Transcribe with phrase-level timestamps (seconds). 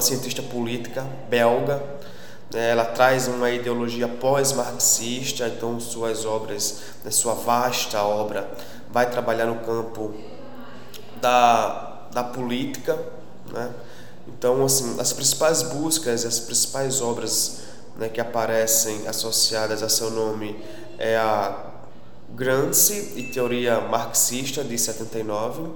[0.00, 1.82] uma cientista política belga.
[2.52, 2.70] Né?
[2.70, 8.50] Ela traz uma ideologia pós-marxista, então suas obras, né, sua vasta obra,
[8.90, 10.14] vai trabalhar no campo
[11.20, 12.98] da, da política.
[13.52, 13.70] Né?
[14.26, 17.60] Então, assim, as principais buscas, as principais obras
[17.96, 20.58] né, que aparecem associadas a seu nome
[20.98, 21.66] é a
[22.30, 25.68] Gramsci e Teoria Marxista, de 79,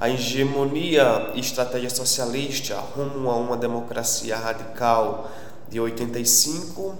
[0.00, 5.30] a hegemonia e estratégia socialista rumo a uma democracia radical,
[5.68, 6.96] de 85,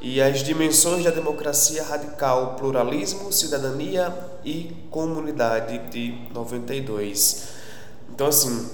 [0.00, 4.12] e as dimensões da democracia radical, pluralismo, cidadania
[4.44, 7.50] e comunidade, de 92.
[8.12, 8.68] Então, assim,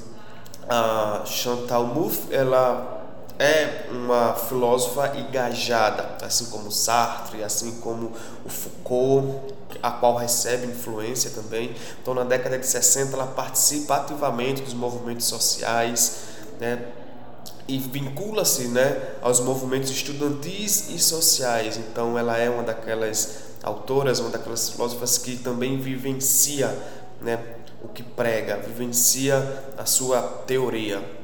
[0.67, 2.96] a Chantal Mouffe, ela
[3.39, 8.13] é uma filósofa engajada, assim como Sartre, assim como
[8.45, 11.75] o Foucault, a qual recebe influência também.
[12.01, 16.21] Então, na década de 60, ela participa ativamente dos movimentos sociais,
[16.59, 16.83] né?
[17.69, 21.77] e vincula-se né, aos movimentos estudantis e sociais.
[21.77, 26.77] Então, ela é uma daquelas autoras, uma daquelas filósofas que também vivencia
[27.21, 27.39] né,
[27.83, 31.16] o que prega, vivencia a sua teoria.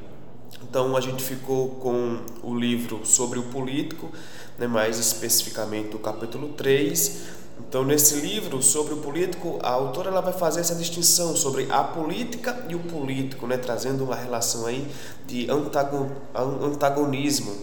[0.61, 4.11] Então, a gente ficou com o livro sobre o político,
[4.59, 10.21] né, mais especificamente o capítulo 3 então, nesse livro sobre o político, a autora ela
[10.21, 14.87] vai fazer essa distinção sobre a política e o político, né, trazendo uma relação aí
[15.27, 17.57] de antagonismo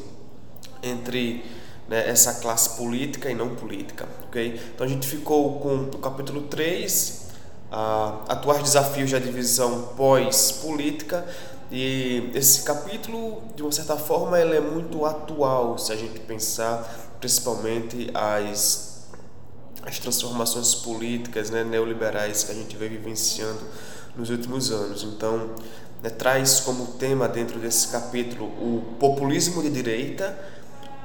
[0.82, 1.44] entre
[1.88, 4.60] né, essa classe política e não política, ok?
[4.74, 7.30] Então, a gente ficou com o capítulo 3,
[7.72, 11.26] a, atuais desafios da divisão pós-política,
[11.72, 17.18] e esse capítulo, de uma certa forma, ele é muito atual, se a gente pensar
[17.20, 18.90] principalmente as
[19.82, 23.62] as transformações políticas né, neoliberais que a gente vem vivenciando
[24.16, 25.04] nos últimos anos.
[25.04, 25.56] Então,
[26.04, 30.38] né, traz como tema dentro desse capítulo o populismo de direita,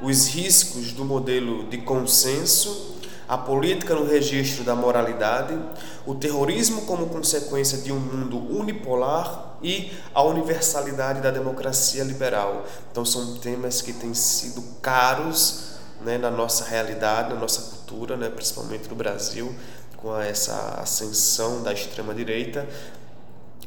[0.03, 2.97] os riscos do modelo de consenso,
[3.29, 5.59] a política no registro da moralidade,
[6.07, 12.67] o terrorismo como consequência de um mundo unipolar e a universalidade da democracia liberal.
[12.91, 18.29] Então, são temas que têm sido caros né, na nossa realidade, na nossa cultura, né,
[18.29, 19.55] principalmente no Brasil,
[19.97, 22.69] com essa ascensão da extrema direita.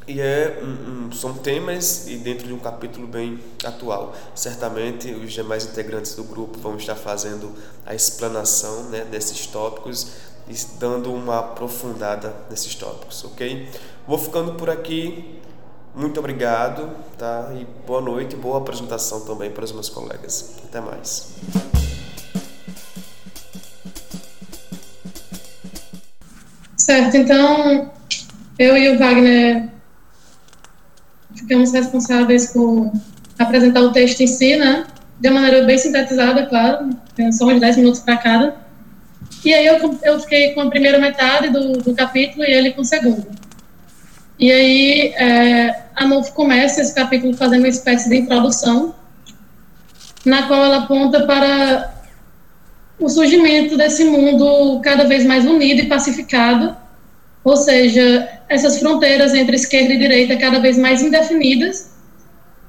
[0.08, 4.14] E é um, um, são temas e dentro de um capítulo bem atual.
[4.34, 7.52] Certamente os demais integrantes do grupo vão estar fazendo
[7.84, 10.12] a explanação né, desses tópicos
[10.48, 13.68] e dando uma aprofundada nesses tópicos, ok?
[14.06, 15.38] Vou ficando por aqui.
[15.94, 17.52] Muito obrigado, tá?
[17.54, 20.54] E boa noite, boa apresentação também para os meus colegas.
[20.64, 21.34] Até mais.
[26.78, 27.92] Certo, então
[28.58, 29.77] eu e o Wagner
[31.38, 32.92] ficamos responsáveis por
[33.38, 34.84] apresentar o texto em si, né?
[35.20, 36.90] De uma maneira bem sintetizada, claro,
[37.32, 38.56] só uns 10 minutos para cada.
[39.44, 42.82] E aí eu, eu fiquei com a primeira metade do, do capítulo e ele com
[42.82, 43.26] a segunda.
[44.38, 48.94] E aí é, a Nuf começa esse capítulo fazendo uma espécie de introdução,
[50.24, 51.94] na qual ela aponta para
[52.98, 56.76] o surgimento desse mundo cada vez mais unido e pacificado,
[57.44, 61.92] ou seja, essas fronteiras entre esquerda e direita cada vez mais indefinidas.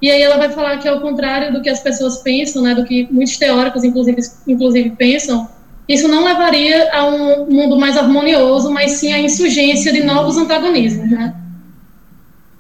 [0.01, 2.85] E aí ela vai falar que ao contrário do que as pessoas pensam, né, do
[2.85, 5.49] que muitos teóricos inclusive inclusive pensam,
[5.87, 11.09] isso não levaria a um mundo mais harmonioso, mas sim à insurgência de novos antagonismos,
[11.09, 11.33] né?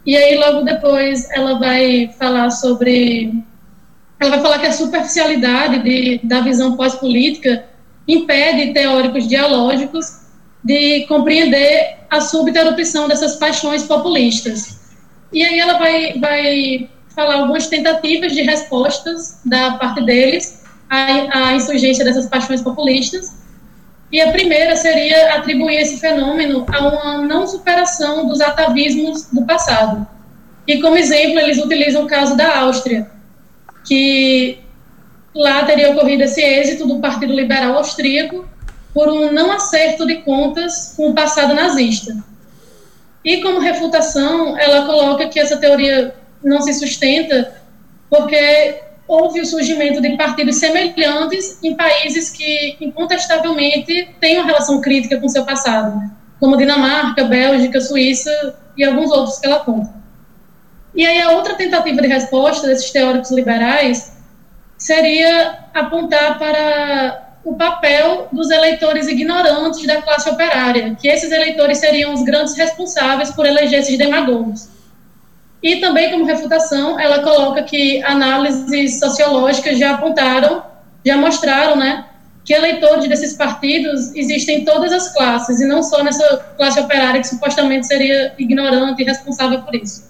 [0.05, 3.31] E aí logo depois ela vai falar sobre
[4.19, 7.63] ela vai falar que a superficialidade de, da visão pós-política
[8.07, 10.21] impede teóricos dialógicos
[10.63, 14.79] de compreender a súbita erupção dessas paixões populistas.
[15.31, 21.55] E aí ela vai, vai falar algumas tentativas de respostas da parte deles à, à
[21.55, 23.37] insurgência dessas paixões populistas.
[24.11, 30.07] E a primeira seria atribuir esse fenômeno a uma não superação dos atavismos do passado.
[30.65, 33.09] E como exemplo, eles utilizam o caso da Áustria,
[33.85, 34.57] que
[35.35, 38.48] lá teria ocorrido esse êxito do Partido Liberal Austríaco
[38.93, 42.15] por um não acerto de contas com o passado nazista.
[43.23, 47.53] E como refutação, ela coloca que essa teoria não se sustenta
[48.09, 55.19] porque houve o surgimento de partidos semelhantes em países que, incontestavelmente, têm uma relação crítica
[55.19, 55.99] com seu passado,
[56.39, 59.93] como Dinamarca, Bélgica, Suíça e alguns outros que ela conta.
[60.95, 64.13] E aí a outra tentativa de resposta desses teóricos liberais
[64.77, 72.13] seria apontar para o papel dos eleitores ignorantes da classe operária, que esses eleitores seriam
[72.13, 74.69] os grandes responsáveis por eleger esses demagogos.
[75.63, 80.61] E também, como refutação, ela coloca que análises sociológicas já apontaram,
[81.03, 82.05] já mostraram, né,
[82.45, 87.19] que eleitores desses partidos existem em todas as classes, e não só nessa classe operária
[87.19, 90.07] que supostamente seria ignorante e responsável por isso.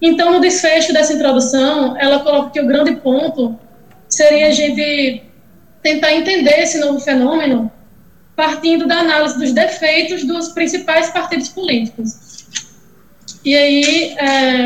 [0.00, 3.54] Então, no desfecho dessa introdução, ela coloca que o grande ponto
[4.08, 5.30] seria a gente
[5.82, 7.70] tentar entender esse novo fenômeno
[8.34, 12.46] partindo da análise dos defeitos dos principais partidos políticos.
[13.44, 14.64] E aí é,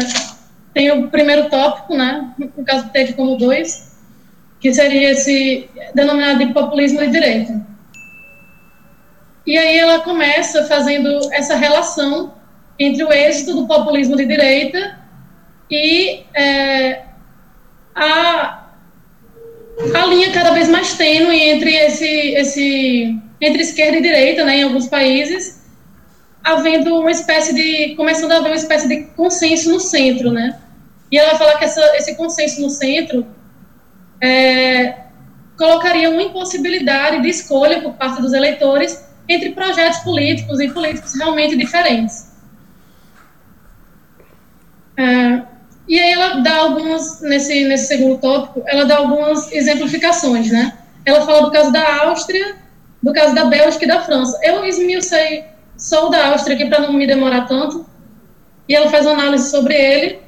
[0.73, 3.97] tem o primeiro tópico, né, no caso teve como dois,
[4.61, 7.67] que seria esse denominado de populismo de direita.
[9.47, 12.35] E aí ela começa fazendo essa relação
[12.79, 14.99] entre o êxito do populismo de direita
[15.71, 17.05] e é,
[17.95, 18.66] a,
[19.95, 24.63] a linha cada vez mais tênue entre esse, esse entre esquerda e direita, né, em
[24.63, 25.63] alguns países,
[26.43, 30.59] havendo uma espécie de começando a haver uma espécie de consenso no centro, né?
[31.11, 33.27] E ela vai falar que essa, esse consenso no centro
[34.21, 34.95] é,
[35.57, 41.57] colocaria uma impossibilidade de escolha por parte dos eleitores entre projetos políticos e políticos realmente
[41.57, 42.33] diferentes.
[44.97, 45.43] É,
[45.89, 50.77] e aí ela dá algumas, nesse, nesse segundo tópico, ela dá algumas exemplificações, né?
[51.05, 52.57] Ela fala do caso da Áustria,
[53.03, 54.39] do caso da Bélgica e da França.
[54.43, 55.45] Eu esmiucei
[55.77, 57.87] só o da Áustria aqui para não me demorar tanto,
[58.69, 60.19] e ela faz uma análise sobre ele,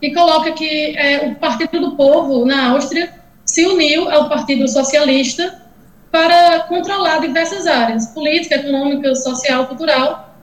[0.00, 3.12] e coloca que é, o Partido do Povo, na Áustria,
[3.44, 5.62] se uniu ao Partido Socialista
[6.12, 10.36] para controlar diversas áreas, política, econômica, social, cultural,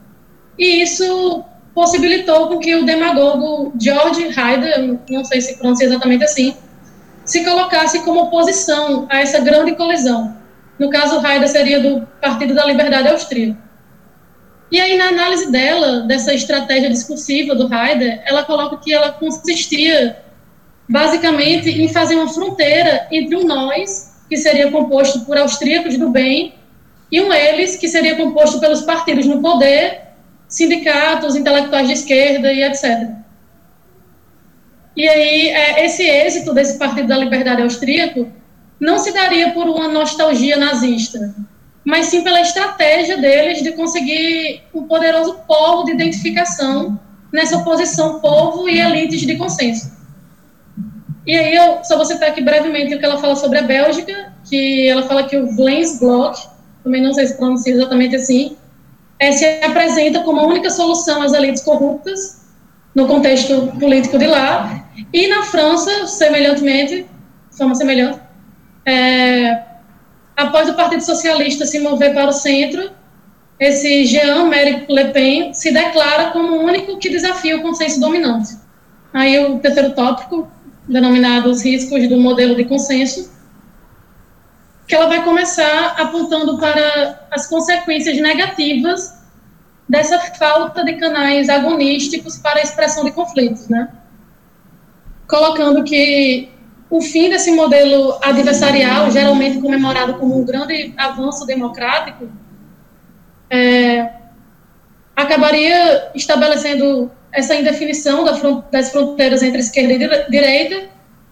[0.57, 6.55] e isso possibilitou com que o demagogo George Haider, não sei se pronuncia exatamente assim,
[7.23, 10.35] se colocasse como oposição a essa grande colisão.
[10.77, 13.57] No caso, Haider seria do Partido da Liberdade Austríaco.
[14.71, 20.17] E aí, na análise dela, dessa estratégia discursiva do Haider, ela coloca que ela consistia,
[20.87, 26.55] basicamente, em fazer uma fronteira entre um nós, que seria composto por austríacos do bem,
[27.11, 30.10] e um eles, que seria composto pelos partidos no poder
[30.51, 33.09] sindicatos, intelectuais de esquerda e etc.
[34.95, 38.27] E aí, é, esse êxito desse Partido da Liberdade Austríaco
[38.77, 41.33] não se daria por uma nostalgia nazista,
[41.85, 46.99] mas sim pela estratégia deles de conseguir um poderoso polo de identificação
[47.31, 49.89] nessa oposição povo e elites de consenso.
[51.25, 54.33] E aí, eu só vou citar aqui brevemente o que ela fala sobre a Bélgica,
[54.49, 56.37] que ela fala que o Vlaams Blok,
[56.83, 58.57] também não sei se pronuncia exatamente assim,
[59.21, 62.41] é, se apresenta como a única solução às elites corruptas
[62.95, 64.83] no contexto político de lá.
[65.13, 67.05] E na França, semelhantemente,
[67.51, 68.19] forma semelhante,
[68.83, 69.61] é,
[70.35, 72.89] após o Partido Socialista se mover para o centro,
[73.59, 78.57] esse Jean-Marie Le Pen se declara como o único que desafia o consenso dominante.
[79.13, 80.47] Aí o terceiro tópico,
[80.87, 83.31] denominado os riscos do modelo de consenso,
[84.91, 89.17] que ela vai começar apontando para as consequências negativas
[89.87, 93.87] dessa falta de canais agonísticos para a expressão de conflitos, né?
[95.29, 96.49] Colocando que
[96.89, 102.27] o fim desse modelo adversarial, geralmente comemorado como um grande avanço democrático,
[103.49, 104.09] é,
[105.15, 108.25] acabaria estabelecendo essa indefinição
[108.69, 110.89] das fronteiras entre esquerda e direita,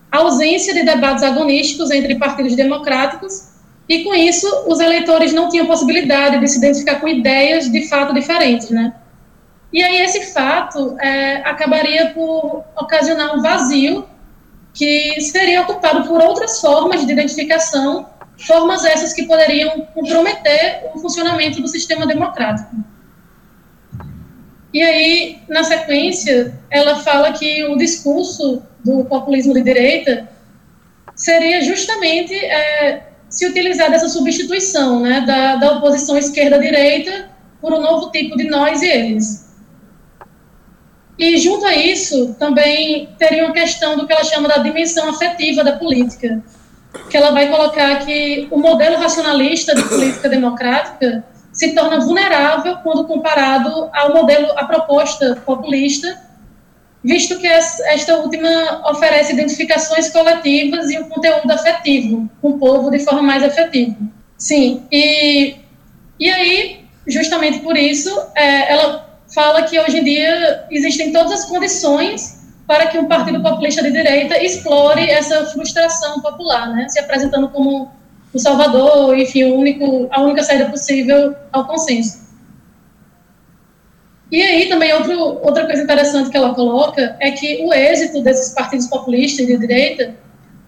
[0.10, 3.49] ausência de debates agonísticos entre partidos democráticos
[3.90, 8.14] e com isso, os eleitores não tinham possibilidade de se identificar com ideias de fato
[8.14, 8.94] diferentes, né?
[9.74, 14.06] E aí esse fato é, acabaria por ocasionar um vazio
[14.76, 21.60] que seria ocupado por outras formas de identificação, formas essas que poderiam comprometer o funcionamento
[21.60, 22.76] do sistema democrático.
[24.72, 30.30] E aí, na sequência, ela fala que o discurso do populismo de direita
[31.16, 37.30] seria justamente é, se utilizar dessa substituição né, da, da oposição esquerda-direita
[37.62, 39.50] por um novo tipo de nós e eles.
[41.18, 45.64] E, junto a isso, também teria uma questão do que ela chama da dimensão afetiva
[45.64, 46.42] da política,
[47.10, 53.06] que ela vai colocar que o modelo racionalista de política democrática se torna vulnerável quando
[53.06, 56.29] comparado ao modelo, à proposta populista,
[57.04, 63.00] visto que esta última oferece identificações coletivas e um conteúdo afetivo com o povo de
[63.00, 63.96] forma mais efetiva.
[64.38, 65.56] Sim, e,
[66.20, 71.46] e aí, justamente por isso, é, ela fala que hoje em dia existem todas as
[71.46, 77.50] condições para que um partido populista de direita explore essa frustração popular, né, se apresentando
[77.50, 77.92] como
[78.34, 82.29] o salvador, enfim, o único, a única saída possível ao consenso.
[84.32, 88.54] E aí também outro, outra coisa interessante que ela coloca é que o êxito desses
[88.54, 90.16] partidos populistas de direita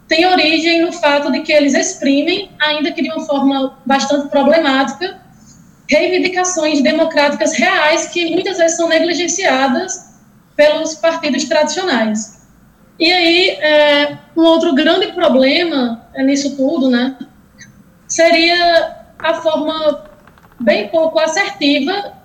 [0.08, 5.22] tem origem no fato de que eles exprimem, ainda que de uma forma bastante problemática,
[5.88, 10.12] reivindicações democráticas reais que muitas vezes são negligenciadas
[10.56, 12.42] pelos partidos tradicionais.
[13.00, 17.18] E aí, é, um outro grande problema nisso tudo, né,
[18.08, 20.04] seria a forma
[20.60, 22.21] bem pouco assertiva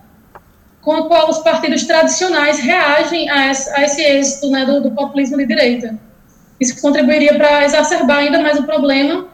[0.86, 5.44] com a qual os partidos tradicionais reagem a esse, êxito né, do, do populismo de
[5.44, 5.98] direita.
[6.60, 9.26] Isso contribuiria para exacerbar ainda mais o problema,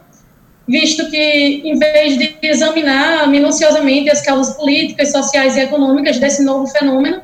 [0.67, 6.67] visto que, em vez de examinar minuciosamente as causas políticas, sociais e econômicas desse novo
[6.69, 7.21] fenômeno,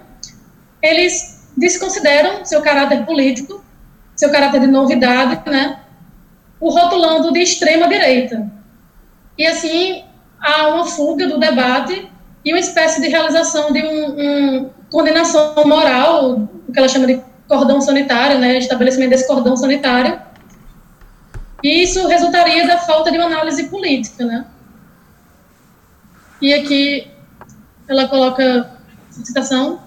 [0.82, 3.64] eles desconsideram seu caráter político,
[4.14, 5.80] seu caráter de novidade, né,
[6.61, 8.47] o rotulando de extrema-direita.
[9.38, 10.04] E, assim,
[10.38, 16.49] há uma fuga do debate e uma espécie de realização de um, um condenação moral,
[16.66, 20.21] o que ela chama de cordão sanitário, né, estabelecimento desse cordão sanitário,
[21.62, 24.47] e isso resultaria da falta de uma análise política, né.
[26.40, 27.09] E aqui
[27.88, 28.71] ela coloca
[29.11, 29.80] citação,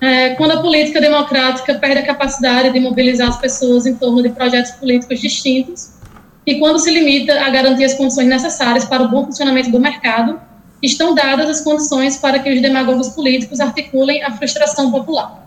[0.00, 4.30] é, quando a política democrática perde a capacidade de mobilizar as pessoas em torno de
[4.30, 5.98] projetos políticos distintos,
[6.46, 10.40] e quando se limita a garantir as condições necessárias para o bom funcionamento do mercado,
[10.82, 15.46] estão dadas as condições para que os demagogos políticos articulem a frustração popular.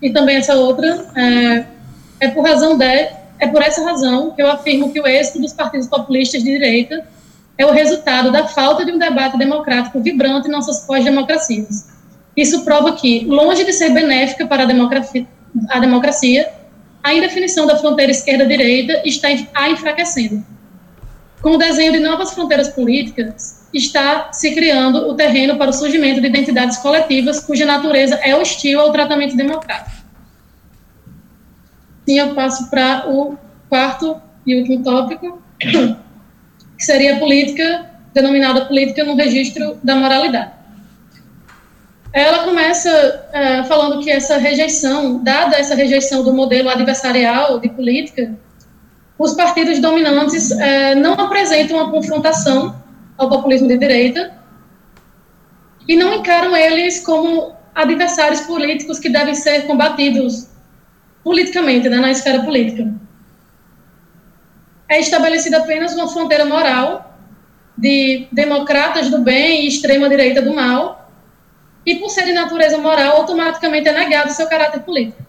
[0.00, 1.66] E também essa outra é,
[2.20, 5.52] é por razão de, é por essa razão que eu afirmo que o êxito dos
[5.52, 7.06] partidos populistas de direita
[7.56, 11.88] é o resultado da falta de um debate democrático vibrante em nossas pós-democracias.
[12.36, 15.26] Isso prova que, longe de ser benéfica para a democracia,
[15.68, 16.48] a democracia,
[17.02, 20.44] a indefinição da fronteira esquerda-direita está a enfraquecendo.
[21.42, 26.20] Com o desenho de novas fronteiras políticas, está se criando o terreno para o surgimento
[26.20, 29.98] de identidades coletivas cuja natureza é hostil ao tratamento democrático.
[32.06, 33.36] Sim, eu passo para o
[33.68, 40.52] quarto e último tópico, que seria a política, denominada política no registro da moralidade.
[42.10, 42.90] Ela começa
[43.28, 48.34] uh, falando que essa rejeição, dada essa rejeição do modelo adversarial de política,
[49.18, 50.56] os partidos dominantes uh,
[50.96, 52.77] não apresentam uma confrontação
[53.18, 54.32] ao populismo de direita
[55.86, 60.48] e não encaram eles como adversários políticos que devem ser combatidos
[61.24, 62.94] politicamente, né, na esfera política.
[64.88, 67.16] É estabelecida apenas uma fronteira moral
[67.76, 71.10] de democratas do bem e extrema-direita do mal,
[71.86, 75.22] e por ser de natureza moral, automaticamente é negado seu caráter político.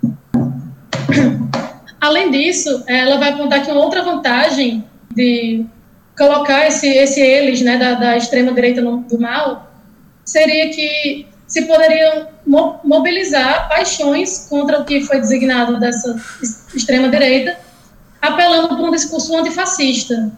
[2.01, 5.65] Além disso, ela vai apontar que uma outra vantagem de
[6.19, 9.71] colocar esse, esse eles né, da, da extrema-direita do mal
[10.25, 16.15] seria que se poderiam mo mobilizar paixões contra o que foi designado dessa
[16.75, 17.57] extrema-direita,
[18.21, 20.31] apelando para um discurso antifascista,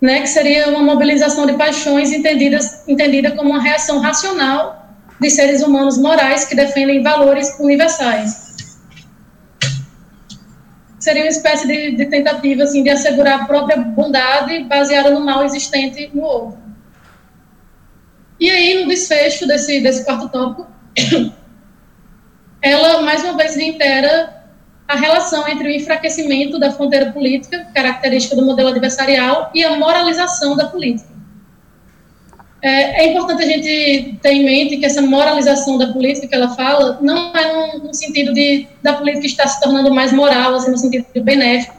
[0.00, 4.88] né, que seria uma mobilização de paixões entendidas, entendida como uma reação racional
[5.20, 8.47] de seres humanos morais que defendem valores universais
[10.98, 15.44] seria uma espécie de, de tentativa assim, de assegurar a própria bondade baseada no mal
[15.44, 16.58] existente no outro.
[18.40, 20.66] E aí, no desfecho desse, desse quarto tópico,
[22.62, 24.38] ela, mais uma vez, reitera
[24.86, 30.56] a relação entre o enfraquecimento da fronteira política, característica do modelo adversarial, e a moralização
[30.56, 31.17] da política.
[32.60, 36.56] É, é, importante a gente ter em mente que essa moralização da política que ela
[36.56, 40.70] fala não é no, no sentido de da política estar se tornando mais moral, assim,
[40.72, 41.76] no sentido de benéfico,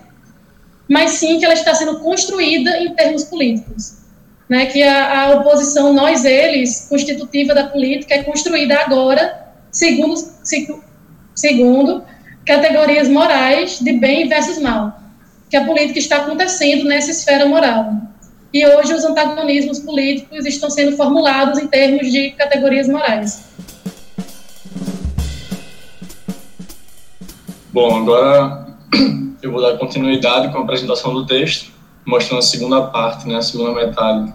[0.87, 3.99] mas sim que ela está sendo construída em termos políticos.
[4.47, 10.15] Né, que a, a oposição nós-eles, constitutiva da política, é construída agora, segundo,
[11.35, 12.03] segundo
[12.47, 14.99] categorias morais de bem versus mal,
[15.51, 17.93] que a política está acontecendo nessa esfera moral.
[18.51, 23.47] E hoje os antagonismos políticos estão sendo formulados em termos de categorias morais.
[27.71, 28.67] Bom, agora
[29.43, 31.71] eu vou dar continuidade com a apresentação do texto,
[32.03, 34.33] mostrando a segunda parte, né, a segunda metade.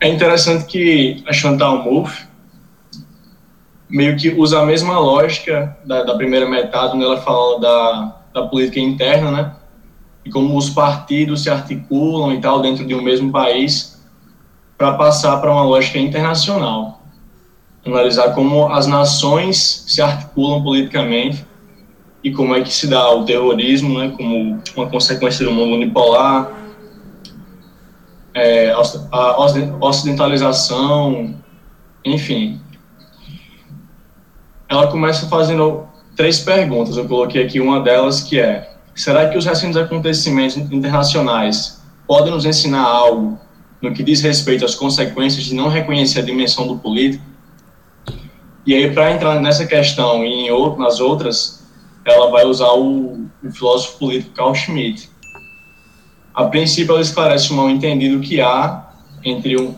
[0.00, 2.28] É interessante que a Chantal Mouffe
[3.90, 8.42] meio que usa a mesma lógica da, da primeira metade, onde ela fala da, da
[8.46, 9.52] política interna, né,
[10.28, 13.98] e como os partidos se articulam e tal dentro de um mesmo país
[14.76, 17.00] para passar para uma lógica internacional.
[17.84, 21.46] Analisar como as nações se articulam politicamente
[22.22, 26.52] e como é que se dá o terrorismo, né, como uma consequência do mundo unipolar,
[28.34, 31.34] é, a ocidentalização,
[32.04, 32.60] enfim.
[34.68, 36.98] ela começa fazendo três perguntas.
[36.98, 42.44] Eu coloquei aqui uma delas que é: será que os recentes acontecimentos internacionais podem nos
[42.44, 43.38] ensinar algo
[43.80, 47.24] no que diz respeito às consequências de não reconhecer a dimensão do político?
[48.66, 51.64] E aí, para entrar nessa questão e outro, nas outras,
[52.04, 55.08] ela vai usar o, o filósofo político Carl Schmitt.
[56.34, 58.90] A princípio, ela esclarece o mal entendido que há
[59.24, 59.74] entre um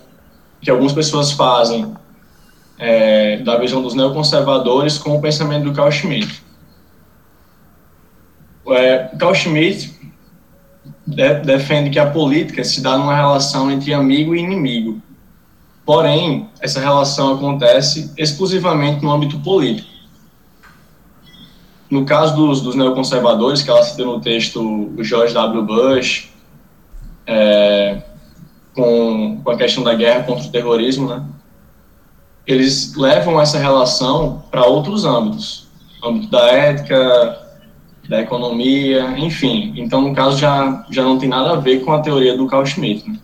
[0.61, 1.95] que algumas pessoas fazem
[2.79, 6.43] é, da visão dos neoconservadores com o pensamento do Carl Schmitt.
[8.69, 9.99] É, Carl Schmitt
[11.07, 15.01] de, defende que a política se dá numa relação entre amigo e inimigo.
[15.85, 19.89] Porém, essa relação acontece exclusivamente no âmbito político.
[21.91, 24.61] No caso dos, dos neoconservadores, que ela cita no texto
[24.97, 25.63] o George W.
[25.65, 26.31] Bush,
[27.27, 28.03] é,
[28.75, 31.25] com, com a questão da guerra contra o terrorismo, né?
[32.47, 35.69] eles levam essa relação para outros âmbitos,
[36.03, 37.50] âmbito da ética,
[38.09, 39.73] da economia, enfim.
[39.77, 42.67] Então, no caso, já, já não tem nada a ver com a teoria do Carl
[42.67, 43.09] Schmitt.
[43.09, 43.19] Né?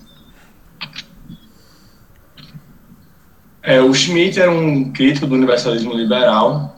[3.62, 6.76] É, o Schmitt era um crítico do universalismo liberal,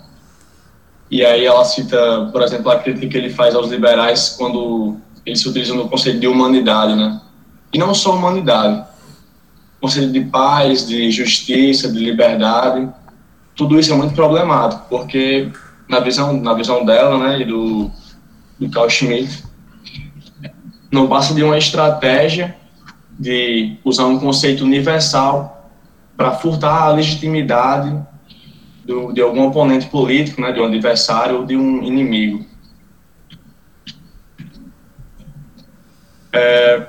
[1.10, 5.40] e aí ela cita, por exemplo, a crítica que ele faz aos liberais quando eles
[5.40, 7.20] se utilizam no conceito de humanidade, né?
[7.72, 8.84] E não só humanidade,
[9.80, 12.88] conceito de paz, de justiça, de liberdade,
[13.54, 15.50] tudo isso é muito problemático, porque
[15.88, 17.90] na visão, na visão dela, né, e do,
[18.58, 19.44] do Carl Schmitt,
[20.90, 22.56] não passa de uma estratégia
[23.18, 25.70] de usar um conceito universal
[26.16, 27.96] para furtar a legitimidade
[28.84, 32.44] do, de algum oponente político, né, de um adversário ou de um inimigo.
[36.32, 36.86] É,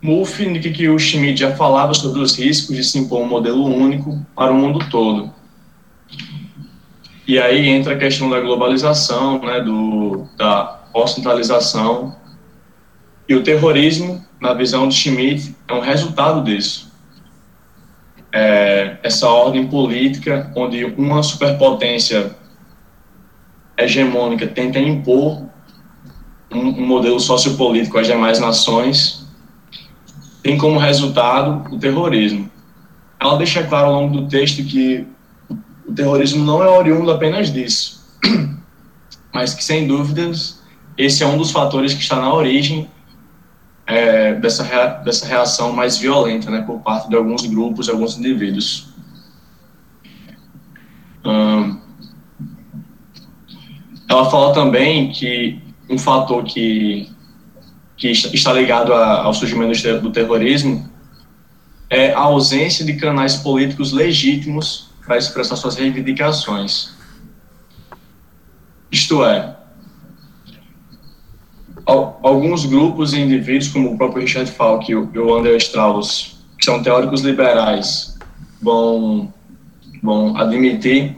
[0.00, 3.64] Mulf indica que o Schmidt já falava sobre os riscos de se impor um modelo
[3.64, 5.33] único para o mundo todo.
[7.26, 12.14] E aí entra a questão da globalização, né, do, da ocidentalização.
[13.28, 16.92] E o terrorismo, na visão de Schmidt, é um resultado disso.
[18.32, 22.36] É essa ordem política onde uma superpotência
[23.76, 25.44] hegemônica tenta impor
[26.52, 29.24] um, um modelo sociopolítico às demais nações
[30.44, 32.50] tem como resultado o terrorismo.
[33.18, 35.06] Ela deixa claro ao longo do texto que
[35.86, 38.04] o terrorismo não é oriundo apenas disso,
[39.32, 40.60] mas que, sem dúvidas,
[40.96, 42.88] esse é um dos fatores que está na origem
[43.86, 48.88] é, dessa, rea dessa reação mais violenta né, por parte de alguns grupos, alguns indivíduos.
[51.24, 51.78] Hum,
[54.08, 57.12] ela fala também que um fator que
[57.96, 60.90] que está ligado ao surgimento do terrorismo
[61.88, 66.94] é a ausência de canais políticos legítimos para expressar suas reivindicações.
[68.90, 69.56] Isto é,
[71.86, 76.82] alguns grupos e indivíduos, como o próprio Richard Falk e o André Strauss, que são
[76.82, 78.16] teóricos liberais,
[78.62, 79.32] vão,
[80.02, 81.16] vão admitir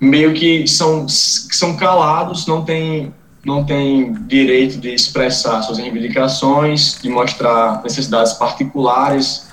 [0.00, 3.12] meio que são, são calados, não têm
[3.44, 9.46] não tem direito de expressar suas reivindicações, de mostrar necessidades particulares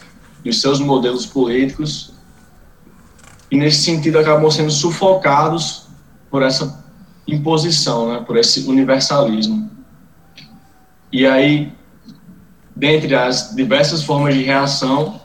[0.44, 2.14] dos seus modelos políticos,
[3.50, 5.88] e nesse sentido acabam sendo sufocados
[6.30, 6.84] por essa
[7.28, 9.70] imposição, né, por esse universalismo.
[11.12, 11.72] E aí,
[12.76, 15.22] dentre as diversas formas de reação,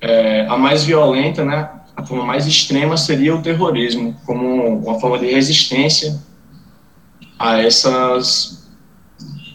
[0.00, 5.18] é, a mais violenta, né, a forma mais extrema seria o terrorismo, como uma forma
[5.18, 6.20] de resistência
[7.38, 8.64] a essas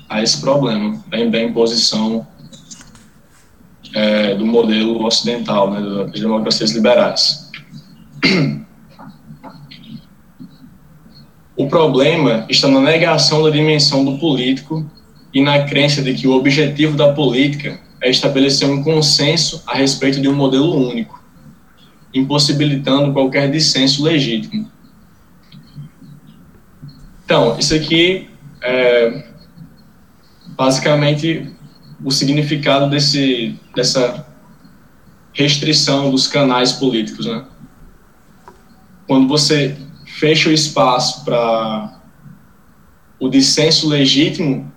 [0.07, 2.25] a esse problema da, imposição
[3.93, 7.49] é, do modelo ocidental, né, das democracias liberais.
[11.55, 14.89] O problema está na negação da dimensão do político
[15.33, 20.21] e na crença de que o objetivo da política é estabelecer um consenso a respeito
[20.21, 21.21] de um modelo único,
[22.13, 24.71] impossibilitando qualquer dissenso legítimo.
[27.25, 28.29] Então, isso aqui
[28.63, 29.25] é
[30.57, 31.51] basicamente
[32.03, 34.27] o significado desse, dessa
[35.33, 37.45] restrição dos canais políticos, né?
[39.07, 41.99] Quando você fecha o espaço para
[43.19, 44.71] o dissenso legítimo,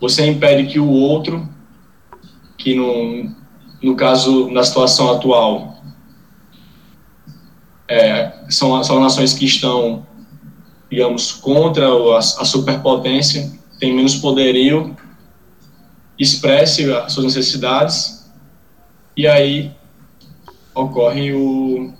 [0.00, 1.48] você impede que o outro,
[2.56, 3.30] que no,
[3.82, 5.82] no caso, na situação atual,
[7.88, 10.06] é, são, são nações que estão
[10.94, 14.96] digamos, contra a, a superpotência, tem menos poderio,
[16.18, 18.30] expresse as suas necessidades,
[19.16, 19.70] e aí
[20.74, 21.92] ocorre o,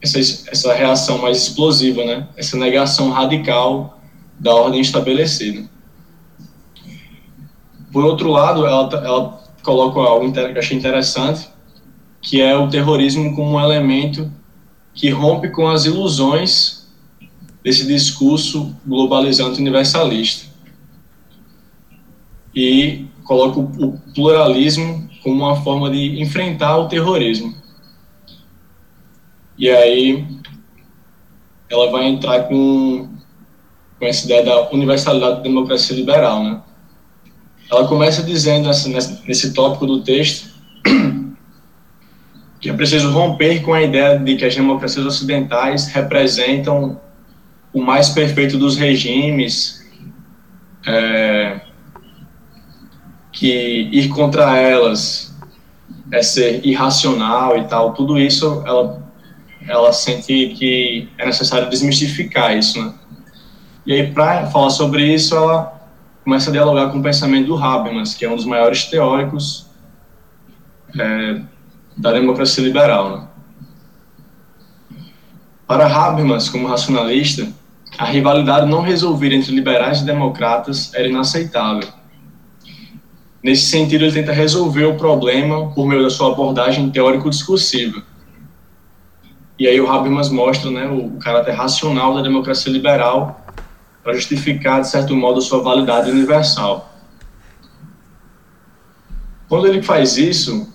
[0.00, 2.28] essa, essa reação mais explosiva, né?
[2.36, 4.00] essa negação radical
[4.38, 5.68] da ordem estabelecida.
[7.92, 11.48] Por outro lado, ela, ela coloca algo que eu achei interessante,
[12.20, 14.30] que é o terrorismo como um elemento
[14.94, 16.88] que rompe com as ilusões
[17.62, 20.50] desse discurso globalizante universalista.
[22.54, 27.54] E coloca o pluralismo como uma forma de enfrentar o terrorismo.
[29.56, 30.26] E aí
[31.70, 33.08] ela vai entrar com,
[33.98, 36.60] com essa ideia da universalidade da democracia liberal, né?
[37.70, 38.88] Ela começa dizendo nessa,
[39.26, 40.52] nesse tópico do texto
[42.60, 47.00] que é preciso romper com a ideia de que as democracias ocidentais representam
[47.72, 49.82] o mais perfeito dos regimes,
[50.86, 51.60] é,
[53.32, 55.34] que ir contra elas
[56.12, 59.02] é ser irracional e tal, tudo isso ela,
[59.66, 62.92] ela sente que é necessário desmistificar isso, né?
[63.84, 65.82] E aí, para falar sobre isso, ela
[66.22, 69.66] começa a dialogar com o pensamento do Habermas, que é um dos maiores teóricos
[70.96, 71.40] é,
[71.96, 73.10] da democracia liberal.
[73.10, 73.26] Né?
[75.66, 77.48] Para Habermas, como racionalista,
[77.98, 81.88] a rivalidade não resolvida entre liberais e democratas era inaceitável.
[83.42, 88.02] Nesse sentido, ele tenta resolver o problema por meio da sua abordagem teórico-discursiva.
[89.58, 93.44] E aí o Habermas mostra né, o caráter racional da democracia liberal
[94.02, 96.92] para justificar, de certo modo, a sua validade universal.
[99.48, 100.72] Quando ele faz isso,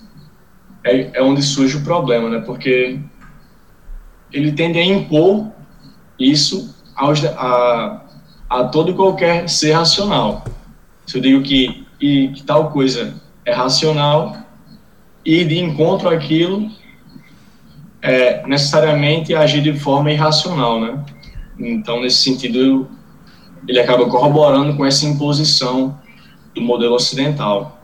[0.84, 2.39] é, é onde surge o problema, né?
[2.39, 2.99] Porque
[4.32, 5.51] ele tende a impor
[6.19, 8.03] isso aos, a,
[8.49, 10.45] a todo e qualquer ser racional.
[11.06, 14.38] Se eu digo que, e, que tal coisa é racional,
[15.25, 16.69] e de encontro àquilo
[18.01, 21.03] é necessariamente agir de forma irracional, né?
[21.60, 22.88] Então, nesse sentido,
[23.67, 25.99] ele acaba corroborando com essa imposição
[26.53, 27.81] do modelo ocidental.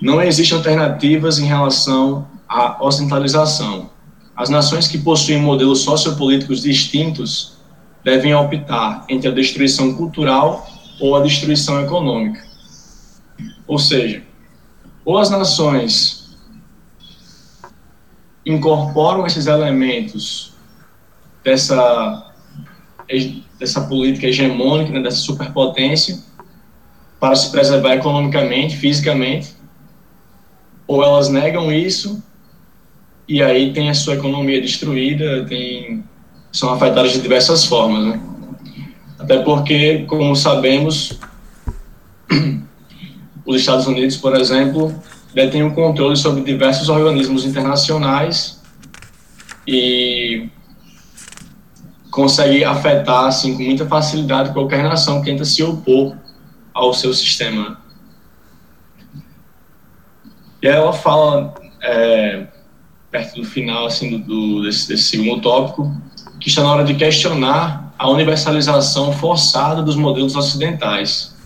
[0.00, 3.90] Não existem alternativas em relação à ocidentalização.
[4.34, 7.58] As nações que possuem modelos sociopolíticos distintos
[8.02, 10.66] devem optar entre a destruição cultural
[11.00, 12.44] ou a destruição econômica.
[13.66, 14.22] Ou seja,
[15.04, 16.36] ou as nações
[18.44, 20.52] incorporam esses elementos
[21.44, 22.26] dessa
[23.58, 26.22] dessa política hegemônica, né, dessa superpotência,
[27.18, 29.54] para se preservar economicamente, fisicamente,
[30.86, 32.22] ou elas negam isso
[33.28, 36.02] e aí tem a sua economia destruída, tem,
[36.50, 38.20] são afetadas de diversas formas, né?
[39.20, 41.18] Até porque, como sabemos,
[43.44, 44.94] os Estados Unidos, por exemplo,
[45.34, 48.60] detêm um controle sobre diversos organismos internacionais
[49.66, 50.48] e
[52.10, 56.16] consegue afetar assim com muita facilidade qualquer nação que tenta se opor
[56.72, 57.78] ao seu sistema.
[60.62, 62.46] E aí ela fala é,
[63.10, 65.94] perto do final assim do desse, desse segundo tópico
[66.40, 71.36] que está na hora de questionar a universalização forçada dos modelos ocidentais.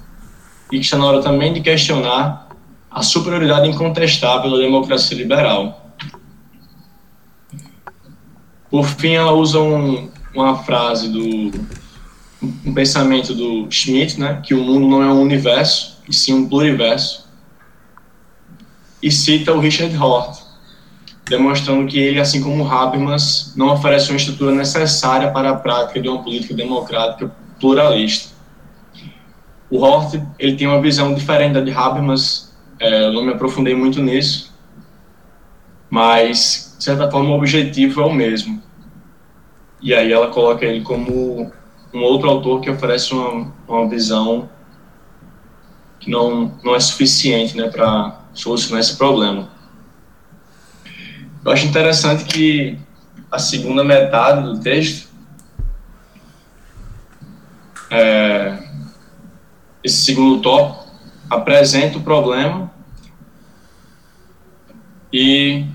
[0.71, 2.49] E que está na hora também de questionar
[2.89, 5.91] a superioridade incontestável da democracia liberal.
[8.71, 11.51] Por fim, ela usa um, uma frase do
[12.65, 16.49] um pensamento do Schmitt, né, que o mundo não é um universo, e sim um
[16.49, 17.29] pluriverso,
[19.03, 20.44] e cita o Richard Hort,
[21.29, 26.09] demonstrando que ele, assim como Habermas, não oferece uma estrutura necessária para a prática de
[26.09, 28.35] uma política democrática pluralista.
[29.71, 33.75] O Hort ele tem uma visão diferente da de Habermas, é, eu não me aprofundei
[33.75, 34.53] muito nisso,
[35.89, 38.63] mas, de certa forma, o objetivo é o mesmo
[39.85, 41.53] e aí ela coloca ele como
[41.93, 44.49] um outro autor que oferece uma, uma visão
[46.01, 49.51] que não, não é suficiente né, para solucionar esse problema.
[51.45, 52.79] Eu acho interessante que
[53.31, 55.11] a segunda metade do texto,
[57.91, 58.59] é,
[59.83, 60.85] esse segundo tópico,
[61.29, 62.73] apresenta o problema
[65.13, 65.67] e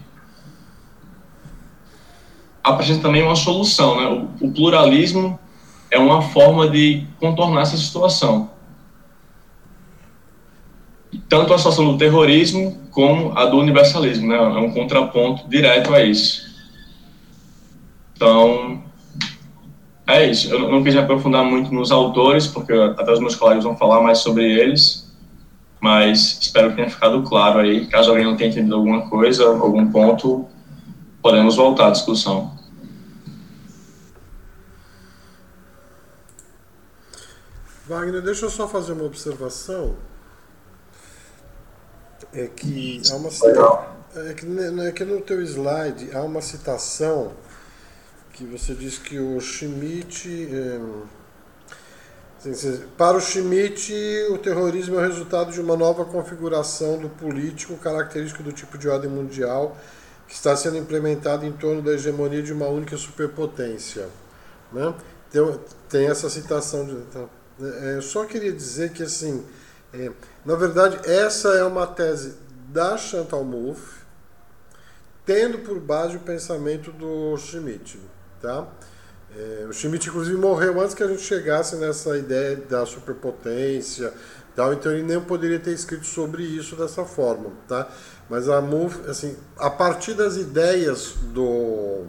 [2.63, 3.97] apresenta também uma solução.
[3.97, 4.27] Né?
[4.41, 5.39] O, o pluralismo
[5.91, 8.49] é uma forma de contornar essa situação.
[11.27, 14.35] Tanto a situação do terrorismo como a do universalismo, né?
[14.35, 16.49] É um contraponto direto a isso.
[18.15, 18.83] Então,
[20.05, 20.51] é isso.
[20.51, 24.19] Eu não quis aprofundar muito nos autores, porque até os meus colegas vão falar mais
[24.19, 25.09] sobre eles,
[25.79, 27.87] mas espero que tenha ficado claro aí.
[27.87, 30.47] Caso alguém não tenha entendido alguma coisa, algum ponto,
[31.21, 32.57] podemos voltar à discussão.
[37.87, 39.95] Wagner, deixa eu só fazer uma observação.
[42.33, 44.45] É que há uma é que,
[44.81, 47.33] é que no teu slide há uma citação
[48.33, 50.79] que você diz que o Schmidt é,
[52.97, 53.93] para o Schmidt,
[54.29, 58.87] o terrorismo é o resultado de uma nova configuração do político característico do tipo de
[58.87, 59.75] ordem mundial
[60.25, 64.07] que está sendo implementado em torno da hegemonia de uma única superpotência.
[64.71, 64.93] Né?
[65.29, 66.85] Tem, tem essa citação.
[66.85, 67.29] De, então,
[67.61, 69.43] é, eu só queria dizer que, assim,
[69.93, 70.11] é,
[70.45, 72.35] na verdade, essa é uma tese
[72.67, 73.99] da Chantal Mouffe,
[75.25, 77.99] tendo por base o pensamento do Schmidt.
[78.41, 78.67] Tá?
[79.35, 84.13] É, o Schmidt, inclusive, morreu antes que a gente chegasse nessa ideia da superpotência,
[84.55, 87.51] tal, então ele nem poderia ter escrito sobre isso dessa forma.
[87.67, 87.87] Tá?
[88.29, 92.05] Mas a MUF, assim, a partir das ideias do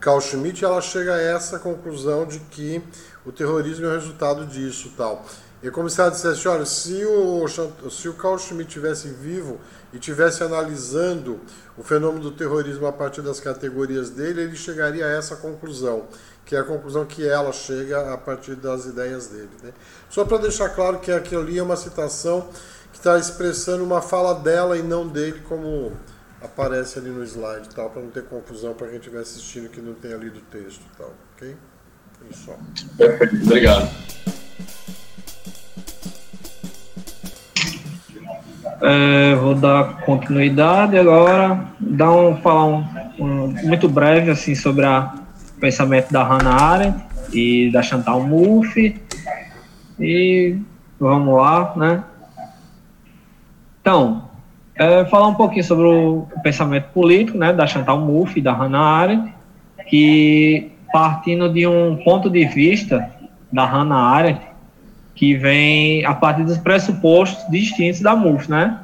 [0.00, 2.82] Carl Schmitt, ela chega a essa conclusão de que
[3.26, 4.92] o terrorismo é o resultado disso.
[4.96, 5.24] tal.
[5.62, 7.44] E como se ela dissesse, olha, se o,
[7.90, 9.58] se o Carl Schmitt tivesse vivo
[9.92, 11.40] e tivesse analisando
[11.76, 16.06] o fenômeno do terrorismo a partir das categorias dele, ele chegaria a essa conclusão,
[16.44, 19.50] que é a conclusão que ela chega a partir das ideias dele.
[19.62, 19.72] Né?
[20.08, 22.48] Só para deixar claro que aquilo ali é uma citação
[22.92, 25.92] que está expressando uma fala dela e não dele, como
[26.40, 29.94] aparece ali no slide, tal, para não ter confusão para quem estiver assistindo que não
[29.94, 31.56] tenha lido o texto, tal, ok?
[32.30, 32.52] Isso.
[33.44, 34.37] Obrigado.
[38.80, 42.84] É, vou dar continuidade agora, dar um, falar um,
[43.18, 45.10] um, muito breve assim sobre o
[45.60, 46.98] pensamento da Hannah Arendt
[47.32, 49.00] e da Chantal Mouffe
[49.98, 50.56] e
[50.98, 52.04] vamos lá, né?
[53.80, 54.28] Então,
[54.76, 58.78] é, falar um pouquinho sobre o pensamento político, né, da Chantal Mouffe e da Hannah
[58.78, 59.34] Arendt,
[59.88, 63.10] que partindo de um ponto de vista
[63.52, 64.47] da Hannah Arendt
[65.18, 68.78] que vem a partir dos pressupostos distintos da MUF, né?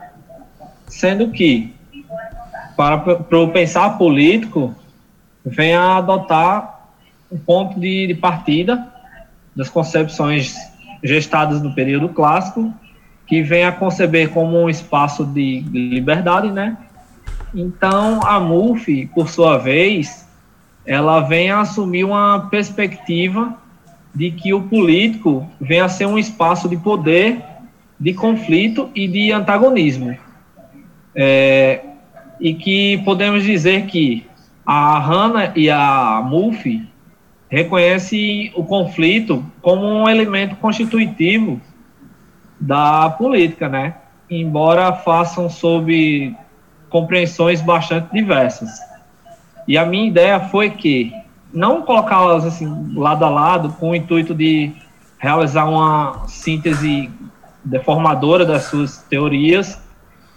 [0.89, 1.73] Sendo que,
[2.77, 2.97] para,
[3.39, 4.75] o pensar político,
[5.47, 6.89] vem a adotar
[7.31, 8.85] um ponto de, de partida
[9.55, 10.57] das concepções
[11.05, 12.75] gestadas no período clássico,
[13.29, 16.77] que vem a conceber como um espaço de liberdade, né?
[17.55, 20.29] Então, a MUF, por sua vez,
[20.85, 23.57] ela vem a assumir uma perspectiva
[24.15, 27.43] de que o político venha a ser um espaço de poder,
[27.99, 30.17] de conflito e de antagonismo.
[31.15, 31.81] É,
[32.41, 34.27] e que podemos dizer que
[34.67, 36.87] a Hanna e a Mulfi
[37.49, 41.61] reconhecem o conflito como um elemento constitutivo
[42.59, 43.95] da política, né?
[44.29, 46.35] Embora façam sob
[46.89, 48.71] compreensões bastante diversas.
[49.67, 51.13] E a minha ideia foi que
[51.55, 54.73] não colocá-las assim lado a lado com o intuito de
[55.19, 57.09] realizar uma síntese
[57.65, 59.81] deformadora das suas teorias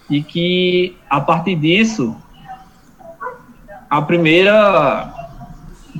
[0.08, 2.16] e que a partir disso
[3.90, 5.12] a primeira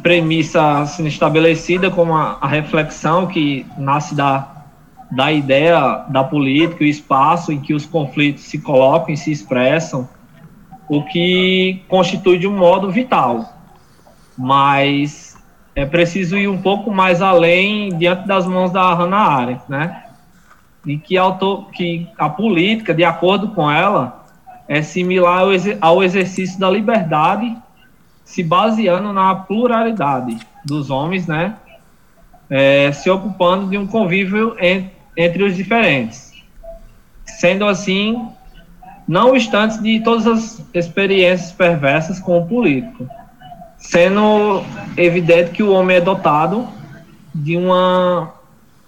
[0.02, 4.64] premissa assim, estabelecida como a, a, reflexão que nasce da,
[5.10, 10.08] da ideia da política, o espaço em que os conflitos se colocam e se expressam,
[10.88, 13.57] o que constitui de um modo vital
[14.38, 15.36] mas
[15.74, 20.04] é preciso ir um pouco mais além diante das mãos da Hannah Arendt, né?
[20.86, 24.24] E que, auto, que a política, de acordo com ela,
[24.68, 25.48] é similar ao,
[25.80, 27.56] ao exercício da liberdade,
[28.24, 31.56] se baseando na pluralidade dos homens, né?
[32.48, 36.32] É, se ocupando de um convívio en, entre os diferentes.
[37.24, 38.28] Sendo assim,
[39.06, 43.08] não obstante de todas as experiências perversas com o político
[43.78, 44.62] sendo
[44.96, 46.66] evidente que o homem é dotado
[47.34, 48.34] de uma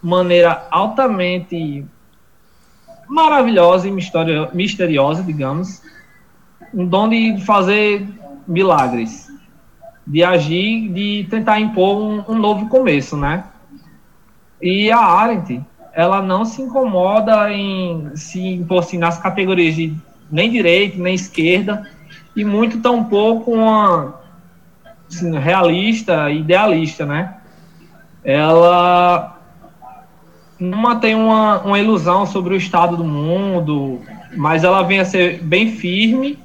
[0.02, 1.84] maneira altamente
[3.08, 3.92] maravilhosa e
[4.52, 5.82] misteriosa, digamos,
[6.72, 8.06] um dom de fazer
[8.46, 9.28] milagres,
[10.06, 13.44] de agir, de tentar impor um, um novo começo, né?
[14.60, 15.60] E a Arendt,
[15.92, 19.94] ela não se incomoda em se impor assim, nas categorias de
[20.30, 21.88] nem direita, nem esquerda,
[22.36, 24.19] e muito tampouco uma
[25.10, 27.34] assim, realista, idealista, né?
[28.24, 29.36] Ela
[30.58, 34.00] não tem uma, uma ilusão sobre o estado do mundo,
[34.36, 36.38] mas ela vem a ser bem firme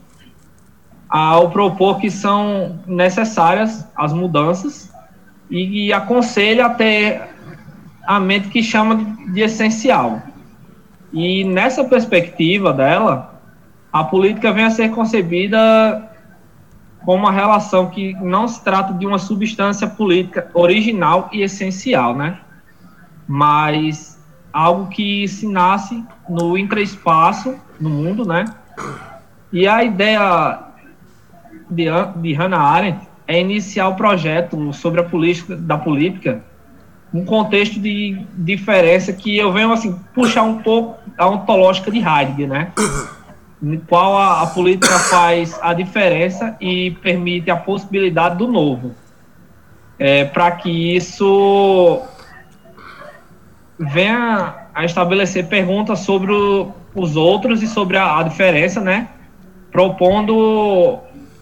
[1.09, 4.91] ao propor que são necessárias as mudanças
[5.49, 7.21] e, e aconselha a ter
[8.07, 10.21] a mente que chama de, de essencial.
[11.13, 13.39] E nessa perspectiva dela,
[13.91, 16.09] a política vem a ser concebida
[17.05, 22.39] como uma relação que não se trata de uma substância política original e essencial, né?
[23.27, 24.19] Mas
[24.51, 28.45] algo que se nasce no intraespaço, no mundo, né?
[29.53, 30.59] E a ideia
[31.69, 36.43] de, de Hannah Arendt é iniciar o projeto sobre a política da política
[37.13, 42.49] um contexto de diferença que eu venho assim puxar um pouco a ontológica de Heidegger,
[42.49, 42.71] né?
[43.61, 48.93] No qual a, a política faz a diferença e permite a possibilidade do novo.
[49.97, 52.01] É, para que isso
[53.79, 59.07] venha a estabelecer perguntas sobre o, os outros e sobre a, a diferença, né?
[59.71, 60.99] Propondo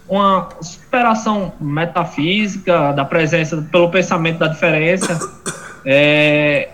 [0.08, 5.20] uma superação metafísica da presença pelo pensamento da diferença,
[5.86, 6.70] é,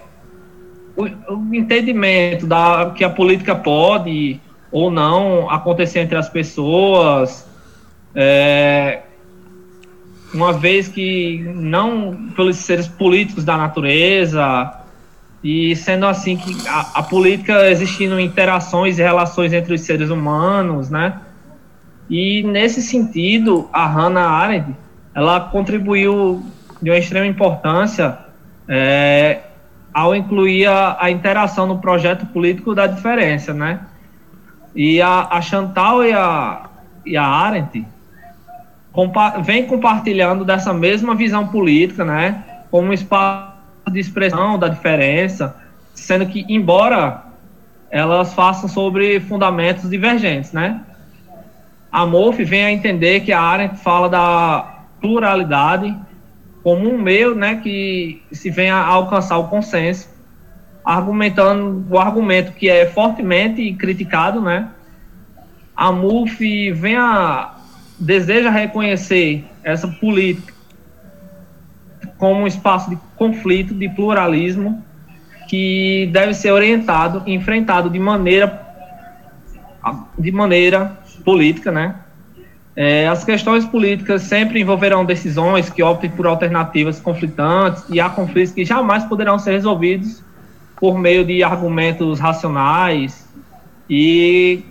[0.95, 4.39] o, o, entendimento da que a política pode
[4.71, 7.47] ou não acontecer entre as pessoas,
[8.13, 9.01] é,
[10.34, 14.73] uma vez que não pelos seres políticos da natureza
[15.43, 20.89] e sendo assim que a, a política existindo interações e relações entre os seres humanos,
[20.89, 21.19] né?
[22.10, 24.75] E nesse sentido, a Hannah Arendt,
[25.13, 26.43] ela contribuiu
[26.82, 28.17] de uma extrema importância
[28.67, 29.39] é,
[29.93, 33.82] ao incluir a, a, interação no projeto político da diferença, né?
[34.75, 36.69] E a, a Chantal e a,
[37.05, 37.86] e a Arendt
[38.91, 42.43] compa vem compartilhando dessa mesma visão política, né?
[42.69, 43.53] Como um espaço
[43.91, 45.55] de expressão da diferença,
[45.93, 47.23] sendo que, embora
[47.89, 50.82] elas façam sobre fundamentos divergentes, né?
[51.91, 55.95] a MOF vem a entender que a Arendt fala da pluralidade
[56.63, 60.10] como um meio né, que se venha a alcançar o consenso,
[60.89, 64.69] argumentando o argumento que é fortemente criticado, né?
[65.75, 67.54] A MUF vem a,
[67.99, 70.52] deseja reconhecer essa política
[72.17, 74.84] como um espaço de conflito, de pluralismo,
[75.47, 78.67] que deve ser orientado enfrentado de maneira
[80.17, 81.97] de maneira política, né?
[82.75, 88.54] É, as questões políticas sempre envolverão decisões que optem por alternativas conflitantes e há conflitos
[88.54, 90.23] que jamais poderão ser resolvidos
[90.79, 93.27] por meio de argumentos racionais
[93.89, 94.63] e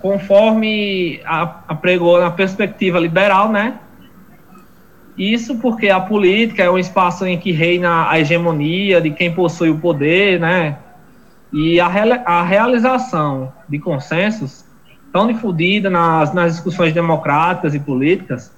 [0.00, 3.78] conforme apregou na perspectiva liberal, né?
[5.16, 9.70] Isso porque a política é um espaço em que reina a hegemonia de quem possui
[9.70, 10.78] o poder, né?
[11.52, 11.86] E a,
[12.24, 14.64] a realização de consensos
[15.12, 18.52] tão difundida nas, nas discussões democráticas e políticas,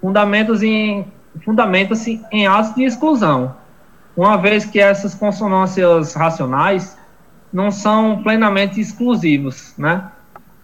[0.00, 1.04] fundamentos em
[1.44, 3.56] fundamenta-se em atos de exclusão,
[4.16, 6.96] uma vez que essas consonâncias racionais
[7.52, 10.10] não são plenamente exclusivos, né?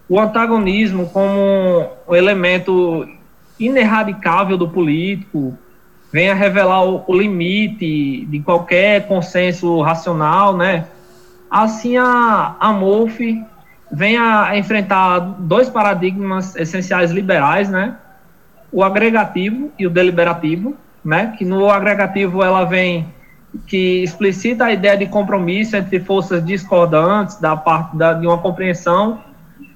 [0.07, 3.07] O antagonismo como um elemento
[3.59, 5.57] ineradicável do político
[6.11, 10.85] vem a revelar o, o limite de qualquer consenso racional, né?
[11.49, 13.41] Assim a, a MOF
[13.91, 17.95] vem a enfrentar dois paradigmas essenciais liberais, né?
[18.71, 21.33] O agregativo e o deliberativo, né?
[21.37, 23.05] Que no agregativo ela vem
[23.67, 29.21] que explicita a ideia de compromisso entre forças discordantes da parte da, de uma compreensão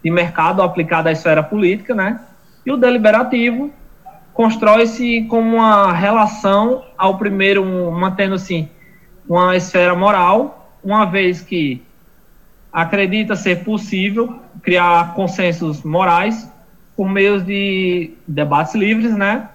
[0.03, 2.19] de mercado aplicada à esfera política, né?
[2.65, 3.71] E o deliberativo
[4.33, 8.69] constrói-se como uma relação ao primeiro um, mantendo assim
[9.27, 11.81] uma esfera moral, uma vez que
[12.71, 16.49] acredita ser possível criar consensos morais
[16.95, 19.49] por meio de debates livres, né?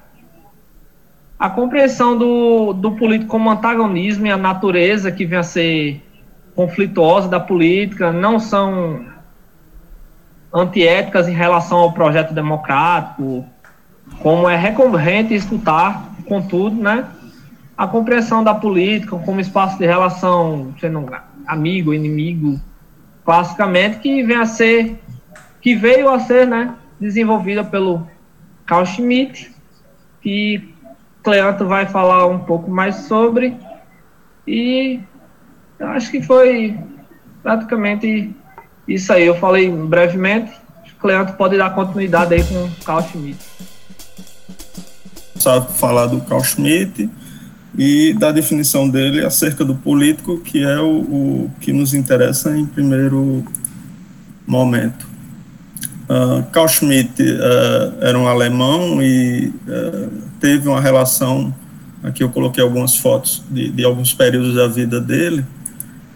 [1.41, 6.05] A compreensão do, do político como antagonismo e a natureza que vem a ser
[6.55, 9.07] conflituosa da política não são
[10.53, 13.47] antiéticas em relação ao projeto democrático,
[14.19, 17.07] como é recorrente escutar, contudo, né?
[17.75, 21.09] A compreensão da política como espaço de relação, sendo
[21.47, 22.61] amigo, inimigo,
[23.25, 25.03] classicamente, que vem a ser,
[25.63, 28.07] que veio a ser, né, desenvolvida pelo
[28.67, 29.51] Carl Schmitt,
[30.21, 30.75] que
[31.23, 33.57] Cleanto vai falar um pouco mais sobre,
[34.47, 35.01] e
[35.79, 36.79] eu acho que foi
[37.43, 38.35] praticamente
[38.89, 39.27] isso aí.
[39.27, 40.53] Eu falei brevemente,
[40.99, 43.39] Cleanto pode dar continuidade aí com Carl Schmitt.
[45.37, 47.11] Sabe falar do Carl Schmitt,
[47.77, 52.67] e da definição dele acerca do político, que é o, o que nos interessa em
[52.67, 53.45] primeiro
[54.47, 55.09] momento.
[56.09, 61.55] Uh, Carl Schmitt uh, era um alemão e uh, teve uma relação.
[62.03, 65.45] Aqui eu coloquei algumas fotos de, de, alguns períodos da vida dele,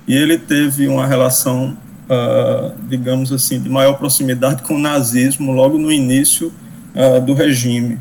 [0.08, 5.78] e ele teve uma relação uh, digamos assim, de maior proximidade com o nazismo logo
[5.78, 6.52] no início
[6.94, 7.94] uh, do regime.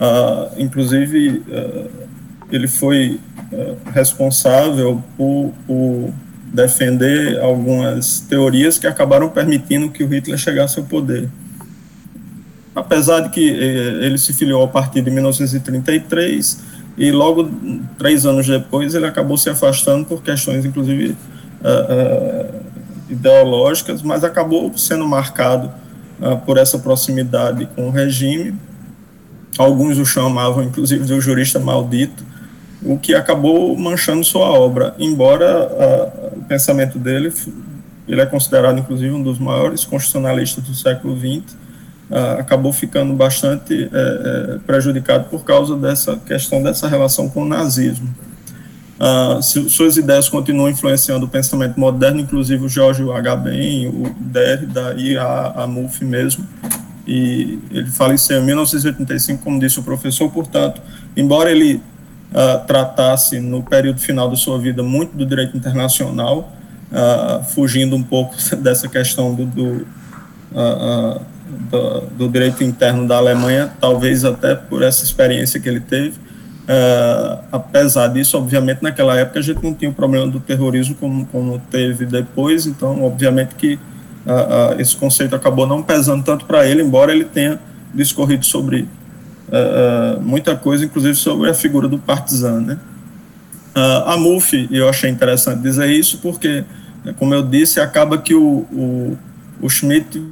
[0.00, 1.42] Uh, inclusive,
[2.50, 3.20] ele foi
[3.92, 6.12] responsável por, por,
[6.52, 11.26] defender algumas teorias que acabaram permitindo que o Hitler chegasse ao poder.
[12.74, 17.50] Apesar de que eh, ele se filiou ao partido em 1933 e logo
[17.98, 21.16] três anos depois ele acabou se afastando por questões, inclusive,
[21.60, 22.62] uh, uh,
[23.08, 25.72] ideológicas, mas acabou sendo marcado
[26.20, 28.54] uh, por essa proximidade com o regime.
[29.58, 32.24] Alguns o chamavam, inclusive, de um jurista maldito,
[32.82, 34.94] o que acabou manchando sua obra.
[34.98, 35.68] Embora
[36.34, 37.30] o pensamento dele,
[38.08, 41.54] ele é considerado, inclusive, um dos maiores constitucionalistas do século XX,
[42.12, 48.08] uh, acabou ficando bastante uh, prejudicado por causa dessa questão dessa relação com o nazismo.
[49.00, 53.36] Uh, suas ideias continuam influenciando o pensamento moderno, inclusive o George H.
[53.36, 55.66] Ben, o Derrida e a, a
[56.02, 56.46] mesmo.
[57.04, 60.80] E ele faleceu em 1985, como disse o professor, portanto,
[61.16, 61.82] embora ele
[62.30, 66.52] uh, tratasse no período final da sua vida muito do direito internacional,
[66.92, 69.86] uh, fugindo um pouco dessa questão do, do,
[71.70, 76.14] do, do direito interno da Alemanha, talvez até por essa experiência que ele teve,
[76.62, 81.26] Uh, apesar disso, obviamente, naquela época a gente não tinha o problema do terrorismo como,
[81.26, 86.64] como teve depois, então, obviamente, que uh, uh, esse conceito acabou não pesando tanto para
[86.64, 87.58] ele, embora ele tenha
[87.92, 88.88] discorrido sobre
[90.22, 92.62] muita coisa, inclusive sobre a figura do partizan.
[92.62, 92.78] Né?
[94.06, 96.64] a MUF, eu achei interessante dizer isso, porque,
[97.18, 99.18] como eu disse, acaba que o, o,
[99.60, 100.22] o Schmidt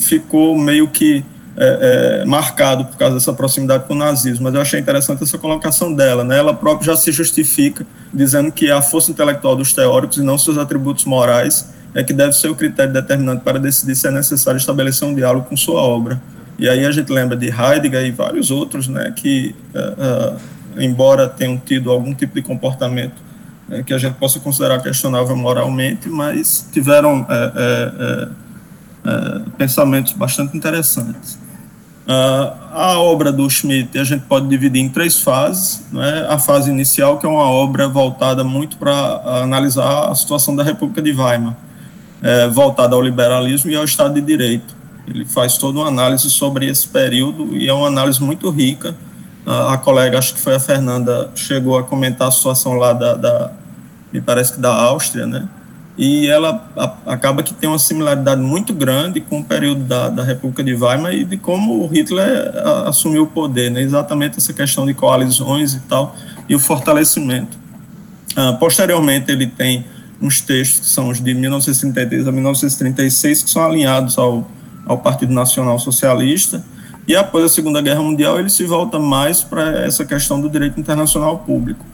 [0.00, 1.24] ficou meio que
[1.56, 5.36] é, é, marcado por causa dessa proximidade com o nazismo, mas eu achei interessante essa
[5.36, 6.24] colocação dela.
[6.24, 6.38] Né?
[6.38, 10.56] Ela própria já se justifica dizendo que a força intelectual dos teóricos e não seus
[10.56, 15.06] atributos morais é que deve ser o critério determinante para decidir se é necessário estabelecer
[15.06, 16.20] um diálogo com sua obra.
[16.58, 21.26] E aí a gente lembra de Heidegger e vários outros, né, que, uh, uh, embora
[21.26, 23.14] tenham tido algum tipo de comportamento
[23.68, 27.26] uh, que a gente possa considerar questionável moralmente, mas tiveram
[29.56, 31.38] pensamentos bastante interessantes.
[32.10, 35.82] Uh, a obra do Schmidt a gente pode dividir em três fases.
[35.92, 36.26] Né?
[36.28, 41.00] A fase inicial, que é uma obra voltada muito para analisar a situação da República
[41.00, 41.54] de Weimar,
[42.20, 44.74] é, voltada ao liberalismo e ao Estado de Direito.
[45.06, 48.94] Ele faz toda uma análise sobre esse período e é uma análise muito rica.
[49.46, 53.14] Uh, a colega, acho que foi a Fernanda, chegou a comentar a situação lá da,
[53.14, 53.52] da
[54.12, 55.48] me parece que da Áustria, né?
[56.02, 60.24] E ela a, acaba que tem uma similaridade muito grande com o período da, da
[60.24, 63.82] República de Weimar e de como Hitler a, assumiu o poder, né?
[63.82, 66.16] exatamente essa questão de coalizões e tal,
[66.48, 67.58] e o fortalecimento.
[68.34, 69.84] Ah, posteriormente, ele tem
[70.22, 74.50] uns textos que são os de 1933 a 1936, que são alinhados ao,
[74.86, 76.64] ao Partido Nacional Socialista,
[77.06, 80.80] e após a Segunda Guerra Mundial ele se volta mais para essa questão do direito
[80.80, 81.84] internacional público.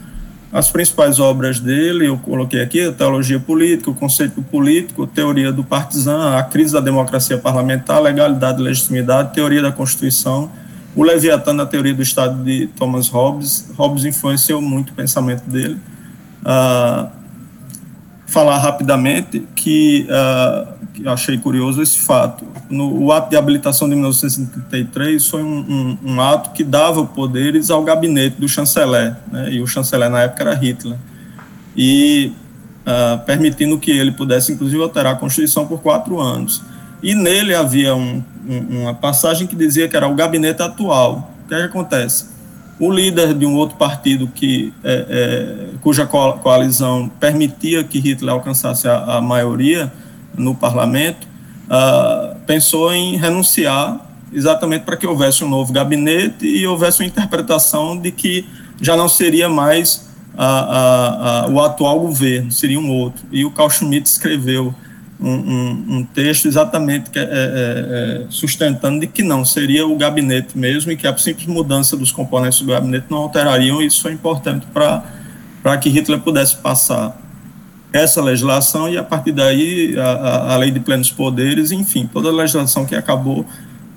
[0.57, 5.53] As principais obras dele, eu coloquei aqui, a Teologia Política, o Conceito Político, a Teoria
[5.53, 10.51] do Partizan, a Crise da Democracia Parlamentar, Legalidade e Legitimidade, Teoria da Constituição,
[10.95, 13.71] o Leviatã na Teoria do Estado de Thomas Hobbes.
[13.77, 15.79] Hobbes influenciou muito o pensamento dele.
[16.41, 17.07] Uh,
[18.27, 22.47] falar rapidamente que, uh, que achei curioso esse fato.
[22.71, 27.71] No, o ato de habilitação de 1933 foi um, um, um ato que dava poderes
[27.71, 30.97] ao gabinete do chanceler, né, e o chanceler na época era Hitler,
[31.77, 32.33] e
[32.87, 36.63] uh, permitindo que ele pudesse, inclusive, alterar a Constituição por quatro anos.
[37.03, 41.31] E nele havia um, uma passagem que dizia que era o gabinete atual.
[41.45, 42.37] O que, é que acontece?
[42.79, 48.87] o líder de um outro partido que, é, é, cuja coalizão permitia que Hitler alcançasse
[48.87, 49.91] a, a maioria
[50.37, 51.27] no parlamento,
[51.67, 54.01] uh, pensou em renunciar
[54.33, 58.47] exatamente para que houvesse um novo gabinete e houvesse uma interpretação de que
[58.81, 60.07] já não seria mais
[60.37, 63.25] a, a, o atual governo, seria um outro.
[63.33, 64.75] E o Carl Schmitt escreveu
[65.19, 69.97] um, um, um texto exatamente que, é, é, é, sustentando de que não, seria o
[69.97, 74.03] gabinete mesmo e que a simples mudança dos componentes do gabinete não alterariam, e isso
[74.03, 77.19] foi importante para que Hitler pudesse passar
[77.93, 82.33] essa legislação e a partir daí a, a lei de plenos poderes, enfim, toda a
[82.33, 83.47] legislação que acabou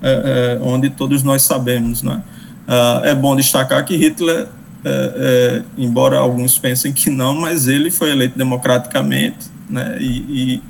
[0.02, 2.22] é, é, onde todos nós sabemos, né?
[2.66, 4.46] Ah, é bom destacar que Hitler,
[4.84, 9.98] é, embora alguns pensem que não, mas ele foi eleito democraticamente, né?
[10.00, 10.62] E, e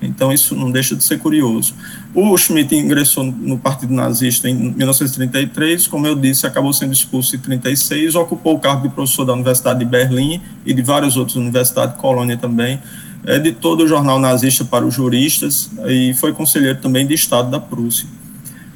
[0.00, 1.74] então, isso não deixa de ser curioso.
[2.14, 7.38] O Schmidt ingressou no Partido Nazista em 1933, como eu disse, acabou sendo expulso em
[7.38, 11.96] 1936, ocupou o cargo de professor da Universidade de Berlim e de várias outras universidades,
[11.96, 12.80] Colônia também.
[13.26, 18.06] editor do jornal nazista para os juristas e foi conselheiro também de Estado da Prússia.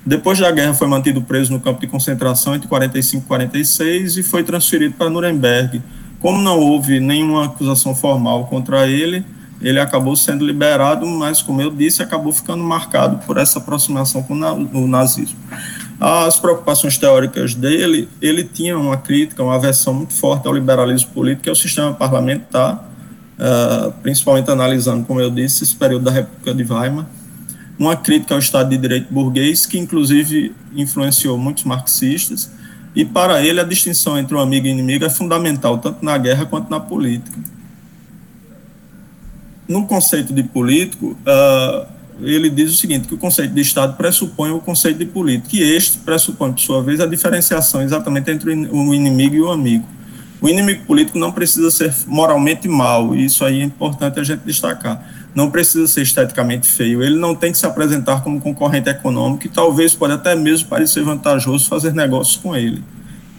[0.05, 4.23] Depois da guerra foi mantido preso no campo de concentração entre 45 e 46 e
[4.25, 5.81] foi transferido para Nuremberg.
[6.19, 9.25] Como não houve nenhuma acusação formal contra ele,
[9.63, 14.35] ele acabou sendo liberado, mas, como eu disse, acabou ficando marcado por essa aproximação com
[14.35, 15.39] o nazismo.
[16.01, 21.49] As preocupações teóricas dele, ele tinha uma crítica, uma aversão muito forte ao liberalismo político
[21.49, 22.91] e ao sistema parlamentar,
[23.39, 27.07] uh, principalmente analisando, como eu disse, esse período da República de Weimar,
[27.79, 32.51] uma crítica ao Estado de Direito burguês, que inclusive influenciou muitos marxistas,
[32.97, 36.47] e para ele a distinção entre o amigo e inimigo é fundamental, tanto na guerra
[36.47, 37.39] quanto na política.
[39.69, 41.87] No conceito de político, uh,
[42.21, 45.63] ele diz o seguinte, que o conceito de Estado pressupõe o conceito de político, e
[45.63, 49.87] este pressupõe, por sua vez, a diferenciação exatamente entre o inimigo e o amigo.
[50.41, 54.41] O inimigo político não precisa ser moralmente mau, e isso aí é importante a gente
[54.41, 55.05] destacar
[55.35, 59.49] não precisa ser esteticamente feio, ele não tem que se apresentar como concorrente econômico e
[59.49, 62.83] talvez pode até mesmo parecer vantajoso fazer negócios com ele.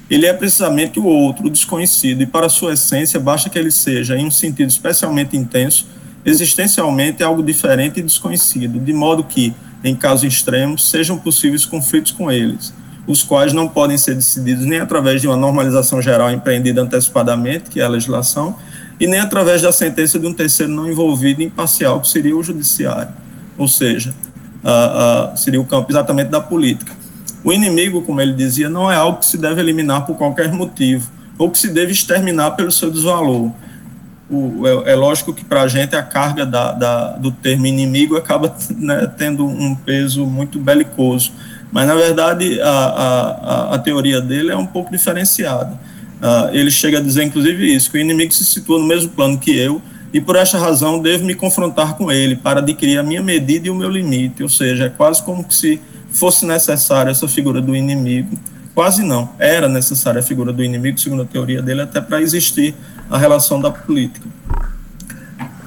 [0.09, 4.17] Ele é precisamente o outro, o desconhecido, e para sua essência basta que ele seja,
[4.17, 5.87] em um sentido especialmente intenso,
[6.25, 9.53] existencialmente algo diferente e desconhecido, de modo que,
[9.83, 12.73] em casos extremos, sejam possíveis conflitos com eles,
[13.05, 17.81] os quais não podem ser decididos nem através de uma normalização geral empreendida antecipadamente, que
[17.81, 18.55] é a legislação,
[18.99, 23.11] e nem através da sentença de um terceiro não envolvido imparcial, que seria o judiciário,
[23.57, 24.13] ou seja,
[24.63, 26.93] uh, uh, seria o campo exatamente da política.
[27.43, 31.11] O inimigo, como ele dizia, não é algo que se deve eliminar por qualquer motivo,
[31.37, 33.51] ou que se deve exterminar pelo seu desvalor.
[34.33, 38.17] O, é, é, lógico que para a gente a carga da, da, do termo inimigo
[38.17, 41.31] acaba né, tendo um peso muito belicoso,
[41.71, 45.71] mas na verdade a, a, a teoria dele é um pouco diferenciada.
[46.23, 49.37] Uh, ele chega a dizer, inclusive, isso, que o inimigo se situa no mesmo plano
[49.37, 49.81] que eu,
[50.13, 53.69] e por esta razão devo me confrontar com ele para adquirir a minha medida e
[53.69, 55.81] o meu limite, ou seja, é quase como se
[56.11, 58.39] fosse necessária essa figura do inimigo,
[58.73, 62.73] quase não, era necessária a figura do inimigo, segundo a teoria dele, até para existir
[63.09, 64.27] a relação da política.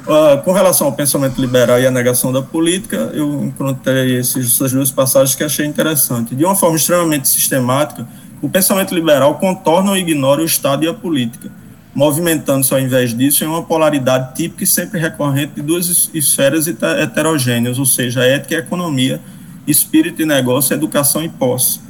[0.06, 4.70] Uh, com relação ao pensamento liberal e a negação da política, eu encontrei esses, essas
[4.70, 6.34] duas passagens que achei interessante.
[6.34, 8.06] De uma forma extremamente sistemática,
[8.40, 11.50] o pensamento liberal contorna ou ignora o Estado e a política,
[11.92, 17.78] movimentando-se ao invés disso em uma polaridade típica e sempre recorrente de duas esferas heterogêneas,
[17.78, 19.20] ou seja, ética e economia,
[19.66, 21.80] espírito e negócio, educação e posse.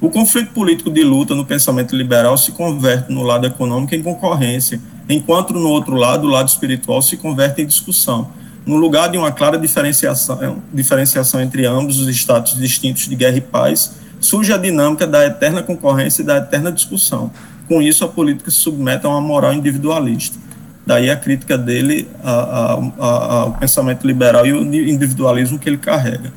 [0.00, 4.80] O conflito político de luta no pensamento liberal se converte no lado econômico em concorrência,
[5.06, 8.30] enquanto no outro lado, o lado espiritual, se converte em discussão.
[8.64, 13.40] No lugar de uma clara diferenciação, diferenciação entre ambos os estados distintos de guerra e
[13.42, 17.30] paz, surge a dinâmica da eterna concorrência e da eterna discussão.
[17.68, 20.38] Com isso, a política se submete a uma moral individualista.
[20.86, 26.32] Daí a crítica dele ao pensamento liberal e o individualismo que ele carrega.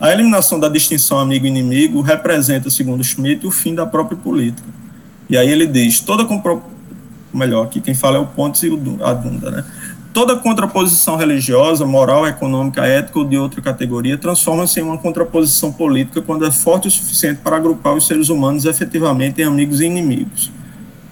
[0.00, 4.68] A eliminação da distinção amigo-inimigo representa, segundo Schmitt, o fim da própria política.
[5.28, 6.62] E aí ele diz, toda compro...
[7.34, 8.70] melhor, aqui quem fala é o Pontes e
[9.02, 9.64] a Dunda, né?
[10.14, 16.22] Toda contraposição religiosa, moral, econômica, ética ou de outra categoria transforma-se em uma contraposição política
[16.22, 20.50] quando é forte o suficiente para agrupar os seres humanos efetivamente em amigos e inimigos.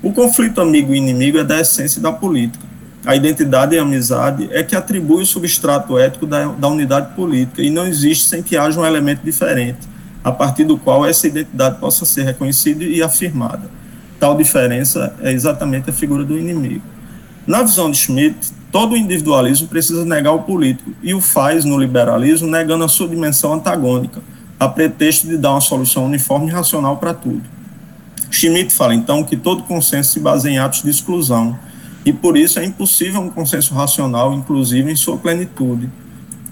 [0.02, 2.64] O conflito amigo e inimigo é da essência da política.
[3.06, 7.62] A identidade e a amizade é que atribui o substrato ético da, da unidade política
[7.62, 9.78] e não existe sem que haja um elemento diferente,
[10.24, 13.70] a partir do qual essa identidade possa ser reconhecida e afirmada.
[14.18, 16.82] Tal diferença é exatamente a figura do inimigo.
[17.46, 22.48] Na visão de Schmitt, todo individualismo precisa negar o político e o faz no liberalismo
[22.48, 24.20] negando a sua dimensão antagônica,
[24.58, 27.42] a pretexto de dar uma solução uniforme e racional para tudo.
[28.32, 31.56] Schmitt fala então que todo consenso se baseia em atos de exclusão
[32.06, 35.90] e por isso é impossível um consenso racional, inclusive em sua plenitude.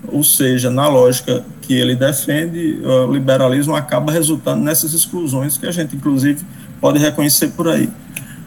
[0.08, 5.70] Ou seja, na lógica que ele defende, o liberalismo acaba resultando nessas exclusões que a
[5.70, 6.44] gente inclusive
[6.80, 7.88] pode reconhecer por aí.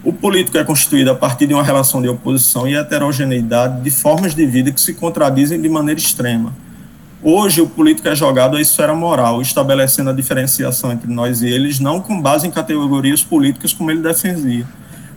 [0.04, 4.36] O político é constituído a partir de uma relação de oposição e heterogeneidade de formas
[4.36, 6.54] de vida que se contradizem de maneira extrema.
[7.24, 11.80] Hoje, o político é jogado à esfera moral, estabelecendo a diferenciação entre nós e eles,
[11.80, 14.66] não com base em categorias políticas como ele defendia,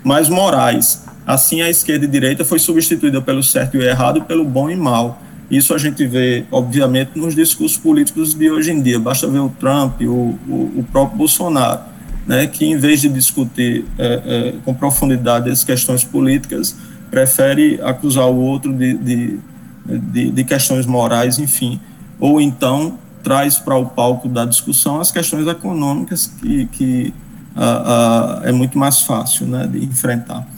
[0.05, 1.05] mas morais.
[1.26, 4.70] Assim, a esquerda e a direita foi substituída pelo certo e o errado pelo bom
[4.70, 5.22] e mal.
[5.51, 8.98] Isso a gente vê, obviamente, nos discursos políticos de hoje em dia.
[8.98, 11.90] Basta ver o Trump, o, o, o próprio Bolsonaro
[12.30, 16.76] né, que em vez de discutir é, é, com profundidade as questões políticas,
[17.11, 19.38] prefere acusar o outro de, de,
[19.84, 21.80] de, de questões morais, enfim,
[22.20, 27.14] ou então traz para o palco da discussão as questões econômicas que, que
[27.61, 30.49] a, a, é muito mais fácil né, de enfrentar.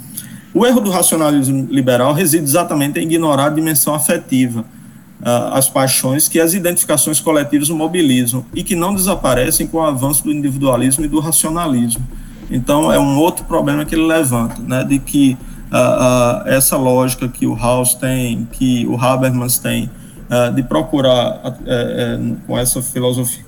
[0.55, 6.29] O erro do racionalismo liberal reside exatamente em ignorar a dimensão afetiva, uh, as paixões
[6.29, 11.09] que as identificações coletivas mobilizam e que não desaparecem com o avanço do individualismo e
[11.09, 12.07] do racionalismo.
[12.49, 15.37] Então, é um outro problema que ele levanta, né, de que
[15.73, 19.91] uh, uh, essa lógica que o House tem, que o Habermas tem,
[20.55, 21.43] de procurar,
[22.47, 23.45] com essa filosofia,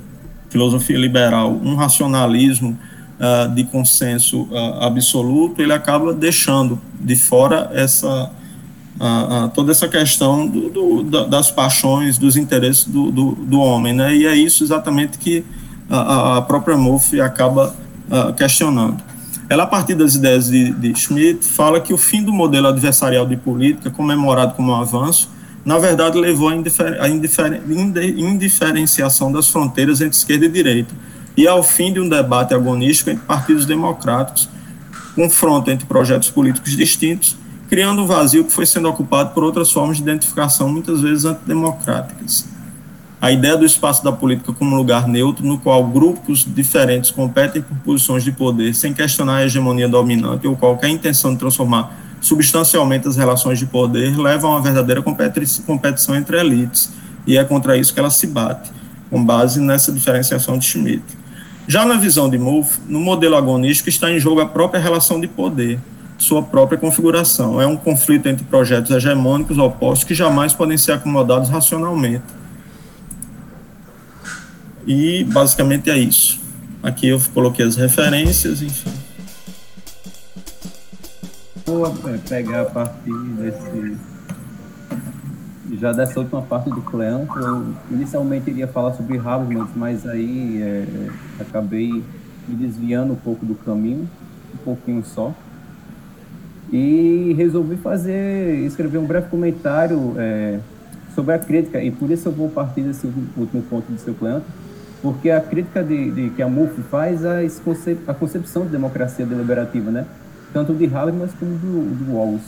[0.51, 2.79] filosofia liberal, um racionalismo
[3.19, 8.31] uh, de consenso uh, absoluto, ele acaba deixando de fora essa
[8.97, 14.15] uh, toda essa questão do, do, das paixões, dos interesses do, do, homem, né?
[14.15, 15.45] E é isso exatamente que
[15.89, 17.75] a, a própria Moff acaba
[18.37, 19.03] questionando.
[19.49, 23.27] Ela, a partir das ideias de, de Schmidt, fala que o fim do modelo adversarial
[23.27, 25.31] de política, comemorado como um avanço,
[25.65, 30.95] na verdade levou à indifer indifer indiferenciação das fronteiras entre esquerda e direita,
[31.37, 34.49] e ao fim de um debate agonístico entre partidos democráticos,
[35.15, 37.37] confronto entre projetos políticos distintos,
[37.69, 42.47] criando um vazio que foi sendo ocupado por outras formas de identificação, muitas vezes antidemocráticas.
[43.21, 47.77] A ideia do espaço da política como lugar neutro, no qual grupos diferentes competem por
[47.79, 53.17] posições de poder, sem questionar a hegemonia dominante ou qualquer intenção de transformar substancialmente as
[53.17, 56.91] relações de poder, leva a uma verdadeira competição entre elites,
[57.27, 58.71] e é contra isso que ela se bate,
[59.11, 61.05] com base nessa diferenciação de Schmitt.
[61.67, 65.27] Já na visão de Mouffe, no modelo agonístico está em jogo a própria relação de
[65.27, 65.81] poder,
[66.19, 67.61] sua própria configuração.
[67.61, 72.25] É um conflito entre projetos hegemônicos opostos que jamais podem ser acomodados racionalmente.
[74.87, 76.41] E basicamente é isso.
[76.83, 78.93] Aqui eu coloquei as referências, enfim.
[81.65, 83.97] Vou é, pegar a partir desse
[85.73, 91.09] já dessa última parte do Cleon, eu inicialmente iria falar sobre Habermas, mas aí é,
[91.41, 92.03] acabei
[92.47, 94.09] me desviando um pouco do caminho,
[94.55, 95.35] um pouquinho só.
[96.73, 100.59] E resolvi fazer, escrever um breve comentário é,
[101.15, 103.07] sobre a crítica, e por isso eu vou partir desse
[103.37, 104.41] último ponto do seu Cleon,
[105.01, 107.39] porque a crítica de, de que a MUF faz a,
[108.07, 110.07] a concepção de democracia deliberativa, né?
[110.55, 112.43] tanto de Habermas como do, do Walls.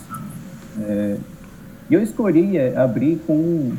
[0.80, 1.16] É,
[1.88, 3.72] e eu escolhi é, abrir com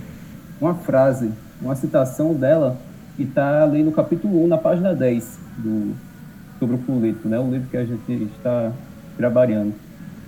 [0.59, 1.31] uma frase,
[1.61, 2.77] uma citação dela,
[3.15, 5.93] que está ali no capítulo 1, na página 10, do,
[6.59, 8.71] sobre o político, né, o livro que a gente está
[9.17, 9.73] trabalhando.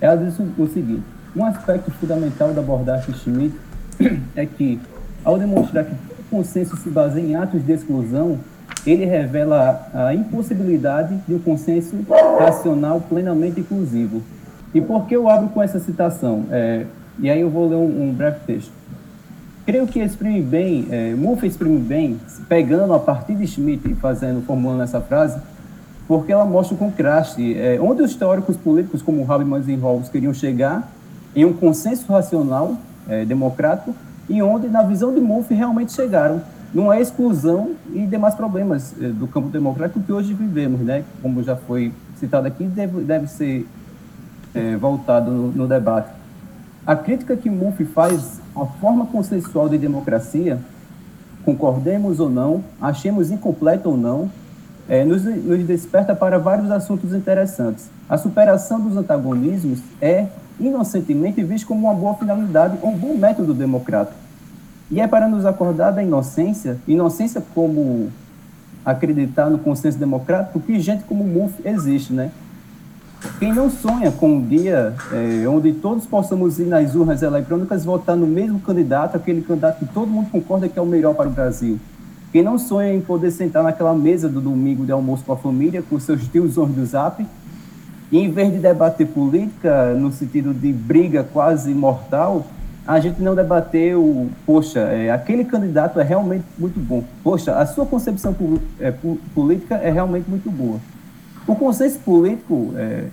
[0.00, 1.02] Ela diz o seguinte:
[1.34, 3.56] um aspecto fundamental da abordagem Schmidt
[4.36, 4.80] é que,
[5.24, 8.38] ao demonstrar que o consenso se baseia em atos de exclusão,
[8.86, 11.96] ele revela a impossibilidade de um consenso
[12.38, 14.22] racional plenamente inclusivo.
[14.72, 16.44] E por que eu abro com essa citação?
[16.50, 16.86] É,
[17.20, 18.72] e aí eu vou ler um, um breve texto.
[19.66, 22.18] Creio que exprime bem, é, Murphy exprime bem,
[22.48, 25.38] pegando a partir de Schmitt e fazendo, formulando essa frase,
[26.08, 30.34] porque ela mostra o contraste, é, onde os teóricos políticos como Habermas e Rawls queriam
[30.34, 30.90] chegar
[31.36, 32.76] em um consenso racional
[33.08, 33.94] é, democrático
[34.28, 36.42] e onde, na visão de Murphy, realmente chegaram
[36.72, 41.04] numa exclusão e demais problemas é, do campo democrático que hoje vivemos, né?
[41.20, 43.66] Como já foi citado aqui, deve, deve ser
[44.54, 46.19] é, voltado no, no debate.
[46.90, 50.58] A crítica que Murphy faz à forma consensual de democracia,
[51.44, 54.28] concordemos ou não, achemos incompleta ou não,
[54.88, 57.88] é, nos, nos desperta para vários assuntos interessantes.
[58.08, 60.26] A superação dos antagonismos é,
[60.58, 64.18] inocentemente, vista como uma boa finalidade ou um bom método democrático.
[64.90, 68.10] E é para nos acordar da inocência, inocência como
[68.84, 72.32] acreditar no consenso democrático, que gente como Murphy existe, né?
[73.38, 78.16] Quem não sonha com um dia é, onde todos possamos ir nas urnas eletrônicas votar
[78.16, 81.32] no mesmo candidato, aquele candidato que todo mundo concorda que é o melhor para o
[81.32, 81.78] Brasil?
[82.32, 85.82] Quem não sonha em poder sentar naquela mesa do domingo de almoço com a família,
[85.82, 87.26] com seus tios do zap,
[88.10, 92.46] e em vez de debater política no sentido de briga quase mortal,
[92.86, 97.04] a gente não debateu, poxa, é, aquele candidato é realmente muito bom.
[97.22, 98.34] Poxa, a sua concepção
[98.80, 98.92] é,
[99.34, 100.80] política é realmente muito boa.
[101.46, 103.08] O consenso político é,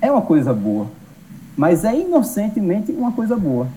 [0.00, 0.86] é uma coisa boa,
[1.56, 3.68] mas é inocentemente uma coisa boa.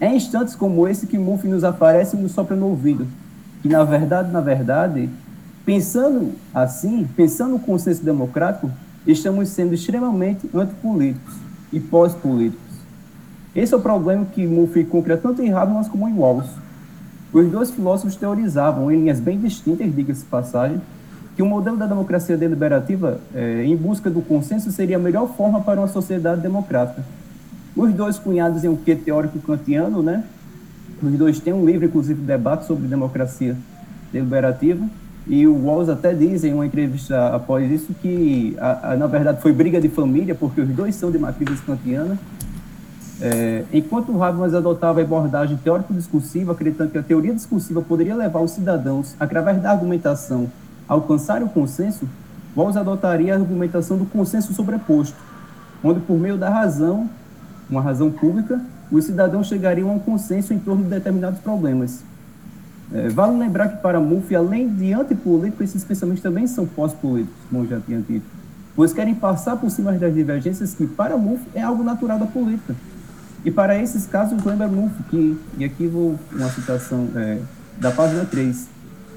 [0.00, 3.06] É em instantes como esse que Murphy nos aparece e nos sopra no ouvido.
[3.62, 5.10] Que, na verdade, na verdade,
[5.64, 8.70] pensando assim, pensando no consenso democrático,
[9.06, 11.34] estamos sendo extremamente antipolíticos
[11.72, 12.68] e pós-políticos.
[13.54, 16.48] Esse é o problema que Murphy cumpre tanto em Habermas como em Walls.
[17.32, 20.80] Os dois filósofos teorizavam, em linhas bem distintas, diga-se passagem,
[21.38, 25.60] que o modelo da democracia deliberativa, é, em busca do consenso, seria a melhor forma
[25.60, 27.00] para uma sociedade democrática.
[27.76, 30.24] Os dois cunhados em um quê teórico kantiano, né?
[31.00, 33.56] Os dois têm um livre, inclusive, debate sobre democracia
[34.12, 34.84] deliberativa.
[35.28, 39.40] E o Walls até diz em uma entrevista após isso que, a, a, na verdade,
[39.40, 42.18] foi briga de família, porque os dois são de matriz kantiana.
[43.20, 48.50] É, enquanto Habermas adotava a abordagem teórico-discursiva, acreditando que a teoria discursiva poderia levar os
[48.50, 50.50] cidadãos, através da argumentação,
[50.88, 52.08] alcançar o consenso,
[52.56, 55.16] Walls adotaria a argumentação do consenso sobreposto,
[55.84, 57.08] onde, por meio da razão,
[57.68, 58.60] uma razão pública,
[58.90, 62.02] os cidadãos chegariam a um consenso em torno de determinados problemas.
[62.92, 67.66] É, vale lembrar que para Muff, além de antipolítico, esses pensamentos também são pós-políticos, como
[67.66, 68.24] já tinha dito,
[68.74, 72.74] pois querem passar por cima das divergências que, para Muff, é algo natural da política.
[73.44, 77.38] E para esses casos, lembra Muff que, e aqui vou uma citação é,
[77.78, 78.68] da página 3,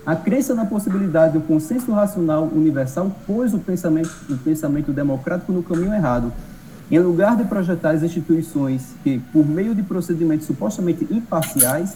[0.05, 5.61] a crença na possibilidade do consenso racional universal pôs o pensamento, o pensamento democrático no
[5.61, 6.33] caminho errado.
[6.89, 11.95] Em lugar de projetar as instituições que, por meio de procedimentos supostamente imparciais,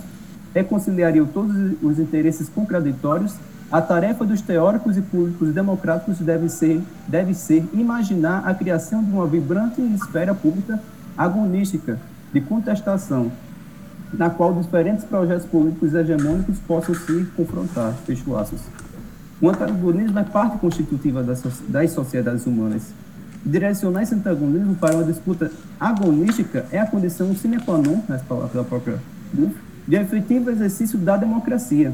[0.54, 3.34] reconciliariam todos os interesses contraditórios,
[3.72, 9.12] a tarefa dos teóricos e públicos democráticos deve ser, deve ser imaginar a criação de
[9.12, 10.80] uma vibrante esfera pública
[11.18, 12.00] agonística
[12.32, 13.32] de contestação,
[14.18, 17.94] na qual diferentes projetos políticos hegemônicos possam se confrontar.
[18.06, 18.62] Fecho aspas.
[19.42, 22.94] O antagonismo é parte constitutiva das, das sociedades humanas.
[23.46, 28.54] Direcionar esse antagonismo para uma disputa agonística é a condição sine qua non, nas palavras
[28.54, 29.00] da própria
[29.88, 31.94] de efetivo exercício da democracia.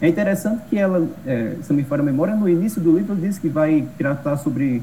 [0.00, 3.38] É interessante que ela, é, se me for a memória, no início do livro diz
[3.38, 4.82] que vai tratar sobre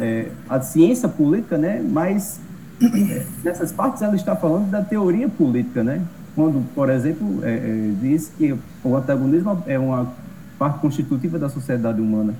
[0.00, 1.82] é, a ciência política, né?
[1.88, 2.40] mas
[3.44, 6.02] nessas partes ela está falando da teoria política, né?
[6.34, 8.54] quando, por exemplo, é, é, diz que
[8.84, 10.12] o antagonismo é uma
[10.58, 12.34] parte constitutiva da sociedade humana.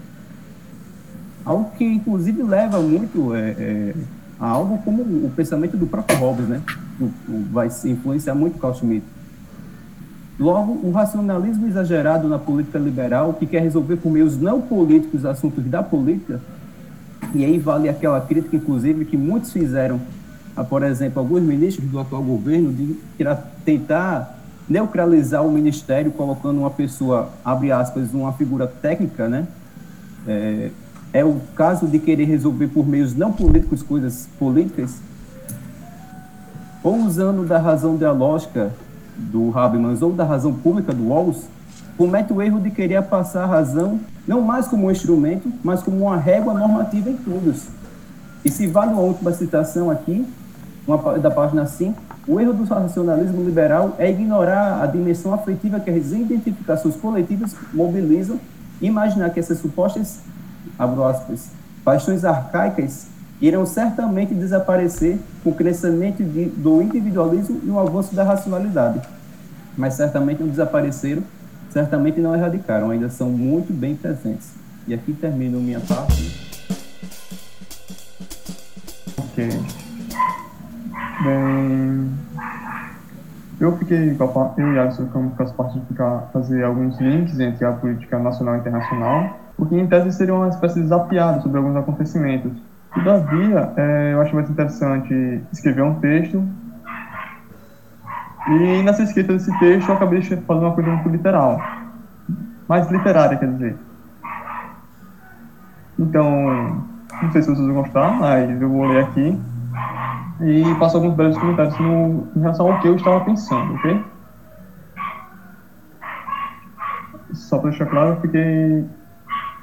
[1.45, 3.95] Algo que, inclusive, leva muito é,
[4.39, 6.63] a algo como o pensamento do próprio Hobbes, né?
[7.51, 9.05] vai influenciar muito Carl Schmitt
[10.39, 15.65] Logo, o racionalismo exagerado na política liberal, que quer resolver por meios não políticos assuntos
[15.65, 16.41] da política,
[17.35, 20.01] e aí vale aquela crítica, inclusive, que muitos fizeram,
[20.59, 22.97] a, por exemplo, alguns ministros do atual governo, de
[23.65, 24.37] tentar
[24.69, 29.47] neutralizar o ministério, colocando uma pessoa, abre aspas, uma figura técnica, né?
[30.27, 30.71] É,
[31.13, 34.97] é o caso de querer resolver por meios não políticos coisas políticas,
[36.83, 38.73] ou usando da razão dialógica
[39.17, 41.45] do Habermas ou da razão pública do Walls,
[41.97, 45.99] comete o erro de querer passar a razão não mais como um instrumento, mas como
[45.99, 47.69] uma régua normativa em todos.
[48.45, 50.27] E se vale uma última citação aqui,
[50.89, 55.91] uma, da página 5, o erro do racionalismo liberal é ignorar a dimensão afetiva que
[55.91, 58.41] as identificações coletivas mobilizam
[58.81, 60.21] e imaginar que essas supostas,
[60.79, 61.51] abro aspas,
[61.85, 63.07] paixões arcaicas
[63.41, 69.01] irão certamente desaparecer com o crescimento de, do individualismo e o avanço da racionalidade.
[69.77, 71.23] Mas certamente não desapareceram,
[71.71, 74.49] certamente não erradicaram, ainda são muito bem presentes.
[74.87, 76.49] E aqui termino minha parte.
[79.19, 79.88] Ok.
[81.23, 82.11] Bem,
[83.61, 87.65] eu fiquei, eu e Alisson ficamos com as partes de ficar, fazer alguns links entre
[87.65, 91.77] a política nacional e internacional, porque em tese seria uma espécie de desafiado sobre alguns
[91.77, 92.53] acontecimentos
[92.93, 96.43] Todavia, é, eu acho mais interessante escrever um texto.
[98.49, 101.61] E nessa escrita desse texto eu acabei fazendo uma coisa muito literal.
[102.67, 103.77] Mais literária, quer dizer.
[105.99, 106.85] Então,
[107.23, 109.39] não sei se vocês vão gostar, mas eu vou ler aqui.
[110.41, 114.05] E passo alguns breves comentários no, em relação ao que eu estava pensando, ok?
[117.33, 118.85] Só para deixar claro, eu fiquei,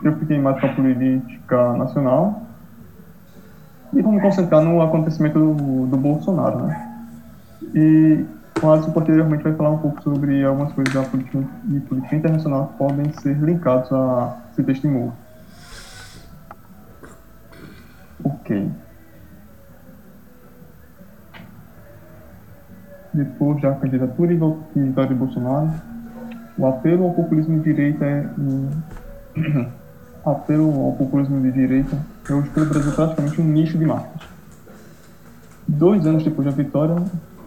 [0.03, 2.41] eu fiquei mais com a política nacional
[3.93, 7.07] e vamos concentrar no acontecimento do, do Bolsonaro, né?
[7.73, 8.25] E
[8.61, 11.39] o Alisson posteriormente vai falar um pouco sobre algumas coisas da política
[11.87, 15.13] política internacional que podem ser linkados a esse testemunho.
[18.23, 18.69] Ok.
[23.15, 25.71] Depois da candidatura de Bolsonaro,
[26.57, 28.69] o apelo ao populismo de direita é um
[30.25, 31.97] apelo ao populismo de direita
[32.29, 34.25] é hoje pelo Brasil praticamente um nicho de marketing.
[35.65, 36.95] Dois anos depois da vitória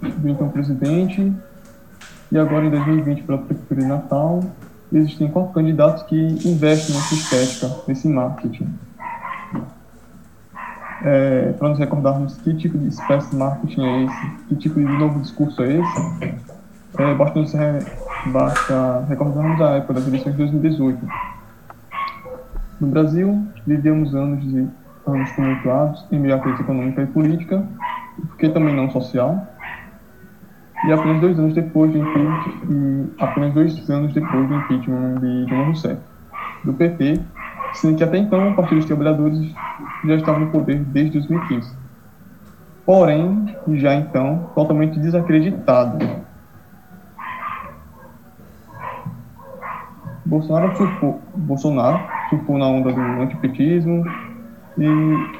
[0.01, 1.33] do então presidente,
[2.33, 4.43] e agora em 2020 pela Prefeitura de Natal,
[4.91, 8.69] existem quatro candidatos que investem nessa estética, nesse marketing.
[11.03, 14.84] É, para nos recordarmos que tipo de espécie de marketing é esse, que tipo de
[14.84, 16.34] novo discurso é esse,
[16.99, 17.84] é, basta, nos re,
[18.26, 21.07] basta recordarmos a época das eleições de 2018
[22.80, 24.68] no Brasil, vivemos anos de
[25.07, 27.64] anos tumultuados em meio à crise econômica e política,
[28.28, 29.46] porque também não social.
[30.86, 35.46] E apenas dois anos depois do impeachment, e apenas dois anos depois do impeachment de
[35.46, 36.01] Dilma Rousseff.
[36.64, 37.20] do PT,
[37.75, 39.55] sendo que até então o Partido dos Trabalhadores
[40.05, 41.73] já estava no poder desde 2015.
[42.85, 45.99] Porém, já então, totalmente desacreditado.
[50.25, 54.05] Bolsonaro surfou, Bolsonaro surfou na onda do antipetismo
[54.77, 55.39] e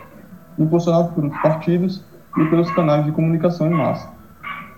[0.59, 2.05] impulsionado outros partidos
[2.37, 4.09] e pelos canais de comunicação em massa.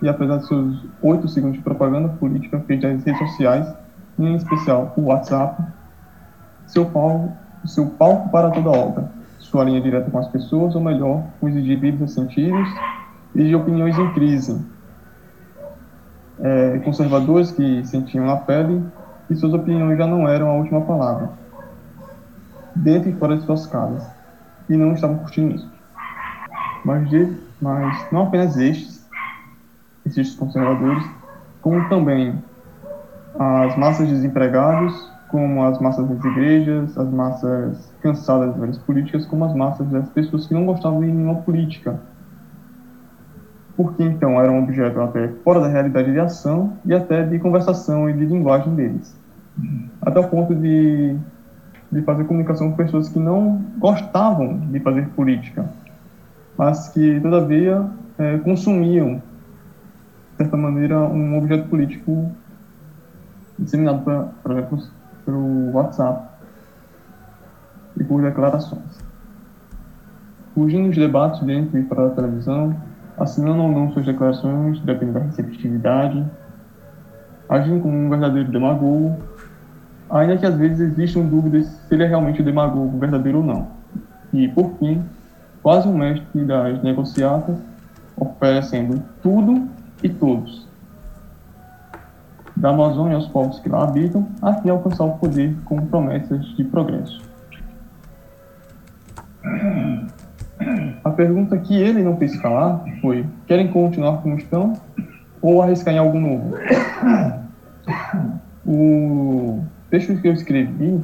[0.01, 3.73] E apesar de seus oito segundos de propaganda política feita nas redes sociais,
[4.17, 5.61] em especial o WhatsApp,
[6.67, 7.31] seu palco,
[7.67, 11.55] seu palco para toda obra, sua linha direta com as pessoas, ou melhor, com os
[11.55, 12.67] indivíduos sentidos
[13.35, 14.59] e de opiniões em crise.
[16.39, 18.83] É, conservadores que sentiam na pele
[19.27, 21.29] que suas opiniões já não eram a última palavra,
[22.75, 24.05] dentro e fora de suas casas,
[24.69, 25.69] e não estavam curtindo isso.
[26.83, 29.07] Mas, de, mas não apenas estes,
[30.05, 31.05] estes conservadores,
[31.61, 32.35] como também
[33.39, 39.25] as massas de desempregados, como as massas das igrejas, as massas cansadas das várias políticas,
[39.25, 41.97] como as massas das pessoas que não gostavam de nenhuma política.
[43.75, 48.09] Porque então era um objeto até fora da realidade de ação e até de conversação
[48.09, 49.15] e de linguagem deles.
[50.01, 51.15] Até o ponto de,
[51.91, 55.69] de fazer comunicação com pessoas que não gostavam de fazer política,
[56.57, 57.85] mas que, todavia,
[58.19, 62.29] é, consumiam, de certa maneira, um objeto político
[63.57, 64.03] disseminado,
[64.43, 64.79] por exemplo,
[65.25, 66.27] pelo WhatsApp
[67.99, 69.01] e por declarações.
[70.53, 72.75] Fugindo dos debates dentro e fora da televisão,
[73.17, 76.25] assinando ou não suas declarações, dependendo da receptividade,
[77.47, 79.17] agindo como um verdadeiro demagogo,
[80.09, 83.67] ainda que às vezes existam dúvidas se ele é realmente o demagogo verdadeiro ou não.
[84.33, 85.03] E, por fim,
[85.61, 87.57] quase um mestre das negociatas,
[88.17, 89.67] oferecendo tudo
[90.03, 90.67] e todos,
[92.61, 96.45] da Amazônia aos povos que lá habitam, a fim de alcançar o poder com promessas
[96.55, 97.19] de progresso.
[101.03, 104.73] A pergunta que ele não fez calar foi: querem continuar como estão
[105.41, 106.55] ou arriscar em algo novo?
[108.63, 111.03] O texto que eu escrevi,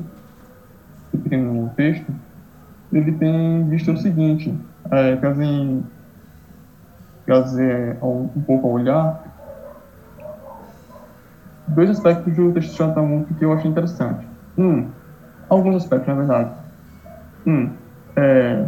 [1.12, 2.06] o primeiro texto,
[2.94, 4.54] ele tem visto o seguinte,
[4.92, 5.82] é, trazer,
[7.26, 9.27] trazer um pouco a olhar
[11.68, 14.26] dois aspectos do texto de Chantamuto que eu achei interessante.
[14.58, 14.88] Um,
[15.50, 16.52] alguns aspectos, na verdade.
[17.46, 17.70] Um,
[18.16, 18.66] é,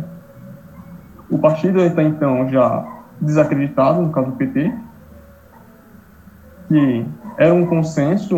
[1.30, 2.86] o partido está então já
[3.22, 4.74] desacreditado, no caso do PT,
[6.68, 7.06] que
[7.38, 8.36] era um consenso,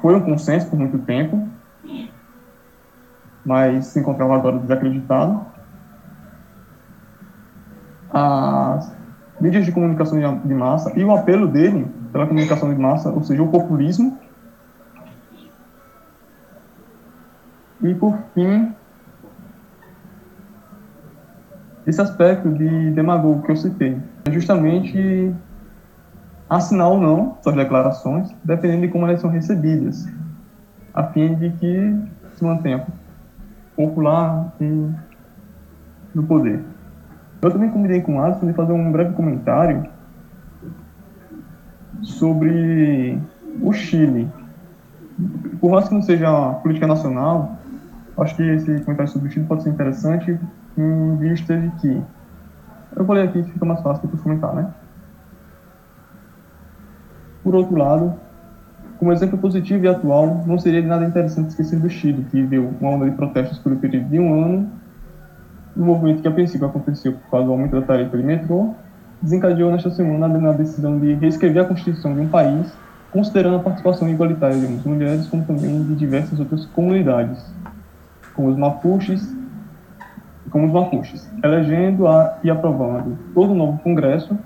[0.00, 1.48] foi um consenso por muito tempo,
[3.44, 5.40] mas se encontrava agora desacreditado.
[8.10, 8.95] As
[9.40, 13.42] mídias de comunicação de massa e o apelo dele pela comunicação de massa, ou seja,
[13.42, 14.18] o populismo.
[17.82, 18.72] E, por fim,
[21.86, 25.32] esse aspecto de demagogo que eu citei, é justamente
[26.48, 30.08] assinar ou não suas declarações, dependendo de como elas são recebidas,
[30.94, 31.94] a fim de que
[32.34, 32.86] se mantenha
[33.76, 34.90] popular e
[36.14, 36.60] no poder.
[37.42, 39.86] Eu também combinei com o Alisson de fazer um breve comentário
[42.02, 43.18] sobre
[43.60, 44.28] o Chile.
[45.60, 47.56] Por mais que não seja política nacional,
[48.18, 50.38] acho que esse comentário sobre o Chile pode ser interessante
[50.76, 52.02] em vista de que.
[52.94, 54.70] Eu vou ler aqui que fica mais fácil depois comentar, né?
[57.42, 58.14] Por outro lado,
[58.98, 62.72] como exemplo positivo e atual, não seria de nada interessante esquecer do Chile, que viveu
[62.80, 64.70] uma onda de protestos por um período de um ano,
[65.76, 68.74] um movimento que a princípio aconteceu por causa do aumento da tarifa de metrô,
[69.20, 72.72] desencadeou nesta semana a decisão de reescrever a Constituição de um país,
[73.12, 77.44] considerando a participação igualitária de mulheres, como também de diversas outras comunidades,
[78.34, 79.34] como os mapuches,
[80.50, 84.36] como os mapuches, elegendo a, e aprovando todo o novo Congresso.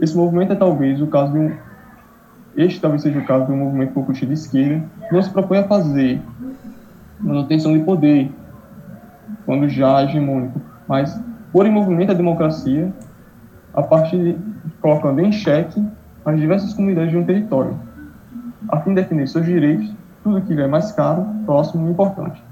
[0.00, 1.52] Esse movimento é talvez o caso de um
[2.56, 5.58] este talvez seja o caso de um movimento populista de esquerda, que não se propõe
[5.58, 6.20] a fazer
[7.18, 8.30] manutenção de poder,
[9.44, 11.18] quando já hegemônico, mas
[11.52, 12.92] pôr em movimento a democracia
[13.74, 14.38] a partir de
[14.80, 15.82] colocando em xeque
[16.24, 17.76] as diversas comunidades de um território,
[18.68, 22.42] a fim de defender seus direitos, tudo que lhe é mais caro, próximo e importante.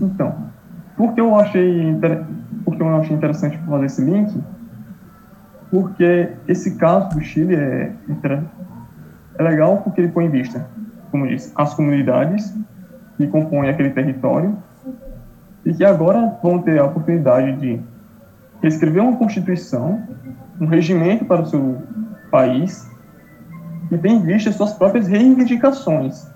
[0.00, 0.34] Então,
[0.96, 1.98] por que eu achei,
[2.64, 4.42] por que eu achei interessante fazer esse link?
[5.70, 7.92] Porque esse caso do Chile é,
[9.38, 10.66] é legal porque ele põe em vista,
[11.10, 12.54] como disse, as comunidades
[13.16, 14.56] que compõem aquele território
[15.64, 17.80] e que agora vão ter a oportunidade de
[18.62, 20.02] escrever uma constituição,
[20.60, 21.82] um regimento para o seu
[22.30, 22.88] país,
[23.90, 26.28] e tem em vista suas próprias reivindicações.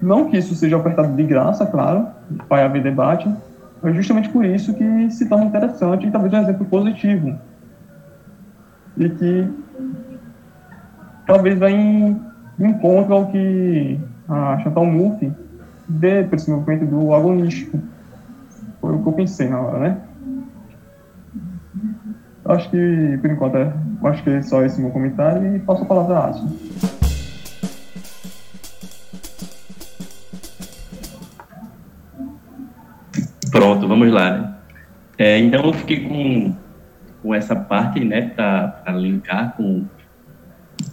[0.00, 2.08] Não que isso seja ofertado de graça, claro,
[2.48, 3.30] vai haver debate,
[3.82, 7.38] mas justamente por isso que se torna interessante e talvez um exemplo positivo.
[8.96, 9.48] E que
[11.26, 12.16] talvez vai
[12.58, 15.32] ao que a Chantal Mouffe
[15.88, 17.78] vê por esse movimento do agonístico.
[18.80, 20.00] Foi o que eu pensei na hora, né?
[22.44, 23.72] Acho que, por enquanto, é,
[24.04, 26.56] acho que é só esse meu comentário e passo a palavra a Alisson.
[33.50, 34.38] Pronto, vamos lá.
[34.38, 34.54] Né?
[35.18, 36.54] É, então, eu fiquei com,
[37.22, 39.84] com essa parte, né, para linkar com,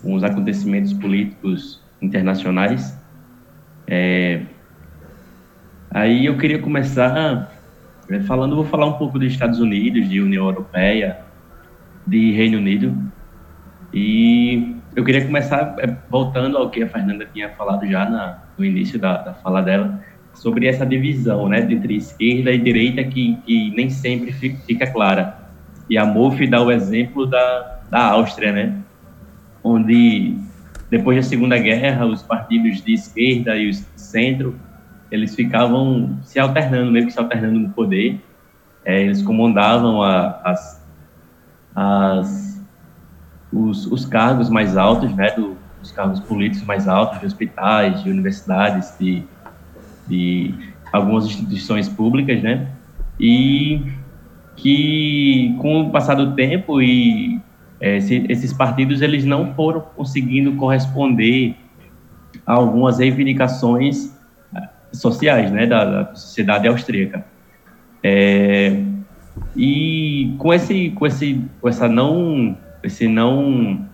[0.01, 2.97] com os acontecimentos políticos internacionais.
[3.87, 4.41] É,
[5.91, 7.51] aí eu queria começar
[8.09, 11.19] é, falando, vou falar um pouco dos Estados Unidos, de União Europeia,
[12.05, 12.95] de Reino Unido.
[13.93, 18.65] E eu queria começar é, voltando ao que a Fernanda tinha falado já na, no
[18.65, 20.01] início da, da fala dela,
[20.33, 25.37] sobre essa divisão né, entre esquerda e direita que, que nem sempre fica, fica clara.
[25.89, 28.75] E a MOF dá o exemplo da, da Áustria, né,
[29.63, 30.37] onde
[30.89, 34.55] depois da Segunda Guerra os partidos de esquerda e os centro
[35.11, 38.19] eles ficavam se alternando, meio que se alternando no poder.
[38.83, 40.83] É, eles comandavam a, as
[41.75, 42.61] as,
[43.51, 48.09] os, os cargos mais altos, né, do, os cargos políticos mais altos de hospitais, de
[48.09, 49.23] universidades, de,
[50.07, 50.53] de
[50.91, 52.67] algumas instituições públicas, né,
[53.19, 53.81] e
[54.55, 57.41] que com o passar do tempo e
[57.83, 61.53] é, se, esses partidos eles não foram conseguindo corresponder
[62.45, 64.09] a algumas reivindicações
[64.93, 67.25] sociais, né, da, da sociedade austríaca.
[68.01, 68.81] É,
[69.53, 73.85] e com esse, com esse, com essa não, esse não,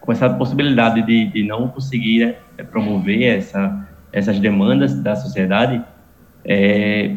[0.00, 5.82] com essa possibilidade de, de não conseguir é, promover essa, essas demandas da sociedade,
[6.42, 7.14] é,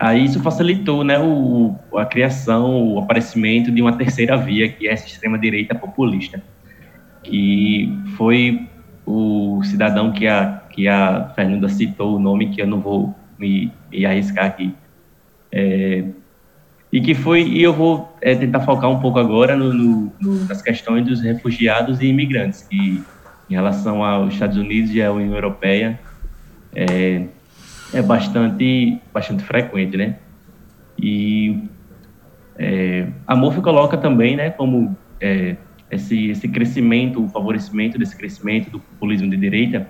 [0.00, 4.92] aí isso facilitou, né, o, a criação, o aparecimento de uma terceira via que é
[4.92, 6.42] essa extrema direita populista,
[7.22, 8.66] que foi
[9.06, 13.72] o cidadão que a que a Fernanda citou o nome que eu não vou me,
[13.90, 14.72] me arriscar aqui.
[15.52, 16.04] É,
[16.92, 20.62] e que foi e eu vou é, tentar focar um pouco agora no, no, nas
[20.62, 23.02] questões dos refugiados e imigrantes que
[23.48, 25.98] em relação aos Estados Unidos e à União Europeia
[26.72, 27.24] é,
[27.92, 30.16] é bastante bastante frequente né
[30.98, 31.64] e
[32.58, 35.56] é, a MOF coloca também né como é,
[35.90, 39.88] esse esse crescimento o favorecimento desse crescimento do populismo de direita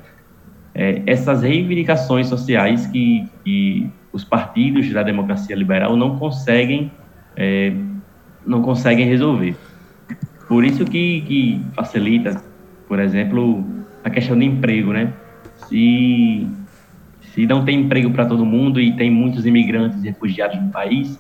[0.75, 6.91] é, essas reivindicações sociais que, que os partidos da democracia liberal não conseguem
[7.37, 7.73] é,
[8.47, 9.57] não conseguem resolver.
[10.49, 12.43] Por isso que, que facilita,
[12.89, 13.65] por exemplo,
[14.03, 15.13] a questão do emprego, né?
[15.69, 16.47] Se,
[17.35, 21.19] se não tem emprego para todo mundo e tem muitos imigrantes e refugiados no país,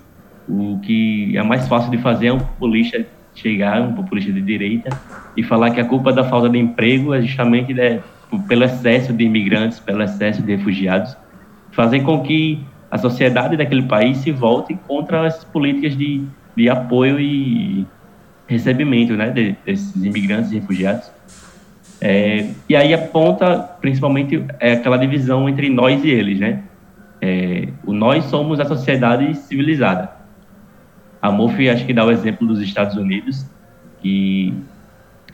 [0.48, 4.90] o que é mais fácil de fazer é um populista chegar, um populista de direita,
[5.36, 8.00] e falar que a culpa da falta de emprego é justamente né,
[8.48, 11.16] pelo excesso de imigrantes, pelo excesso de refugiados,
[11.70, 16.24] fazer com que a sociedade daquele país se volte contra essas políticas de,
[16.56, 17.86] de apoio e
[18.48, 21.10] recebimento né, de, desses imigrantes e refugiados.
[22.00, 26.62] É, e aí aponta principalmente é, aquela divisão entre nós e eles, né?
[27.20, 30.10] É, o nós somos a sociedade civilizada.
[31.20, 33.44] A MOF acho que dá o exemplo dos Estados Unidos,
[34.00, 34.54] que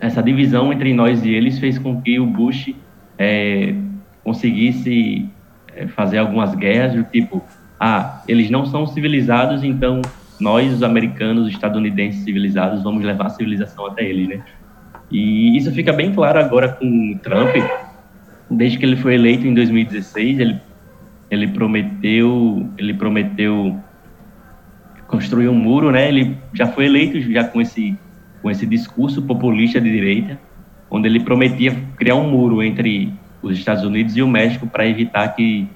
[0.01, 2.75] essa divisão entre nós e eles fez com que o Bush
[3.17, 3.73] é,
[4.25, 5.29] conseguisse
[5.75, 7.43] é, fazer algumas guerras do tipo,
[7.79, 10.03] ah, eles não são civilizados, então
[10.41, 14.43] nós, os americanos, os estadunidenses civilizados, vamos levar a civilização até eles, né?
[15.11, 17.55] E isso fica bem claro agora com o Trump,
[18.51, 20.61] desde que ele foi eleito em 2016, ele,
[21.31, 23.79] ele prometeu, ele prometeu
[25.07, 26.09] construir um muro, né?
[26.09, 27.97] Ele já foi eleito já com esse
[28.43, 30.39] com esse discurso populista de direita,
[30.89, 35.27] onde ele prometia criar um muro entre os Estados Unidos e o México para evitar
[35.35, 35.69] que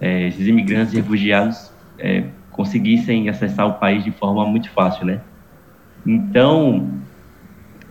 [0.00, 5.20] é, esses imigrantes e refugiados é, conseguissem acessar o país de forma muito fácil, né?
[6.06, 6.88] Então,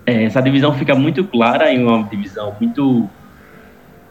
[0.05, 3.09] é, essa divisão fica muito clara em uma divisão muito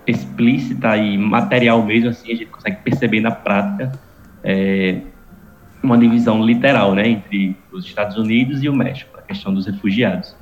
[0.06, 3.92] explícita e material mesmo, assim, a gente consegue perceber na prática
[4.42, 5.00] é,
[5.82, 10.34] uma divisão literal, né, entre os Estados Unidos e o México, a questão dos refugiados.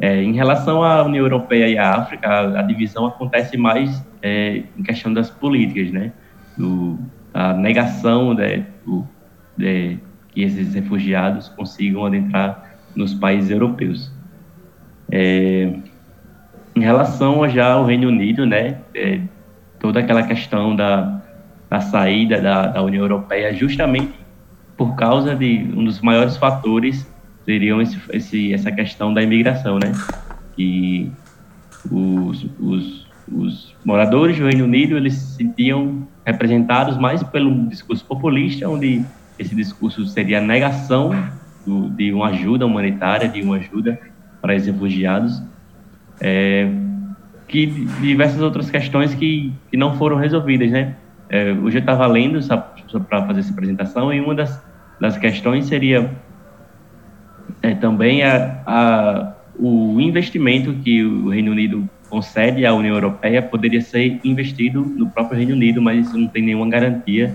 [0.00, 4.62] É, em relação à União Europeia e à África, a, a divisão acontece mais é,
[4.76, 6.12] em questão das políticas, né?
[6.56, 6.98] Do,
[7.34, 9.04] a negação de, do,
[9.56, 9.98] de,
[10.30, 14.10] que esses refugiados consigam adentrar nos países europeus.
[15.10, 15.72] É,
[16.76, 19.20] relação já ao Reino Unido, né, é,
[19.78, 21.20] toda aquela questão da,
[21.68, 24.12] da saída da, da União Europeia, justamente
[24.76, 27.06] por causa de um dos maiores fatores
[27.44, 29.92] seriam esse, esse, essa questão da imigração, né?
[30.54, 31.10] Que
[31.90, 38.68] os, os, os moradores do Reino Unido eles se sentiam representados mais pelo discurso populista,
[38.68, 39.04] onde
[39.38, 41.10] esse discurso seria a negação
[41.66, 43.98] do, de uma ajuda humanitária, de uma ajuda
[44.40, 45.42] para os refugiados,
[46.20, 46.70] é,
[47.46, 47.66] que
[48.00, 50.96] diversas outras questões que, que não foram resolvidas, né?
[51.28, 52.38] É, hoje eu estava lendo
[53.08, 54.62] para fazer essa apresentação e uma das,
[55.00, 56.10] das questões seria
[57.62, 63.80] é, também a, a, o investimento que o Reino Unido concede à União Europeia poderia
[63.80, 67.34] ser investido no próprio Reino Unido, mas isso não tem nenhuma garantia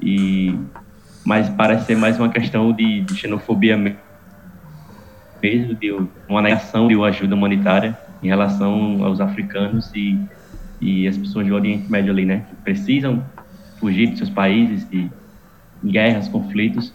[0.00, 0.54] e
[1.24, 3.98] mas parece ser mais uma questão de, de xenofobia mesmo,
[5.40, 5.92] de
[6.28, 10.18] uma negação de ajuda humanitária em relação aos africanos e,
[10.80, 13.24] e as pessoas do Oriente Médio ali, né, que precisam
[13.78, 15.10] fugir de seus países de
[15.84, 16.92] guerras, conflitos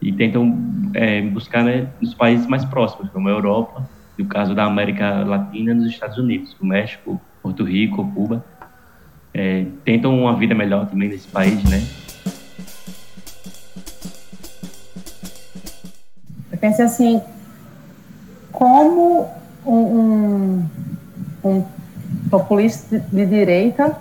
[0.00, 0.58] e tentam
[0.92, 3.88] é, buscar né, nos países mais próximos, como a Europa,
[4.18, 8.44] no caso da América Latina, nos Estados Unidos, o México, Porto Rico, Cuba,
[9.32, 11.82] é, tentam uma vida melhor também nesse país, né?
[16.52, 17.20] Eu pensei assim,
[18.54, 19.28] como
[19.66, 20.64] um, um,
[21.44, 21.64] um
[22.30, 23.96] populista de direita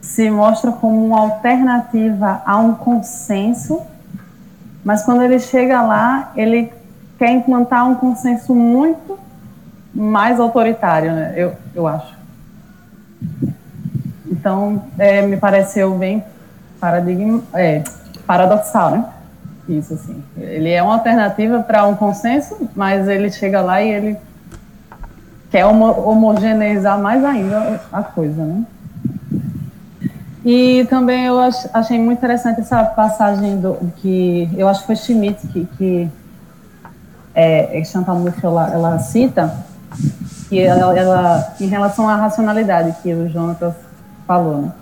[0.00, 3.82] se mostra como uma alternativa a um consenso
[4.88, 6.72] mas quando ele chega lá, ele
[7.18, 9.18] quer implantar um consenso muito
[9.94, 11.34] mais autoritário, né?
[11.36, 12.16] eu, eu acho.
[14.26, 16.24] Então, é, me pareceu bem
[16.80, 17.82] paradigma, é,
[18.26, 19.04] paradoxal, né?
[19.68, 20.22] Isso, assim.
[20.36, 24.16] Ele é uma alternativa para um consenso, mas ele chega lá e ele
[25.50, 28.64] quer homo homogeneizar mais ainda a coisa, né?
[30.44, 31.38] E também eu
[31.74, 36.10] achei muito interessante essa passagem do que eu acho que foi Schmidt que, que
[37.34, 39.54] é, Chantal Mouffe ela, ela cita,
[40.48, 43.74] que ela, ela, em relação à racionalidade que o Jonathan
[44.26, 44.72] falou, né?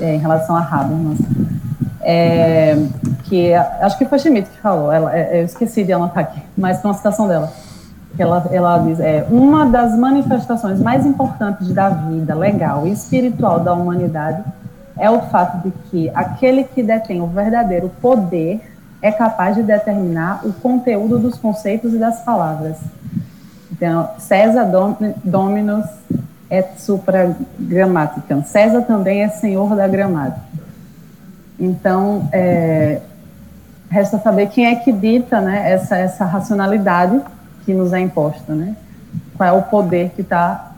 [0.00, 1.18] É, em relação a Habermas,
[2.02, 2.76] é,
[3.24, 6.80] que acho que foi Schmidt que falou, ela, é, eu esqueci de anotar aqui, mas
[6.80, 7.52] foi uma citação dela.
[8.18, 13.72] Ela, ela diz: é, uma das manifestações mais importantes da vida legal e espiritual da
[13.72, 14.42] humanidade
[14.98, 18.60] é o fato de que aquele que detém o verdadeiro poder
[19.00, 22.76] é capaz de determinar o conteúdo dos conceitos e das palavras.
[23.70, 24.68] Então, César
[25.24, 25.86] Dominus
[26.52, 28.44] et supra grammaticam.
[28.44, 30.61] César também é senhor da gramática.
[31.62, 33.00] Então, é,
[33.88, 37.22] resta saber quem é que dita né, essa, essa racionalidade
[37.64, 38.76] que nos é imposta, né?
[39.36, 40.72] Qual é o poder que está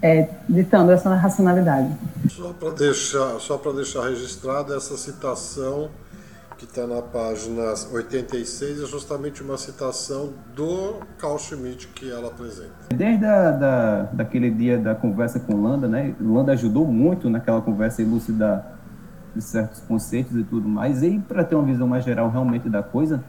[0.00, 1.90] é, ditando essa racionalidade.
[2.28, 5.88] Só para deixar, só para deixar registrada essa citação
[6.58, 12.94] que está na página 86 é justamente uma citação do Carl Schmitt que ela apresenta.
[12.94, 16.14] Desde a, da, daquele dia da conversa com Landa, né?
[16.20, 18.78] Landa ajudou muito naquela conversa elucidar
[19.34, 21.02] de certos conceitos e tudo mais.
[21.02, 23.22] E para ter uma visão mais geral realmente da coisa,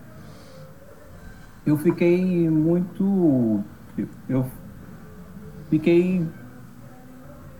[1.65, 3.61] eu fiquei muito,
[4.29, 4.45] eu
[5.69, 6.25] fiquei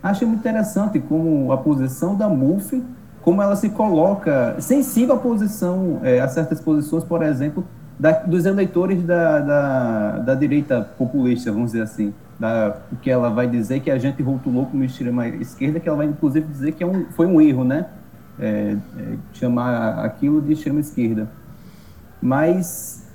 [0.06, 2.80] Acho muito interessante como a posição da MUF,
[3.22, 7.66] como ela se coloca sensível à posição, é, a certas posições, por exemplo,
[7.98, 12.14] da, dos eleitores da, da, da, direita populista, vamos dizer assim.
[12.38, 16.06] Da, que ela vai dizer que a gente rotulou como extrema esquerda, que ela vai
[16.06, 17.86] inclusive dizer que é um, foi um erro, né?
[18.38, 21.28] É, é, chamar aquilo de extrema esquerda.
[22.20, 23.06] Mas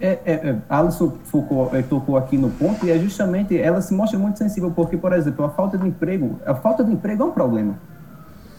[0.00, 3.92] é, é, é, Alisson Foucault é, tocou aqui no ponto e é justamente ela se
[3.92, 7.26] mostra muito sensível porque, por exemplo, a falta de emprego, a falta de emprego é
[7.26, 7.74] um problema.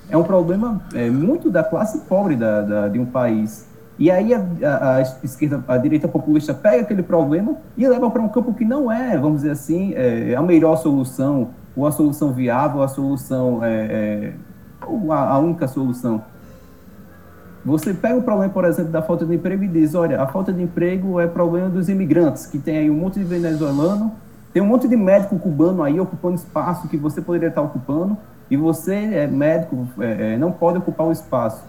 [0.10, 3.68] É um problema é, muito da classe pobre da, da, de um país.
[3.98, 8.22] E aí a, a, a, esquerda, a direita populista pega aquele problema e leva para
[8.22, 12.34] um campo que não é, vamos dizer assim, é, a melhor solução, ou a solução
[12.34, 14.34] viável, a solução, é,
[15.12, 16.22] a, única solução.
[17.66, 20.52] Você pega o problema, por exemplo, da falta de emprego e diz, olha, a falta
[20.54, 24.14] de emprego é problema dos imigrantes, que tem aí um monte de venezuelano,
[24.54, 28.18] tem um monte de médico cubano aí ocupando espaço que você poderia estar ocupando,
[28.50, 31.64] e você, é médico, é, é, não pode ocupar o espaço.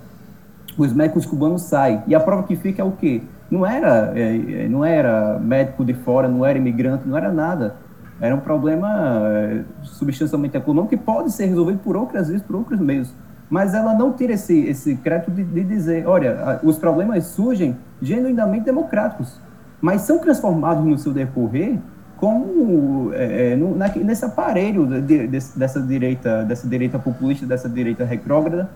[0.78, 2.02] Os médicos cubanos saem.
[2.06, 3.22] E a prova que fica é o quê?
[3.50, 7.74] Não era, é, é não era médico de fora, não era imigrante, não era nada.
[8.20, 8.88] Era um problema
[9.24, 13.12] é, substancialmente econômico que pode ser resolvido por outras vezes, por outros meios.
[13.48, 18.64] Mas ela não tira esse, esse crédito de, de dizer, olha, os problemas surgem genuinamente
[18.64, 19.40] democráticos,
[19.80, 21.78] mas são transformados no seu decorrer
[22.20, 28.04] como é no, na, nesse aparelho de, de, dessa direita, dessa direita populista, dessa direita
[28.04, 28.68] retrógrada,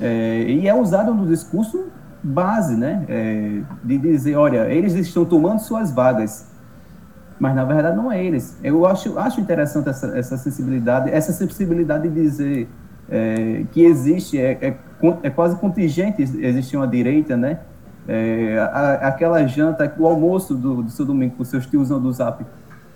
[0.00, 1.88] é, e é usado no discurso
[2.22, 6.46] base, né, é, de dizer, olha, eles estão tomando suas vagas,
[7.40, 8.56] mas na verdade não é eles.
[8.62, 12.68] Eu acho, acho interessante essa, essa sensibilidade, essa sensibilidade de dizer
[13.08, 14.76] é, que existe, é, é,
[15.22, 17.60] é, quase contingente existir uma direita, né?
[18.06, 22.44] É, a, aquela janta, o almoço do, do seu domingo com seus tiozão do Zap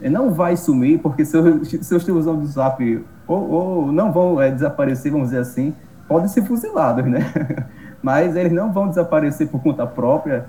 [0.03, 4.51] é, não vai sumir, porque seus, seus tiozão do Zap ou, ou não vão é,
[4.51, 5.75] desaparecer, vamos dizer assim,
[6.07, 7.21] podem ser fuzilados, né?
[8.03, 10.45] Mas eles não vão desaparecer por conta própria,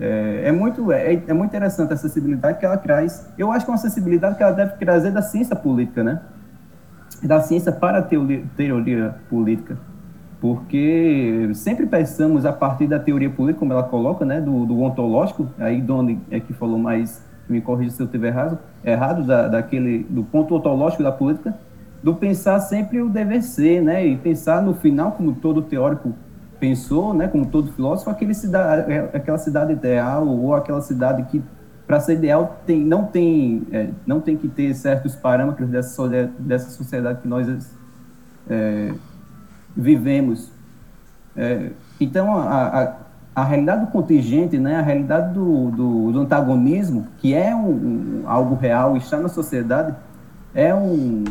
[0.00, 3.30] é, é, muito, é, é muito interessante a acessibilidade que ela traz.
[3.36, 6.22] Eu acho que é uma acessibilidade que ela deve trazer da ciência política, né?
[7.22, 9.76] Da ciência para a teoria, teoria política.
[10.40, 14.40] Porque sempre pensamos a partir da teoria política, como ela coloca, né?
[14.40, 18.58] Do, do ontológico, aí Doni é que falou mais, me corrija se eu estiver errado,
[18.82, 21.54] errado da, daquele, do ponto ontológico da política,
[22.02, 24.06] do pensar sempre o dever ser, né?
[24.06, 26.14] E pensar no final, como todo teórico
[26.60, 31.42] pensou, né, como todo filósofo, aquele cidade, aquela cidade ideal ou aquela cidade que
[31.86, 36.06] para ser ideal tem, não tem é, não tem que ter certos parâmetros dessa
[36.38, 37.74] dessa sociedade que nós
[38.48, 38.92] é,
[39.74, 40.52] vivemos.
[41.36, 42.96] É, então a, a,
[43.34, 48.22] a, realidade do contingente, né, a realidade do, do, do antagonismo, que é um, um,
[48.26, 49.94] algo real, está na sociedade,
[50.54, 51.24] é um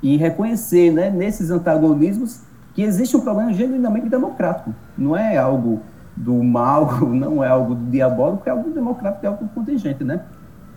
[0.00, 2.47] e reconhecer, né, nesses antagonismos
[2.78, 4.72] que existe um problema genuinamente democrático.
[4.96, 5.80] Não é algo
[6.16, 10.20] do mal, não é algo diabólico, é algo democrático, é algo contingente, né?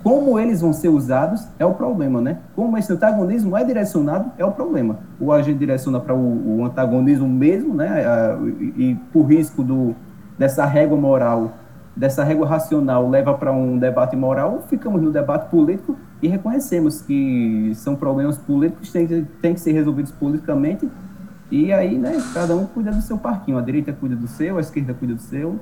[0.01, 2.39] Como eles vão ser usados é o problema, né?
[2.55, 4.97] Como esse antagonismo é direcionado é o problema.
[5.19, 8.03] Ou a gente direciona para o, o, antagonismo mesmo, né?
[8.59, 9.93] e, e por risco do,
[10.39, 11.51] dessa régua moral,
[11.95, 16.99] dessa régua racional leva para um debate moral, ou ficamos no debate político e reconhecemos
[16.99, 20.89] que são problemas políticos que têm, têm que ser resolvidos politicamente
[21.51, 23.57] e aí, né, cada um cuida do seu parquinho.
[23.57, 25.59] A direita cuida do seu, a esquerda cuida do seu,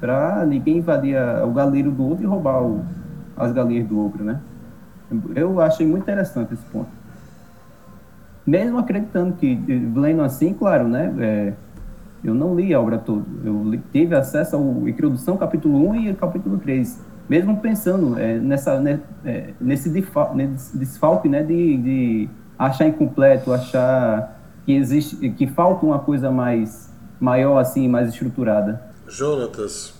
[0.00, 2.84] para ninguém invadir o galeiro do outro e roubar o,
[3.36, 4.40] as galinhas do outro, né?
[5.34, 6.88] Eu achei muito interessante esse ponto.
[8.44, 9.54] Mesmo acreditando que,
[9.94, 11.52] lendo assim, claro, né, é,
[12.24, 13.24] eu não li a obra toda.
[13.44, 17.00] Eu tive acesso ao Introdução, capítulo 1 e capítulo 3.
[17.28, 22.28] Mesmo pensando é, nessa, né, é, nesse, desfalque né, de, de
[22.58, 24.37] achar incompleto, achar
[24.68, 28.92] que existe, que falta uma coisa mais maior assim, mais estruturada.
[29.06, 29.94] Jonatas,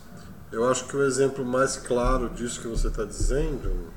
[0.52, 3.90] eu acho que o exemplo mais claro disso que você está dizendo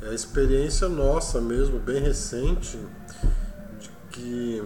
[0.00, 2.78] é a experiência nossa mesmo, bem recente,
[3.78, 4.62] de que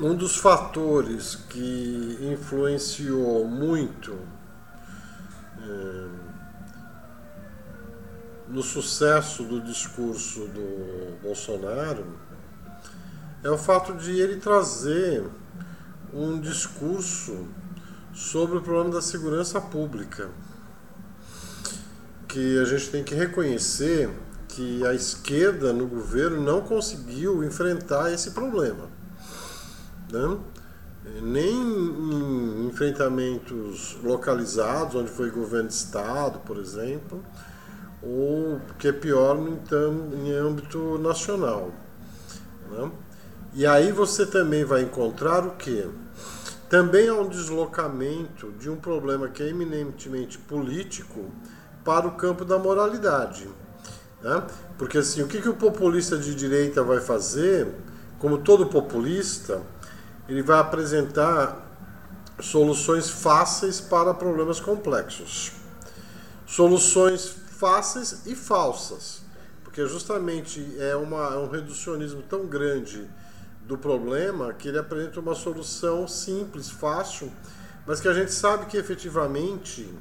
[0.00, 4.16] um dos fatores que influenciou muito
[5.62, 6.06] é,
[8.48, 12.24] no sucesso do discurso do Bolsonaro
[13.42, 15.24] é o fato de ele trazer
[16.12, 17.46] um discurso
[18.14, 20.30] sobre o problema da segurança pública.
[22.26, 24.10] Que a gente tem que reconhecer
[24.48, 28.88] que a esquerda no governo não conseguiu enfrentar esse problema.
[30.10, 30.38] Né?
[31.22, 37.22] Nem em enfrentamentos localizados, onde foi governo de Estado, por exemplo,
[38.02, 41.70] ou, que é pior, então, em âmbito nacional.
[42.70, 42.90] Né?
[43.56, 45.88] E aí você também vai encontrar o que?
[46.68, 51.24] Também há um deslocamento de um problema que é eminentemente político
[51.82, 53.48] para o campo da moralidade.
[54.20, 54.46] Né?
[54.76, 57.66] Porque assim, o que, que o populista de direita vai fazer?
[58.18, 59.62] Como todo populista,
[60.28, 61.66] ele vai apresentar
[62.38, 65.52] soluções fáceis para problemas complexos.
[66.46, 69.22] Soluções fáceis e falsas,
[69.64, 73.08] porque justamente é, uma, é um reducionismo tão grande
[73.66, 77.32] do problema que ele apresenta uma solução simples, fácil,
[77.84, 79.92] mas que a gente sabe que efetivamente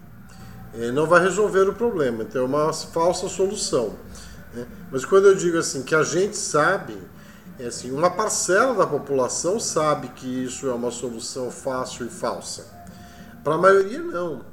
[0.73, 2.23] é, não vai resolver o problema.
[2.23, 3.95] Então é uma falsa solução.
[4.53, 4.67] Né?
[4.91, 6.95] Mas quando eu digo assim que a gente sabe,
[7.57, 12.65] é assim, uma parcela da população sabe que isso é uma solução fácil e falsa.
[13.43, 14.45] Para a maioria não,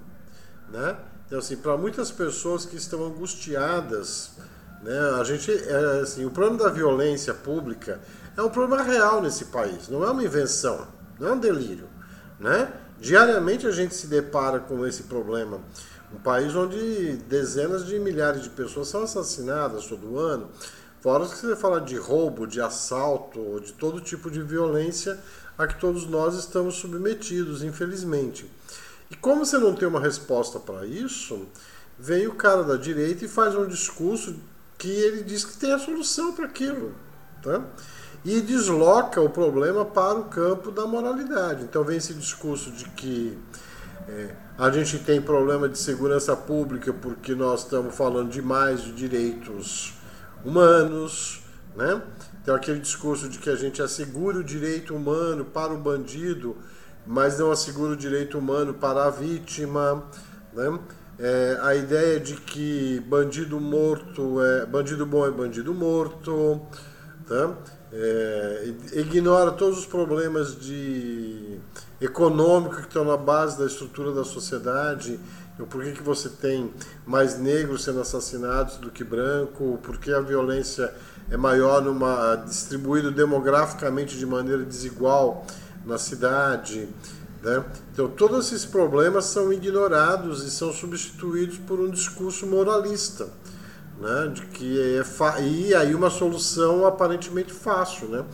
[0.71, 0.97] né?
[1.27, 4.33] Então assim, para muitas pessoas que estão angustiadas,
[4.83, 4.99] né?
[5.21, 8.01] A gente, é, assim, o problema da violência pública
[8.37, 10.87] é um problema real nesse país, não é uma invenção,
[11.19, 11.89] não é um delírio.
[12.39, 12.73] Né?
[12.99, 15.61] Diariamente a gente se depara com esse problema.
[16.15, 20.51] Um país onde dezenas de milhares de pessoas são assassinadas todo ano,
[21.01, 25.19] fora que você fala de roubo, de assalto, de todo tipo de violência
[25.57, 28.51] a que todos nós estamos submetidos, infelizmente.
[29.11, 31.47] E como você não tem uma resposta para isso,
[31.99, 34.37] vem o cara da direita e faz um discurso
[34.79, 36.95] que ele diz que tem a solução para aquilo.
[37.43, 37.63] Tá?
[38.25, 41.65] E desloca o problema para o campo da moralidade.
[41.65, 43.37] Então vem esse discurso de que
[44.09, 49.95] é, a gente tem problema de segurança pública porque nós estamos falando demais de direitos
[50.45, 51.43] humanos,
[51.77, 52.01] né?
[52.43, 56.57] Então aquele discurso de que a gente assegura o direito humano para o bandido,
[57.07, 60.05] mas não assegura o direito humano para a vítima,
[60.53, 60.79] né?
[61.19, 66.61] É, a ideia de que bandido morto é bandido bom é bandido morto,
[67.29, 67.57] tá?
[67.93, 71.59] É, ignora todos os problemas de
[72.01, 75.21] econômico que estão na base da estrutura da sociedade.
[75.69, 76.73] Por que, que você tem
[77.07, 79.79] mais negros sendo assassinados do que branco?
[79.83, 80.93] Por que a violência
[81.31, 85.47] é maior numa distribuído demograficamente de maneira desigual
[85.85, 86.89] na cidade?
[87.43, 87.63] Né?
[87.93, 93.29] Então, todos esses problemas são ignorados e são substituídos por um discurso moralista,
[94.01, 94.33] né?
[94.33, 98.25] de que é e aí uma solução aparentemente fácil, né?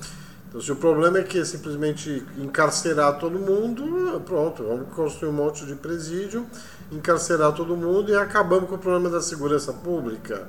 [0.48, 5.35] Então, se o problema é que é simplesmente encarcerar todo mundo, pronto, vamos construir um
[5.35, 6.47] monte de presídio,
[6.90, 10.48] encarcerar todo mundo e acabamos com o problema da segurança pública,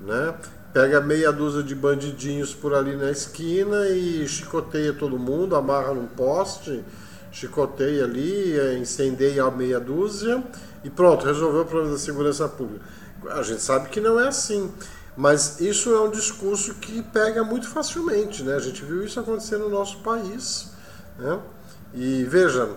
[0.00, 0.34] né?
[0.72, 6.06] Pega meia dúzia de bandidinhos por ali na esquina e chicoteia todo mundo, amarra num
[6.06, 6.84] poste,
[7.30, 10.42] chicoteia ali, incendeia a meia dúzia
[10.82, 12.84] e pronto, resolveu o problema da segurança pública.
[13.30, 14.72] A gente sabe que não é assim.
[15.18, 18.54] Mas isso é um discurso que pega muito facilmente, né?
[18.54, 20.68] A gente viu isso acontecer no nosso país,
[21.18, 21.40] né?
[21.92, 22.70] E veja,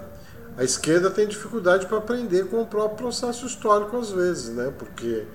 [0.57, 4.73] a esquerda tem dificuldade para aprender com o próprio processo histórico às vezes, né?
[4.75, 5.27] Porque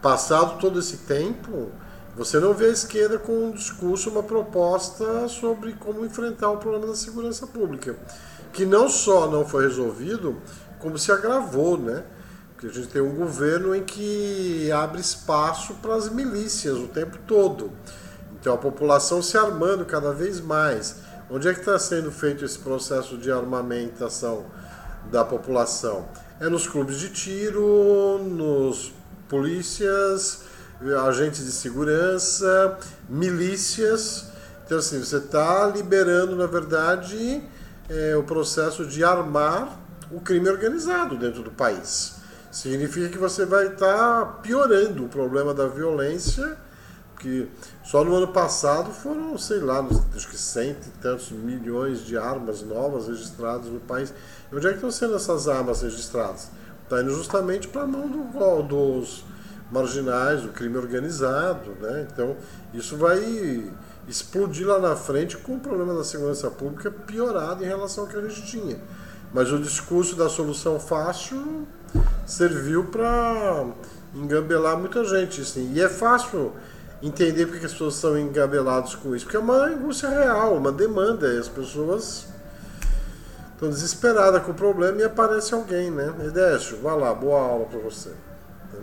[0.00, 1.70] passado todo esse tempo,
[2.16, 6.86] você não vê a esquerda com um discurso, uma proposta sobre como enfrentar o problema
[6.86, 7.94] da segurança pública,
[8.54, 10.40] que não só não foi resolvido,
[10.78, 12.04] como se agravou, né?
[12.66, 17.70] A gente tem um governo em que abre espaço para as milícias o tempo todo.
[18.40, 20.96] Então a população se armando cada vez mais.
[21.30, 24.46] Onde é que está sendo feito esse processo de armamentação
[25.10, 26.08] da população?
[26.40, 28.94] É nos clubes de tiro, nos
[29.28, 30.44] polícias,
[31.06, 34.28] agentes de segurança, milícias.
[34.64, 37.42] Então assim, você está liberando, na verdade,
[37.90, 39.78] é, o processo de armar
[40.10, 42.23] o crime organizado dentro do país.
[42.54, 46.56] Significa que você vai estar tá piorando o problema da violência,
[47.18, 47.50] que
[47.82, 52.62] só no ano passado foram, sei lá, acho que cento e tantos milhões de armas
[52.62, 54.14] novas registradas no país.
[54.52, 56.48] E onde é que estão sendo essas armas registradas?
[56.84, 59.24] Está indo justamente para a mão do, dos
[59.68, 61.72] marginais, do crime organizado.
[61.80, 62.06] Né?
[62.12, 62.36] Então,
[62.72, 63.18] isso vai
[64.06, 68.16] explodir lá na frente com o problema da segurança pública piorado em relação ao que
[68.16, 68.78] a gente tinha.
[69.32, 71.66] Mas o discurso da solução fácil
[72.26, 73.66] serviu para
[74.14, 75.40] engambelar muita gente.
[75.40, 75.72] Assim.
[75.74, 76.52] E é fácil
[77.02, 81.26] entender porque as pessoas são engabeladas com isso, porque é uma angústia real, uma demanda.
[81.28, 82.26] E as pessoas
[83.52, 86.12] estão desesperadas com o problema e aparece alguém, né?
[86.24, 88.10] Edécio, vai lá, boa aula para você.
[88.10, 88.78] Tá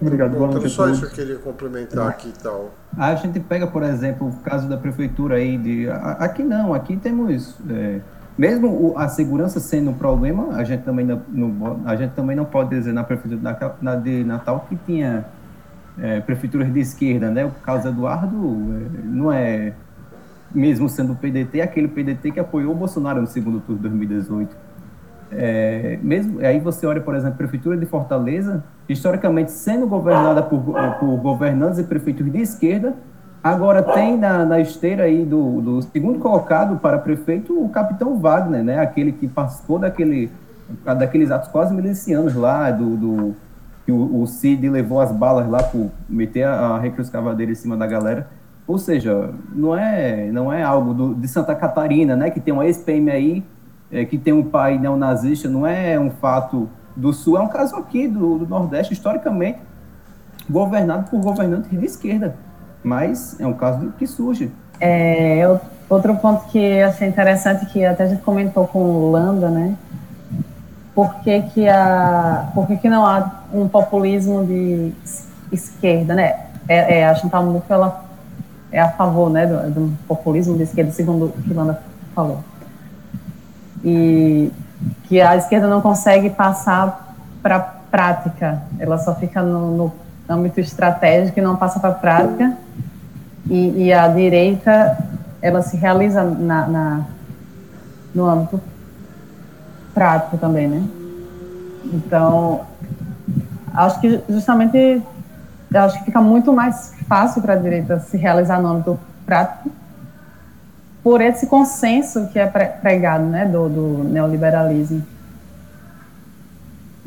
[0.00, 2.72] Obrigado, bom, então, só isso eu queria complementar aqui e tal.
[2.96, 5.90] A gente pega, por exemplo, o caso da prefeitura aí de.
[5.90, 7.56] Aqui não, aqui temos.
[7.68, 8.00] É
[8.40, 12.70] mesmo a segurança sendo um problema, a gente também não, a gente também não pode
[12.70, 13.38] dizer na prefeitura
[14.02, 15.26] de Natal que tinha
[16.00, 17.44] é, prefeituras de esquerda, né?
[17.44, 19.74] O Carlos Eduardo é, não é,
[20.54, 24.56] mesmo sendo PDT, aquele PDT que apoiou o Bolsonaro no segundo turno de 2018.
[25.32, 30.62] É, mesmo aí você olha, por exemplo, a prefeitura de Fortaleza, historicamente sendo governada por,
[30.98, 32.94] por governantes e prefeitos de esquerda,
[33.42, 38.62] Agora tem na, na esteira aí do, do, segundo colocado para prefeito o capitão Wagner,
[38.62, 38.78] né?
[38.78, 40.30] Aquele que participou daquele,
[40.84, 43.36] daqueles atos quase milicianos lá, do, do
[43.86, 47.78] que o, o Cid levou as balas lá por meter a, a recruscavadeira em cima
[47.78, 48.28] da galera.
[48.66, 52.28] Ou seja, não é, não é algo do, de Santa Catarina, né?
[52.28, 53.42] Que tem uma ex-PM aí,
[53.90, 57.74] é, que tem um pai neonazista, não é um fato do Sul, é um caso
[57.76, 59.60] aqui do, do Nordeste, historicamente,
[60.48, 62.36] governado por governantes de esquerda
[62.82, 64.50] mas é um caso que surge.
[64.80, 65.42] É,
[65.88, 69.76] outro ponto que achei interessante, que até a gente comentou com o Landa, né?
[70.94, 74.92] Por que, que, a, por que, que não há um populismo de
[75.52, 76.46] esquerda, né?
[76.68, 78.04] É, é a Chantal Mouffe, ela
[78.72, 81.80] é a favor né, do, do populismo de esquerda, segundo o que Landa
[82.14, 82.40] falou.
[83.84, 84.52] E
[85.04, 89.92] que a esquerda não consegue passar para prática, ela só fica no, no
[90.28, 92.56] âmbito estratégico e não passa para prática.
[93.48, 94.98] E, e, a direita,
[95.40, 97.06] ela se realiza na, na,
[98.14, 98.60] no âmbito
[99.94, 100.86] prático também, né?
[101.84, 102.60] Então,
[103.74, 105.02] acho que justamente
[105.74, 109.70] acho que fica muito mais fácil para a direita se realizar no âmbito prático
[111.02, 115.02] por esse consenso que é pregado né, do, do neoliberalismo.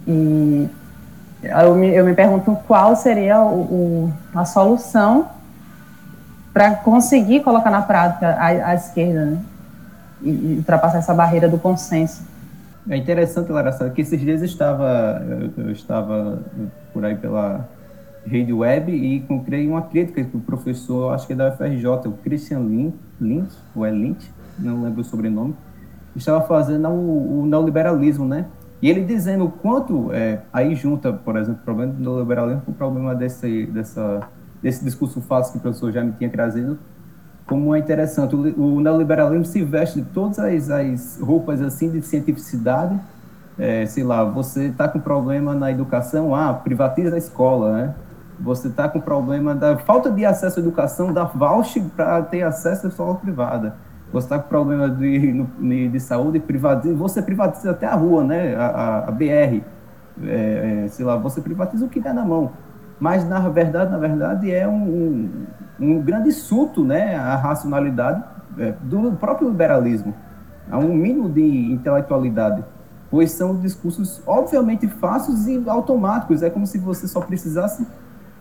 [0.07, 0.67] E
[1.43, 5.27] eu me, eu me pergunto qual seria o, o, a solução
[6.53, 9.39] para conseguir colocar na prática a, a esquerda né,
[10.21, 12.21] e, e ultrapassar essa barreira do consenso.
[12.87, 16.39] É interessante, Lara, que esses dias eu estava, eu, eu estava
[16.93, 17.67] por aí pela
[18.25, 22.11] rede web e encontrei uma crítica que o professor, acho que é da UFRJ, o
[22.23, 22.59] Christian
[23.19, 25.55] Lynch ou é Lynch, não lembro o sobrenome,
[26.15, 28.45] estava fazendo o, o neoliberalismo, né?
[28.81, 32.71] E ele dizendo o quanto, é, aí junta, por exemplo, o problema do neoliberalismo com
[32.71, 34.27] o problema desse, dessa,
[34.63, 36.79] desse discurso falso que o professor já me tinha trazido,
[37.45, 38.33] como é interessante.
[38.33, 42.97] O, o neoliberalismo se veste de todas as, as roupas assim de cientificidade,
[43.59, 47.95] é, sei lá, você está com problema na educação, ah, privatiza a escola, né?
[48.39, 52.87] Você está com problema da falta de acesso à educação, da voucher para ter acesso
[52.87, 53.75] à escola privada.
[54.11, 58.55] Você está com problema de, de saúde, privatiza, você privatiza até a rua, né?
[58.55, 59.61] A, a, a BR, é,
[60.23, 62.51] é, sei lá, você privatiza o que dá na mão.
[63.03, 65.45] Mas, na verdade, na verdade, é um, um,
[65.77, 68.23] um grande insulto né, à racionalidade
[68.57, 70.13] é, do próprio liberalismo.
[70.71, 71.41] Há um mínimo de
[71.73, 72.63] intelectualidade
[73.11, 76.41] pois são discursos obviamente fáceis e automáticos.
[76.43, 77.85] É como se você só precisasse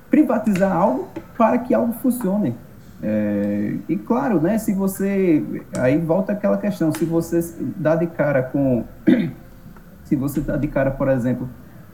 [0.08, 2.54] privatizar algo para que algo funcione.
[3.02, 5.44] É, e claro, né, se você.
[5.76, 8.84] Aí volta aquela questão: se você dá de cara com.
[10.06, 11.48] se você dá de cara, por exemplo.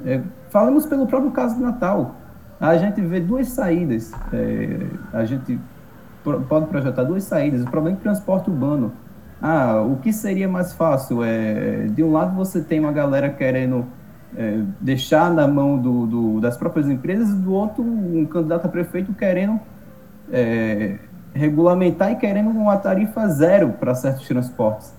[0.04, 0.20] É,
[0.50, 2.14] falamos pelo próprio caso do Natal.
[2.60, 4.12] A gente vê duas saídas.
[4.32, 5.58] É, a gente
[6.48, 7.62] pode projetar duas saídas.
[7.62, 8.92] O problema é transporte urbano.
[9.40, 11.22] Ah, o que seria mais fácil?
[11.22, 13.84] É, de um lado você tem uma galera querendo
[14.36, 18.68] é, deixar na mão do, do, das próprias empresas, e do outro, um candidato a
[18.68, 19.60] prefeito querendo
[20.32, 20.96] é,
[21.32, 24.92] regulamentar e querendo uma tarifa zero para certos transportes.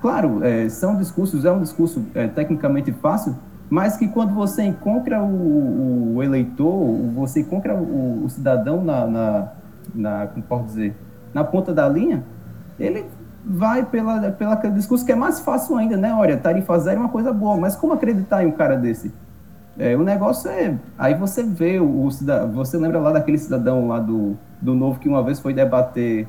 [0.00, 3.36] Claro, é, são discursos, é um discurso é, tecnicamente fácil,
[3.70, 9.48] mas que quando você encontra o, o eleitor, você encontra o, o cidadão na, na,
[9.94, 10.96] na, como posso dizer,
[11.32, 12.24] na ponta da linha,
[12.78, 13.06] ele
[13.44, 16.12] vai pela, pela discurso que é mais fácil ainda, né?
[16.12, 19.12] Olha, tarifa zero é uma coisa boa, mas como acreditar em um cara desse?
[19.78, 20.74] É, o negócio é.
[20.98, 22.52] Aí você vê o, o cidadão.
[22.52, 26.26] Você lembra lá daquele cidadão lá do, do Novo que uma vez foi debater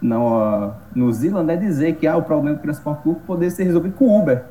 [0.00, 3.94] no, no Zealand, é dizer que ah, o problema do transporte público poderia ser resolvido
[3.94, 4.42] com Uber.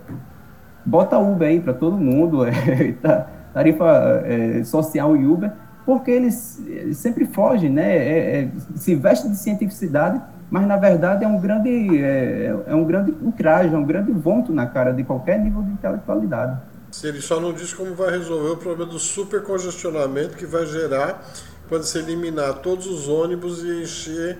[0.85, 5.51] Bota Uber aí para todo mundo, é, tá, tarifa é, social e Uber,
[5.85, 6.61] porque eles,
[6.93, 7.95] sempre fogem, né?
[7.95, 10.21] É, é se vestem de cientificidade
[10.51, 14.51] mas na verdade é um grande é, é um grande ultraje, é um grande vômito
[14.51, 16.59] na cara de qualquer nível de intelectualidade.
[16.91, 21.23] Se ele só não diz como vai resolver o problema do supercongestionamento que vai gerar
[21.69, 24.39] quando se eliminar todos os ônibus e encher,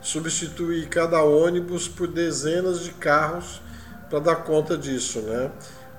[0.00, 3.62] substituir cada ônibus por dezenas de carros
[4.10, 5.48] para dar conta disso, né?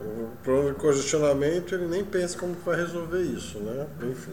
[0.01, 3.85] O problema de congestionamento ele nem pensa como vai resolver isso, né?
[4.03, 4.31] Enfim.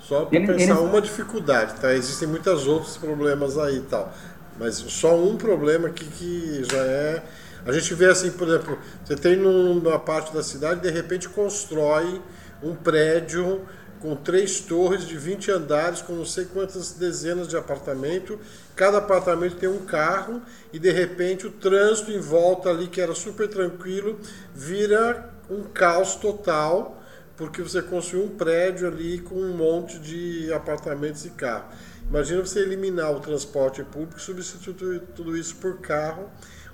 [0.00, 0.72] Só para pensar ele...
[0.72, 1.94] uma dificuldade, tá?
[1.94, 4.12] Existem muitos outros problemas aí e tal.
[4.58, 7.22] Mas só um problema que, que já é.
[7.66, 12.20] A gente vê assim, por exemplo, você tem numa parte da cidade, de repente constrói
[12.62, 13.60] um prédio
[14.00, 18.38] com três torres de 20 andares, com não sei quantas dezenas de apartamento.
[18.76, 20.40] Cada apartamento tem um carro
[20.72, 24.18] e de repente o trânsito em volta ali, que era super tranquilo,
[24.54, 26.98] vira um caos total
[27.38, 31.66] porque você construiu um prédio ali com um monte de apartamentos e carro.
[32.10, 36.28] Imagina você eliminar o transporte público, substituir tudo isso por carro.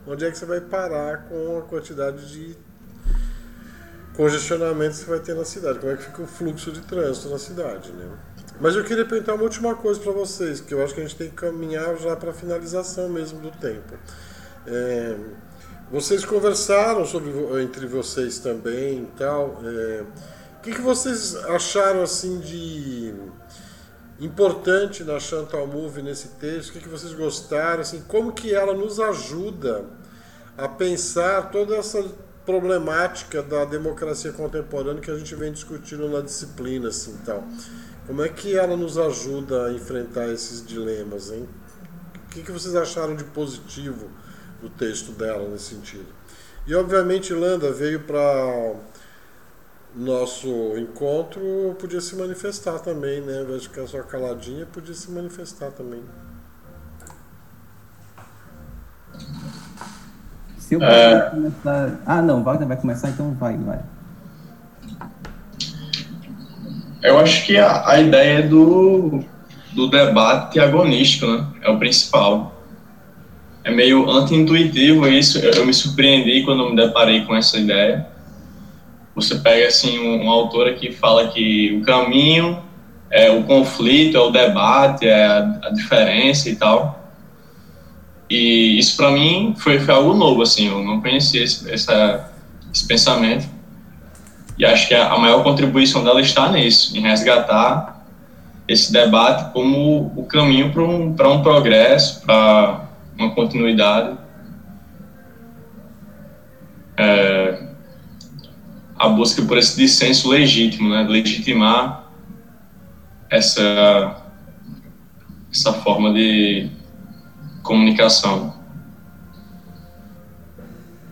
[0.07, 2.57] Onde é que você vai parar com a quantidade de
[4.17, 5.79] congestionamento que vai ter na cidade?
[5.79, 8.09] Como é que fica o fluxo de trânsito na cidade, né?
[8.61, 11.17] Mas eu queria perguntar uma última coisa para vocês, que eu acho que a gente
[11.17, 13.95] tem que caminhar já para a finalização mesmo do tempo.
[14.67, 15.17] É,
[15.91, 17.31] vocês conversaram sobre
[17.63, 19.61] entre vocês também e tal.
[19.65, 20.05] É,
[20.65, 23.15] que, que vocês acharam assim de
[24.19, 26.71] importante na Chantal Move nesse texto?
[26.71, 27.83] O que, que vocês gostaram?
[27.83, 29.85] Assim, como que ela nos ajuda
[30.57, 32.03] a pensar toda essa
[32.45, 37.43] problemática da democracia contemporânea que a gente vem discutindo na disciplina, assim, tal.
[38.07, 41.49] Como é que ela nos ajuda a enfrentar esses dilemas, hein?
[42.27, 44.09] O que, que vocês acharam de positivo
[44.63, 46.07] no texto dela nesse sentido?
[46.67, 48.75] E obviamente Landa veio para
[49.95, 53.39] nosso encontro podia se manifestar também, né?
[53.39, 56.03] Ao invés de ficar só caladinha, podia se manifestar também.
[60.65, 61.21] Se eu é...
[61.29, 62.01] começar...
[62.07, 63.81] Ah, não, Wagner vai começar, então vai, vai.
[67.03, 69.23] Eu acho que a, a ideia do,
[69.75, 71.47] do debate agonístico, né?
[71.61, 72.63] É o principal.
[73.63, 75.39] É meio anti-intuitivo isso.
[75.39, 78.07] Eu, eu, me surpreendi quando me deparei com essa ideia.
[79.15, 82.63] Você pega, assim, um, um autor que fala que o caminho
[83.11, 87.04] é o conflito, é o debate, é a, a diferença e tal.
[88.29, 92.33] E isso para mim foi, foi, algo novo, assim, eu não conhecia esse, essa,
[92.73, 93.47] esse pensamento.
[94.59, 98.05] E acho que a, a maior contribuição dela está nisso, em resgatar
[98.67, 102.89] esse debate como o caminho para um, um progresso, para
[103.19, 104.17] uma continuidade.
[106.97, 107.65] É,
[108.97, 112.05] a busca por esse dissenso legítimo, né, legitimar
[113.29, 114.23] essa,
[115.53, 116.71] essa forma de
[117.65, 118.53] comunicação.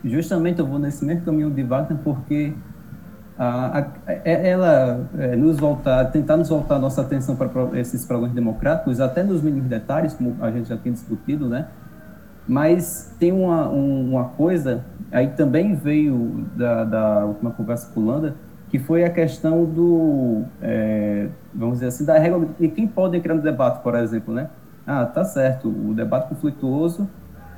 [0.05, 2.53] Justamente eu vou nesse mesmo caminho de Wagner porque
[3.37, 7.49] a, a, é, ela é, nos voltar, tentar nos voltar nossa atenção para
[7.79, 11.67] esses problemas democráticos, até nos mínimos detalhes, como a gente já tem discutido, né?
[12.47, 18.05] Mas tem uma, um, uma coisa, aí também veio da, da última conversa com o
[18.05, 18.35] Landa,
[18.69, 23.33] que foi a questão do, é, vamos dizer assim, da regra de quem pode entrar
[23.33, 24.49] no debate, por exemplo, né?
[24.85, 27.07] Ah, tá certo, o debate conflituoso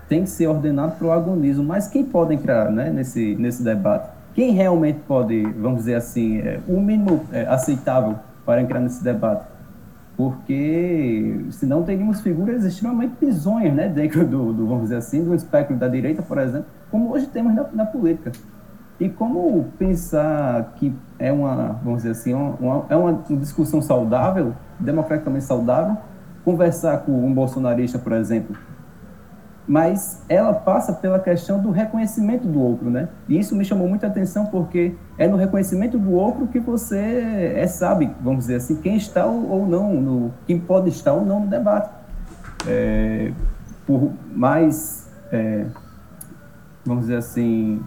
[0.08, 4.10] tem que ser ordenado para o agonismo, mas quem pode entrar né, nesse, nesse debate?
[4.36, 8.16] Quem realmente pode, vamos dizer assim, é, o mínimo é, aceitável
[8.46, 9.46] para entrar nesse debate?
[10.16, 15.76] Porque senão teríamos figuras extremamente bizonhas né, dentro do, do, vamos dizer assim, do espectro
[15.76, 18.32] da direita, por exemplo, como hoje temos na, na política.
[19.00, 25.44] E como pensar que é uma, vamos dizer assim, uma, é uma discussão saudável, democraticamente
[25.44, 25.98] saudável,
[26.46, 28.56] conversar com um bolsonarista, por exemplo,
[29.68, 33.10] mas ela passa pela questão do reconhecimento do outro, né?
[33.28, 37.66] E isso me chamou muita atenção porque é no reconhecimento do outro que você é
[37.66, 41.48] sabe, vamos dizer assim, quem está ou não, no, quem pode estar ou não no
[41.48, 41.90] debate.
[42.68, 43.32] É,
[43.88, 45.66] por mais, é,
[46.86, 47.82] vamos dizer assim,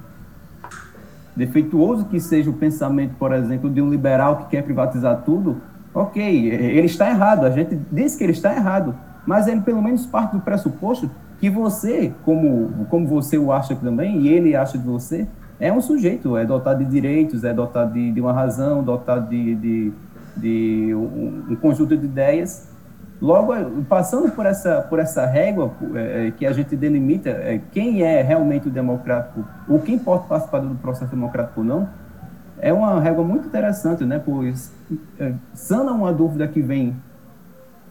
[1.37, 5.61] defeituoso que seja o pensamento, por exemplo, de um liberal que quer privatizar tudo,
[5.95, 8.95] ok, ele está errado, a gente diz que ele está errado,
[9.27, 11.11] mas ele pelo menos parte do pressuposto
[11.41, 15.27] que você, como, como você o acha também, e ele acha de você,
[15.61, 19.55] é um sujeito, é dotado de direitos, é dotado de, de uma razão, dotado de,
[19.57, 19.93] de,
[20.37, 22.69] de um, um, conjunto de ideias.
[23.21, 23.53] Logo,
[23.89, 28.23] passando por essa, por essa régua é, é, que a gente delimita é, quem é
[28.23, 31.89] realmente o democrático, ou quem pode participar do processo democrático ou não,
[32.61, 34.21] é uma régua muito interessante, né?
[34.25, 34.78] Pois
[35.19, 36.97] é, sana uma dúvida que vem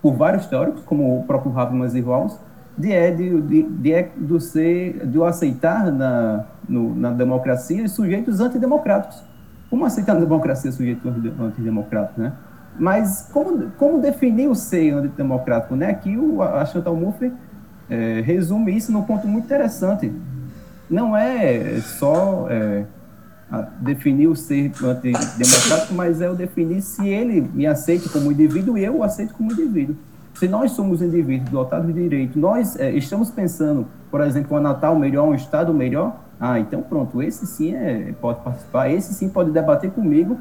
[0.02, 2.40] por vários teóricos, como o próprio Habermas e Rawls,
[2.78, 8.40] de, de, de, de, é, do ser, de o aceitar na, no, na democracia sujeitos
[8.40, 9.24] antidemocráticos.
[9.70, 12.34] Como aceitar na democracia sujeitos antidemocráticos, né?
[12.80, 15.90] Mas como, como definir o ser antidemocrático, né?
[15.90, 17.34] Aqui o, a Chantal Mouffe
[17.90, 20.14] é, resume isso num ponto muito interessante.
[20.90, 22.86] Não é só é,
[23.80, 28.84] definir o ser antidemocrático, mas é o definir se ele me aceita como indivíduo e
[28.84, 29.96] eu o aceito como indivíduo.
[30.36, 34.98] Se nós somos indivíduos dotados de direito, nós é, estamos pensando, por exemplo, um Natal
[34.98, 39.50] melhor, um Estado melhor, ah, então pronto, esse sim é, pode participar, esse sim pode
[39.50, 40.38] debater comigo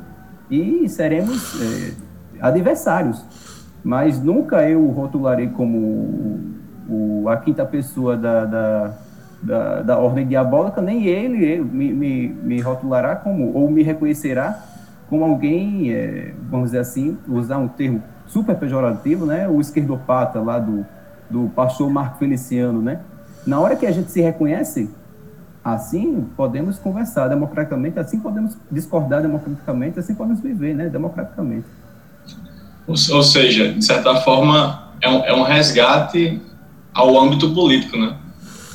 [0.50, 1.92] e seremos é,
[2.40, 3.24] adversários.
[3.82, 5.78] Mas nunca eu rotularei como
[6.88, 8.98] o, a quinta pessoa da, da,
[9.42, 14.58] da, da ordem diabólica, nem ele, ele me, me, me, rotulará como, ou me reconhecerá
[15.08, 19.48] como alguém, é, vamos dizer assim, usar um termo super pejorativo, né?
[19.48, 20.84] O esquerdopata lá do,
[21.30, 23.00] do pastor Marco Feliciano, né?
[23.46, 24.90] Na hora que a gente se reconhece,
[25.64, 30.88] assim podemos conversar democraticamente, assim podemos discordar democraticamente, assim podemos viver, né?
[30.88, 31.66] Democraticamente.
[32.86, 36.40] Ou, ou seja, de certa forma, é um, é um resgate
[36.92, 38.16] ao âmbito político, né?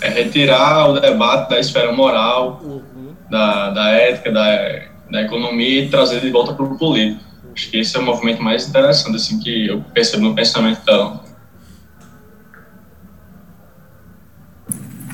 [0.01, 3.13] É retirar o debate da esfera moral, uhum.
[3.29, 7.23] da, da ética, da, da economia e trazer de volta para o político.
[7.53, 11.21] Acho que esse é o movimento mais interessante assim que eu percebo no pensamento dela.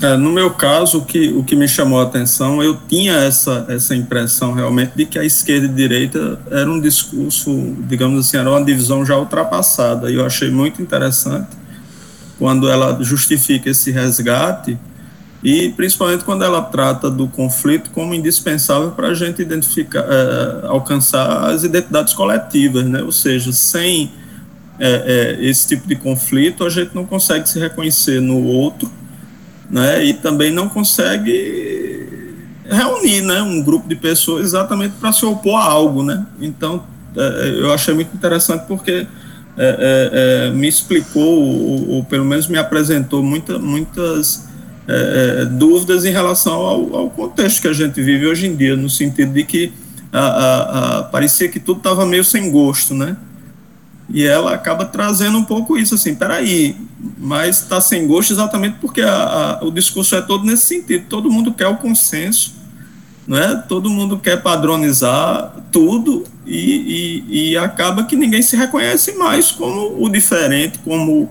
[0.02, 3.66] É, no meu caso, o que, o que me chamou a atenção, eu tinha essa,
[3.68, 8.38] essa impressão realmente de que a esquerda e a direita era um discurso, digamos assim,
[8.38, 10.12] era uma divisão já ultrapassada.
[10.12, 11.48] E eu achei muito interessante
[12.38, 14.78] quando ela justifica esse resgate
[15.44, 21.52] e principalmente quando ela trata do conflito como indispensável para a gente identificar, é, alcançar
[21.52, 23.04] as identidades coletivas, né?
[23.04, 24.12] Ou seja, sem
[24.80, 28.92] é, é, esse tipo de conflito a gente não consegue se reconhecer no outro,
[29.70, 30.04] né?
[30.04, 32.08] E também não consegue
[32.66, 33.42] reunir, né?
[33.42, 36.26] Um grupo de pessoas exatamente para se opor a algo, né?
[36.42, 36.84] Então
[37.60, 39.08] eu achei muito interessante porque
[39.58, 44.48] é, é, é me explicou, ou, ou, pelo menos me apresentou muita, muitas
[44.88, 48.90] é, dúvidas em relação ao, ao, contexto que a gente vive hoje em dia, no
[48.90, 49.74] sentido de que
[50.12, 53.18] a, a, a, parecia que tudo estava meio sem gosto, né?
[54.10, 56.78] E ela acaba trazendo um pouco isso, assim, peraí,
[57.18, 61.06] mas está sem gosto exatamente porque a, a, o discurso é todo nesse sentido.
[61.10, 62.56] Todo mundo quer o consenso,
[63.28, 63.64] né?
[63.68, 70.02] todo mundo quer padronizar tudo e, e, e acaba que ninguém se reconhece mais como
[70.02, 71.30] o diferente, como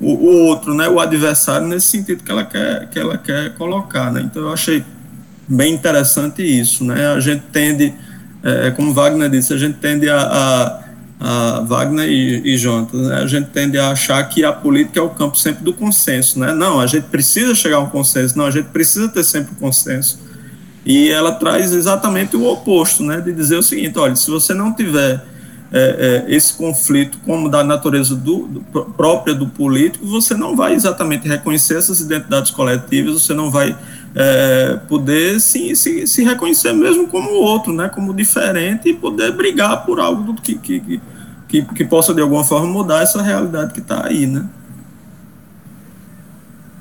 [0.00, 0.88] o, o, outro, né?
[0.88, 4.10] o adversário, nesse sentido que ela quer, que ela quer colocar.
[4.10, 4.22] Né?
[4.22, 4.82] Então eu achei
[5.46, 6.82] bem interessante isso.
[6.82, 7.06] Né?
[7.08, 7.92] A gente tende,
[8.42, 10.88] é, como Wagner disse, a gente tende a, a
[11.20, 13.16] a Wagner e, e Jonathan, né?
[13.16, 16.54] a gente tende a achar que a política é o campo sempre do consenso, né?
[16.54, 19.56] Não, a gente precisa chegar a um consenso, não, a gente precisa ter sempre um
[19.56, 20.27] consenso.
[20.88, 23.20] E ela traz exatamente o oposto, né?
[23.20, 25.22] De dizer o seguinte, olha, se você não tiver
[25.70, 28.60] é, é, esse conflito como da natureza do, do,
[28.96, 33.76] própria do político, você não vai exatamente reconhecer essas identidades coletivas, você não vai
[34.14, 39.84] é, poder se, se, se, reconhecer mesmo como outro, né, como diferente e poder brigar
[39.84, 41.02] por algo que, que,
[41.46, 44.46] que, que possa de alguma forma mudar essa realidade que está aí, né?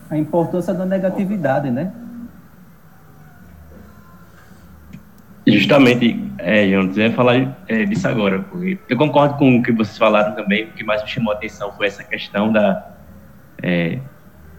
[0.10, 1.92] A importância da negatividade, né?
[5.48, 9.72] Justamente, é, Jonas, eu ia falar é, disso agora, porque eu concordo com o que
[9.72, 12.92] vocês falaram também, o que mais me chamou a atenção foi essa questão da,
[13.64, 14.00] é,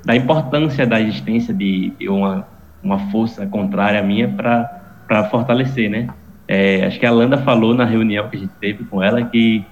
[0.05, 2.47] da importância da existência de uma
[2.83, 6.09] uma força contrária à minha para fortalecer, né?
[6.47, 9.65] É, acho que a Landa falou na reunião que a gente teve com ela que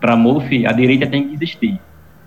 [0.00, 1.80] para MOF a direita tem que existir.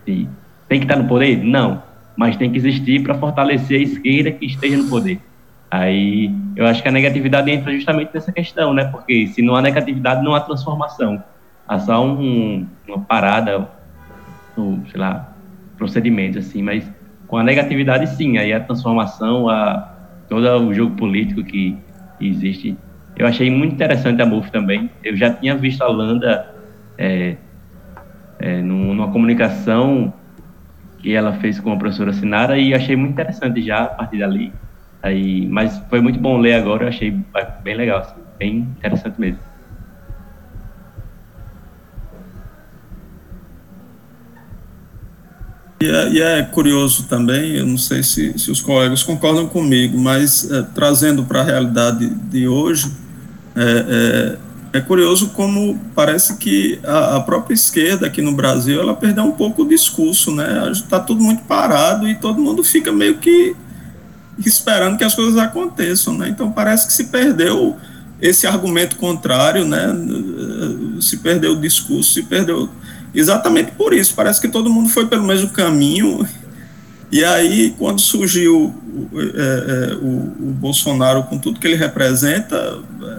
[0.05, 0.27] Tem
[0.67, 1.37] que estar no poder?
[1.43, 1.81] Não.
[2.15, 5.19] Mas tem que existir para fortalecer a esquerda que esteja no poder.
[5.73, 8.85] Aí eu acho que a negatividade entra justamente nessa questão, né?
[8.85, 11.23] Porque se não há negatividade, não há transformação.
[11.67, 13.67] Há só um, uma parada,
[14.55, 15.33] no, sei lá,
[15.75, 16.61] procedimento, assim.
[16.61, 16.87] Mas
[17.25, 18.37] com a negatividade, sim.
[18.37, 19.91] Aí a transformação, a,
[20.29, 21.75] todo o jogo político que
[22.21, 22.77] existe.
[23.15, 24.91] Eu achei muito interessante a MUF também.
[25.03, 26.53] Eu já tinha visto a Landa
[26.99, 27.35] é,
[28.37, 30.13] é, numa comunicação
[30.99, 34.53] que ela fez com a professora Sinara e achei muito interessante já a partir dali.
[35.03, 37.11] Aí, mas foi muito bom ler agora, eu achei
[37.61, 39.39] bem legal, assim, bem interessante mesmo.
[45.81, 49.99] E é, e é, curioso também, eu não sei se, se os colegas concordam comigo,
[49.99, 52.89] mas é, trazendo para a realidade de hoje,
[53.57, 54.37] é,
[54.73, 59.25] é, é, curioso como parece que a, a, própria esquerda aqui no Brasil, ela perdeu
[59.25, 60.71] um pouco o discurso, né?
[60.71, 63.53] Está tudo muito parado e todo mundo fica meio que
[64.37, 66.29] esperando que as coisas aconteçam, né?
[66.29, 67.77] Então parece que se perdeu
[68.21, 69.87] esse argumento contrário, né?
[71.01, 72.69] Se perdeu o discurso, se perdeu
[73.13, 74.13] exatamente por isso.
[74.15, 76.25] Parece que todo mundo foi pelo mesmo caminho.
[77.11, 78.73] E aí, quando surgiu
[79.13, 82.55] é, é, o, o, Bolsonaro com tudo que ele representa,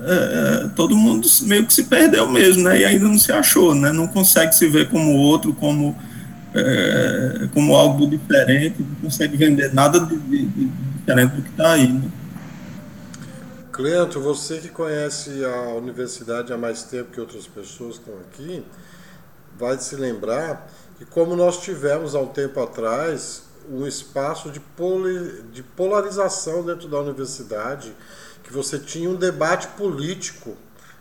[0.06, 2.80] é, é, todo mundo meio que se perdeu mesmo, né?
[2.80, 3.92] E ainda não se achou, né?
[3.92, 5.96] Não consegue se ver como outro, como,
[6.54, 10.70] é, como algo diferente, não consegue vender nada de, de, de
[11.04, 12.10] diferente do que está aí, né?
[14.20, 18.64] Você que conhece a universidade há mais tempo que outras pessoas que estão aqui,
[19.58, 25.42] vai se lembrar que como nós tivemos há um tempo atrás um espaço de, poli,
[25.52, 27.94] de polarização dentro da universidade,
[28.42, 30.56] que você tinha um debate político,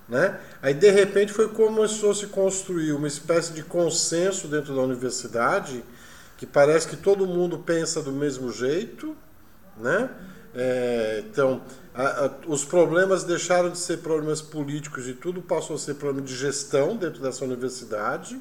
[0.07, 0.39] né?
[0.61, 5.84] Aí de repente foi começou a se construir uma espécie de consenso dentro da universidade,
[6.38, 9.15] que parece que todo mundo pensa do mesmo jeito,
[9.77, 10.09] né?
[10.55, 11.61] É, então,
[11.93, 16.25] a, a, os problemas deixaram de ser problemas políticos e tudo passou a ser problema
[16.25, 18.39] de gestão dentro dessa universidade.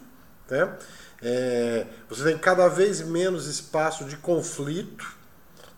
[0.50, 0.76] Né?
[1.22, 5.06] É, você tem cada vez menos espaço de conflito,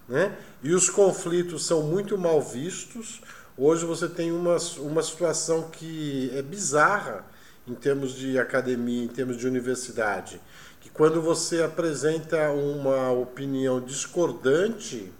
[0.09, 0.37] né?
[0.63, 3.23] e os conflitos são muito mal vistos.
[3.57, 7.25] Hoje você tem uma, uma situação que é bizarra
[7.67, 10.41] em termos de academia, em termos de universidade,
[10.81, 15.13] que quando você apresenta uma opinião discordante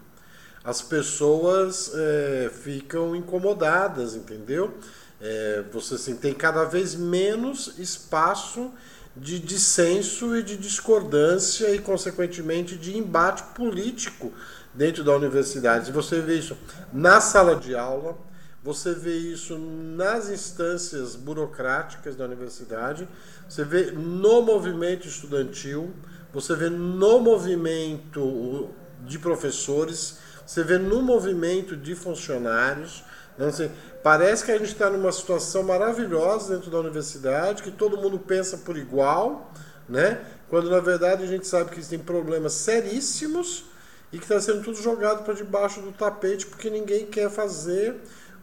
[0.65, 4.73] as pessoas é, ficam incomodadas, entendeu?
[5.21, 8.71] É, você assim, tem cada vez menos espaço
[9.15, 14.33] de dissenso e de discordância e, consequentemente, de embate político
[14.73, 15.91] dentro da universidade.
[15.91, 16.57] Você vê isso
[16.91, 18.17] na sala de aula,
[18.63, 23.07] você vê isso nas instâncias burocráticas da universidade,
[23.47, 25.93] você vê no movimento estudantil,
[26.33, 28.69] você vê no movimento
[29.05, 33.03] de professores você vê no movimento de funcionários,
[33.35, 33.69] Então, assim,
[34.01, 38.57] parece que a gente está numa situação maravilhosa dentro da universidade, que todo mundo pensa
[38.57, 39.51] por igual,
[39.89, 40.21] né?
[40.49, 43.65] quando na verdade a gente sabe que existem problemas seríssimos
[44.11, 47.95] e que está sendo tudo jogado para debaixo do tapete porque ninguém quer fazer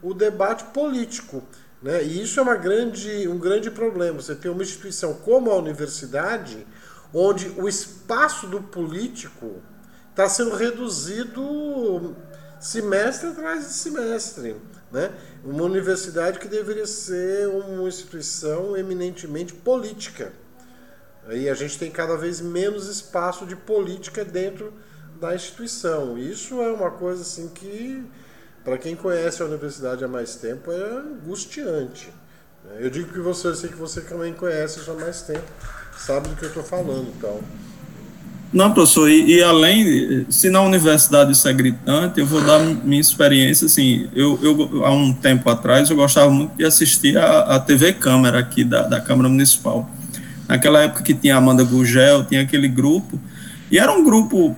[0.02, 1.42] o debate político.
[1.80, 2.02] Né?
[2.02, 4.20] E isso é uma grande, um grande problema.
[4.20, 6.66] Você tem uma instituição como a universidade,
[7.14, 9.62] onde o espaço do político
[10.12, 12.14] está sendo reduzido
[12.60, 14.56] semestre atrás de semestre.
[14.90, 15.10] Né?
[15.42, 20.32] Uma universidade que deveria ser uma instituição eminentemente política.
[21.26, 24.72] Aí a gente tem cada vez menos espaço de política dentro
[25.20, 26.18] da instituição.
[26.18, 28.04] Isso é uma coisa assim que,
[28.64, 32.12] para quem conhece a universidade há mais tempo, é angustiante.
[32.78, 35.44] Eu digo que você, eu sei que você também conhece já há mais tempo,
[35.96, 37.40] sabe do que eu estou falando, então.
[38.52, 43.00] Não, professor, e, e, além, se na universidade isso é gritante, eu vou dar minha
[43.00, 47.60] experiência, assim, eu, eu há um tempo atrás, eu gostava muito de assistir a, a
[47.60, 49.88] TV Câmara aqui da, da Câmara Municipal
[50.52, 53.18] naquela época que tinha Amanda Gugel, tinha aquele grupo,
[53.70, 54.54] e era um grupo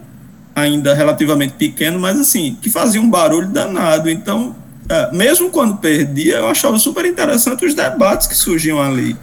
[0.53, 4.11] ainda relativamente pequeno, mas assim, que fazia um barulho danado.
[4.11, 4.57] Então,
[4.89, 9.16] é, mesmo quando perdia, eu achava super interessante os debates que surgiam ali.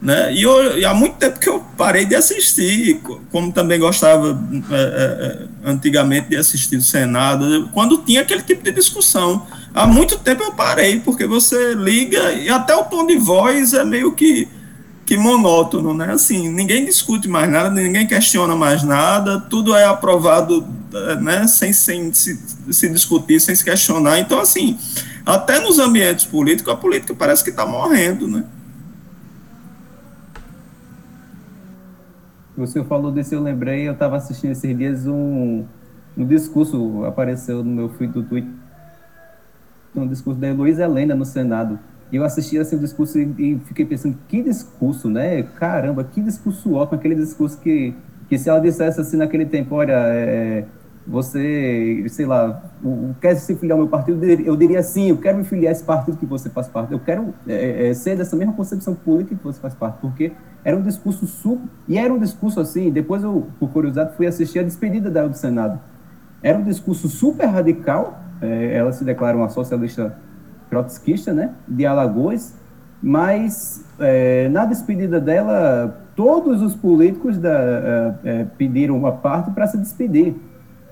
[0.00, 0.32] Né?
[0.32, 4.38] E, eu, e há muito tempo que eu parei de assistir, como também gostava
[4.70, 5.26] é, é,
[5.66, 9.46] é, antigamente de assistir o Senado, quando tinha aquele tipo de discussão.
[9.74, 13.84] Há muito tempo eu parei, porque você liga e até o tom de voz é
[13.84, 14.48] meio que
[15.10, 16.12] que monótono, né?
[16.12, 20.64] Assim, ninguém discute mais nada, ninguém questiona mais nada, tudo é aprovado,
[21.20, 21.48] né?
[21.48, 22.40] Sem, sem se,
[22.70, 24.20] se discutir, sem se questionar.
[24.20, 24.78] Então, assim,
[25.26, 28.44] até nos ambientes políticos, a política parece que está morrendo, né?
[32.62, 35.64] O senhor falou desse, eu lembrei, eu estava assistindo esses dias um,
[36.16, 38.50] um discurso, apareceu no meu feed do Twitter,
[39.96, 41.78] um discurso da Heloísa Helena no Senado,
[42.12, 45.42] e eu assisti assim, discurso e, e, fiquei pensando, que discurso, né?
[45.42, 47.94] Caramba, que discurso ótimo, aquele discurso que,
[48.28, 50.64] que se ela dissesse assim naquele tempo, olha, é,
[51.06, 52.62] você, sei lá,
[53.20, 55.82] quer se filiar ao meu partido, eu diria sim, eu quero me filiar a esse
[55.82, 59.42] partido que você faz parte, eu quero é, é, ser dessa mesma concepção política que
[59.42, 60.32] você faz parte, porque
[60.64, 64.58] era um discurso super, e era um discurso assim, depois eu, por curiosidade, fui assistir
[64.58, 65.80] a despedida dela do Senado.
[66.42, 70.16] Era um discurso super radical, é, ela se declara uma socialista
[70.68, 72.54] trotskista, né, de Alagoas,
[73.02, 79.66] mas é, na despedida dela, todos os políticos da, é, é pediram uma parte para
[79.66, 80.36] se despedir.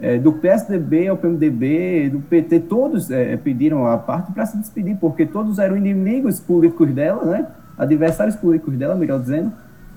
[0.01, 4.97] É, do PSDB ao PMDB, do PT, todos é, pediram a parte para se despedir,
[4.97, 7.47] porque todos eram inimigos políticos dela, né,
[7.77, 9.53] adversários políticos dela, melhor dizendo,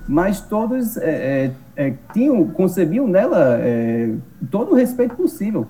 [0.08, 0.98] mas todos
[2.12, 3.60] tinham, concebiam nela
[4.50, 5.64] todo o respeito possível.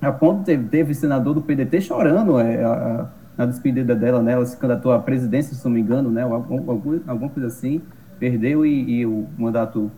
[0.00, 4.54] A ponto teve, teve senador do PDT chorando a, na despedida dela, né, ela se
[4.54, 6.70] candidatou à presidência, se não me engano, né, algum,
[7.06, 7.80] alguma coisa assim,
[8.18, 9.90] perdeu e, e, o mandato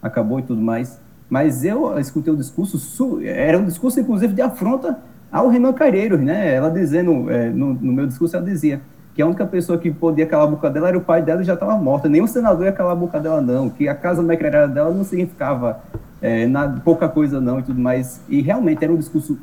[0.00, 1.00] acabou e tudo mais.
[1.28, 4.98] Mas eu escutei o discurso, era um discurso, inclusive, de afronta
[5.30, 8.80] ao Renan Calheiros, né, ela dizendo, é, no, no, meu discurso, ela dizia
[9.14, 11.44] que a única pessoa que podia calar a boca dela era o pai dela e
[11.44, 14.72] já estava morta, nenhum senador ia calar a boca dela, não, que a casa mecrerada
[14.72, 15.80] dela não significava
[16.22, 18.20] é, nada, pouca coisa, não, e tudo mais.
[18.28, 19.38] E realmente era um discurso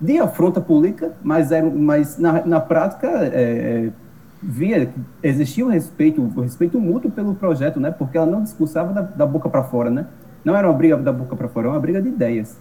[0.00, 3.90] de afronta política, mas, era, mas na, na prática é,
[4.42, 4.88] via
[5.22, 7.90] existia o respeito, o respeito mútuo pelo projeto, né?
[7.90, 10.06] Porque ela não discursava da, da boca para fora, né?
[10.44, 12.56] Não era uma briga da boca para fora, era uma briga de ideias.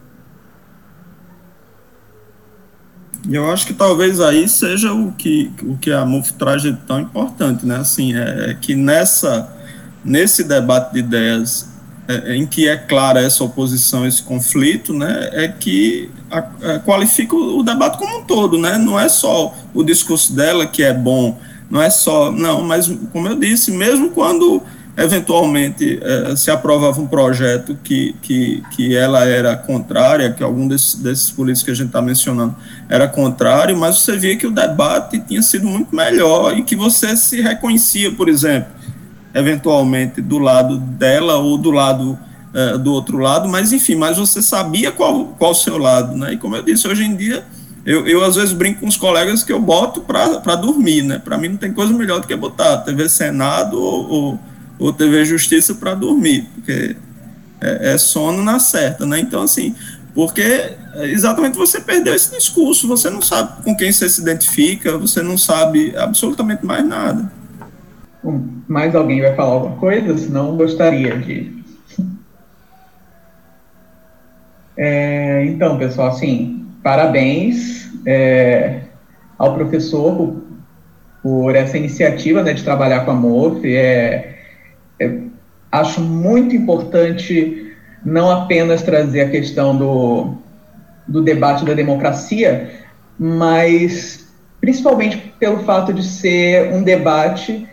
[3.28, 6.74] E eu acho que talvez aí seja o que, o que a MUF traz de
[6.74, 7.78] tão importante, né?
[7.78, 9.52] Assim, é, é que nessa,
[10.04, 11.72] nesse debate de ideias
[12.08, 17.36] é, em que é clara essa oposição, esse conflito, né, é que a, a, qualifica
[17.36, 20.94] o, o, debate como um todo, né, não é só o discurso dela que é
[20.94, 21.40] bom,
[21.70, 24.62] não é só, não, mas como eu disse, mesmo quando
[24.98, 30.96] eventualmente é, se aprovava um projeto que, que, que ela era contrária, que algum desses,
[30.96, 32.56] desses políticos que a gente está mencionando
[32.90, 37.16] era contrário, mas você via que o debate tinha sido muito melhor e que você
[37.16, 38.72] se reconhecia, por exemplo,
[39.34, 42.20] eventualmente do lado dela ou do lado
[42.54, 46.34] uh, do outro lado, mas enfim, mas você sabia qual, qual o seu lado, né?
[46.34, 47.46] E como eu disse, hoje em dia,
[47.86, 51.18] eu, eu às vezes brinco com os colegas que eu boto para dormir, né?
[51.18, 54.40] Para mim não tem coisa melhor do que botar TV Senado ou, ou,
[54.82, 56.96] ou TV Justiça para dormir, porque
[57.62, 59.20] é, é sono na certa, né?
[59.20, 59.76] Então, assim,
[60.14, 65.22] porque exatamente você perdeu esse discurso, você não sabe com quem você se identifica, você
[65.22, 67.32] não sabe absolutamente mais nada.
[68.68, 70.18] Mais alguém vai falar alguma coisa?
[70.18, 71.62] Senão gostaria de.
[74.76, 78.82] É, então, pessoal, assim, parabéns é,
[79.38, 80.42] ao professor por,
[81.22, 83.62] por essa iniciativa né, de trabalhar com a MOF.
[83.66, 84.41] É,
[85.02, 85.18] é,
[85.72, 87.74] acho muito importante
[88.06, 90.36] não apenas trazer a questão do,
[91.08, 92.72] do debate da democracia,
[93.18, 94.28] mas
[94.60, 97.68] principalmente pelo fato de ser um debate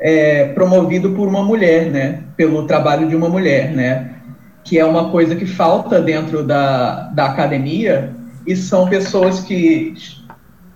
[0.00, 4.10] é, promovido por uma mulher, né, pelo trabalho de uma mulher, né,
[4.64, 8.10] que é uma coisa que falta dentro da, da academia
[8.46, 9.94] e são pessoas que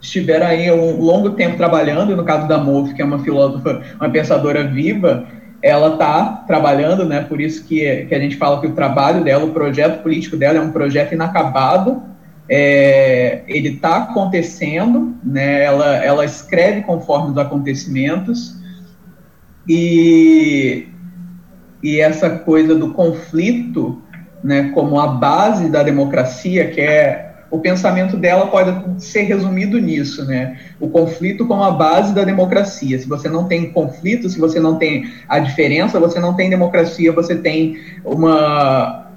[0.00, 4.10] estiveram aí um longo tempo trabalhando, no caso da Moff, que é uma filósofa, uma
[4.10, 5.26] pensadora viva,
[5.62, 7.20] ela está trabalhando, né?
[7.22, 10.58] Por isso que, que a gente fala que o trabalho dela, o projeto político dela
[10.58, 12.02] é um projeto inacabado.
[12.48, 15.64] É, ele está acontecendo, né?
[15.64, 18.56] Ela, ela escreve conforme os acontecimentos
[19.68, 20.88] e
[21.82, 24.02] e essa coisa do conflito,
[24.42, 24.70] né?
[24.70, 30.58] Como a base da democracia, que é o pensamento dela pode ser resumido nisso, né?
[30.78, 32.98] O conflito como a base da democracia.
[32.98, 37.10] Se você não tem conflito, se você não tem a diferença, você não tem democracia,
[37.10, 39.10] você tem uma,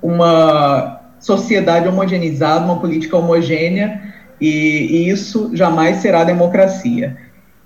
[0.00, 7.16] uma sociedade homogeneizada, uma política homogênea, e, e isso jamais será democracia.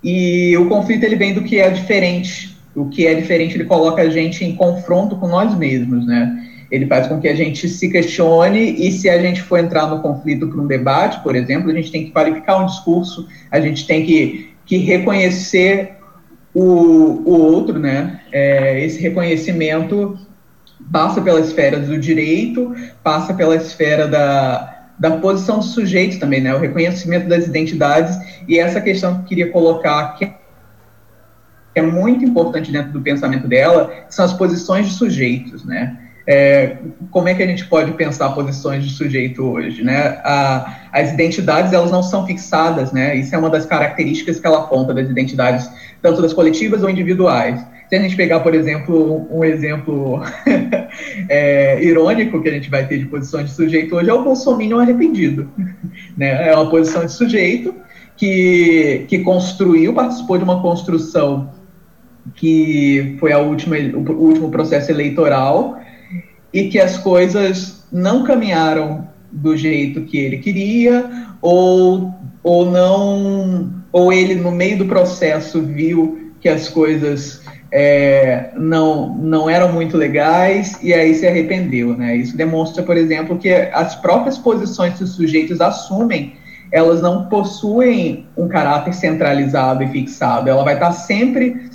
[0.03, 2.57] E o conflito ele vem do que é diferente.
[2.75, 6.48] O que é diferente ele coloca a gente em confronto com nós mesmos, né?
[6.71, 10.01] Ele faz com que a gente se questione e se a gente for entrar no
[10.01, 13.87] conflito para um debate, por exemplo, a gente tem que qualificar um discurso, a gente
[13.87, 15.93] tem que, que reconhecer
[16.53, 18.21] o, o outro, né?
[18.31, 20.17] É, esse reconhecimento
[20.91, 26.53] passa pela esfera do direito, passa pela esfera da, da posição do sujeito também, né?
[26.53, 28.15] O reconhecimento das identidades
[28.47, 30.31] e essa questão que eu queria colocar que
[31.75, 36.08] é muito importante dentro do pensamento dela são as posições de sujeitos, né?
[36.27, 36.77] É,
[37.11, 40.19] como é que a gente pode pensar posições de sujeito hoje, né?
[40.23, 43.15] A, as identidades, elas não são fixadas, né?
[43.15, 45.69] Isso é uma das características que ela aponta das identidades,
[46.01, 47.59] tanto das coletivas ou individuais.
[47.89, 50.21] Se a gente pegar, por exemplo, um exemplo
[51.27, 54.79] é, irônico que a gente vai ter de posições de sujeito hoje é o bolsominion
[54.79, 55.49] arrependido,
[56.15, 56.49] né?
[56.49, 57.73] É uma posição de sujeito
[58.15, 61.49] que, que construiu, participou de uma construção
[62.35, 65.79] que foi a última, o último processo eleitoral,
[66.53, 74.11] e que as coisas não caminharam do jeito que ele queria ou ou não ou
[74.11, 80.77] ele no meio do processo viu que as coisas é, não não eram muito legais
[80.81, 82.15] e aí se arrependeu né?
[82.15, 86.33] Isso demonstra por exemplo que as próprias posições que os sujeitos assumem
[86.71, 90.49] elas não possuem um caráter centralizado e fixado.
[90.49, 91.69] Ela vai estar sempre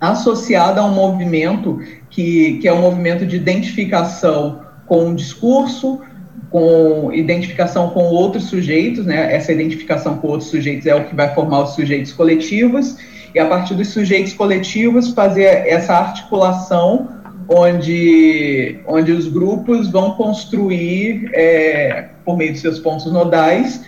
[0.00, 1.80] associada a um movimento
[2.14, 6.00] que, que é um movimento de identificação com o discurso,
[6.48, 9.34] com identificação com outros sujeitos, né?
[9.34, 12.96] Essa identificação com outros sujeitos é o que vai formar os sujeitos coletivos,
[13.34, 17.08] e a partir dos sujeitos coletivos fazer essa articulação
[17.48, 23.84] onde, onde os grupos vão construir, é, por meio de seus pontos nodais,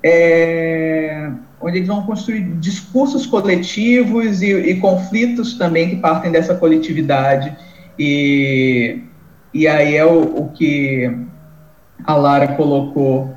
[0.00, 1.28] é,
[1.62, 7.56] onde eles vão construir discursos coletivos e, e, conflitos também que partem dessa coletividade.
[7.98, 9.00] E,
[9.54, 11.10] e aí é o, o que
[12.04, 13.34] a Lara colocou,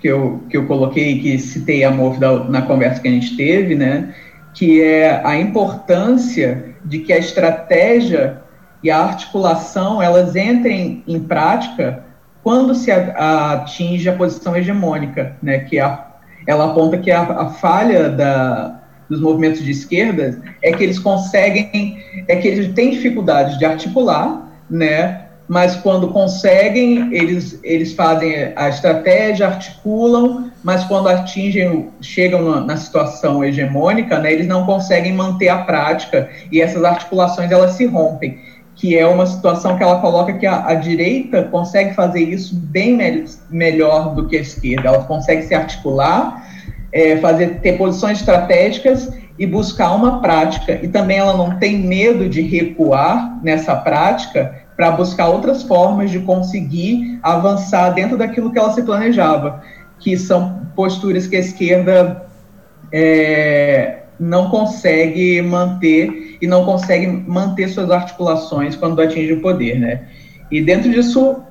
[0.00, 2.18] que eu, que eu coloquei, que citei a Morf
[2.48, 4.14] na conversa que a gente teve, né?
[4.58, 8.42] que é a importância de que a estratégia
[8.82, 12.04] e a articulação elas entrem em prática
[12.42, 16.07] quando se atinge a posição hegemônica, né, que é a
[16.48, 22.02] ela aponta que a, a falha da, dos movimentos de esquerda é que eles conseguem,
[22.26, 25.26] é que eles têm dificuldade de articular, né?
[25.46, 32.76] Mas quando conseguem, eles, eles fazem a estratégia, articulam, mas quando atingem, chegam na, na
[32.78, 38.38] situação hegemônica, né, eles não conseguem manter a prática e essas articulações elas se rompem
[38.78, 42.96] que é uma situação que ela coloca que a, a direita consegue fazer isso bem
[42.96, 44.88] me melhor do que a esquerda.
[44.88, 46.46] Ela consegue se articular,
[46.92, 50.78] é, fazer ter posições estratégicas e buscar uma prática.
[50.80, 56.20] E também ela não tem medo de recuar nessa prática para buscar outras formas de
[56.20, 59.60] conseguir avançar dentro daquilo que ela se planejava,
[59.98, 62.28] que são posturas que a esquerda
[62.92, 70.08] é, não consegue manter e não consegue manter suas articulações quando atinge o poder, né?
[70.50, 71.42] E dentro disso,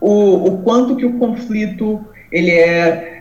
[0.00, 3.13] o, o quanto que o conflito ele é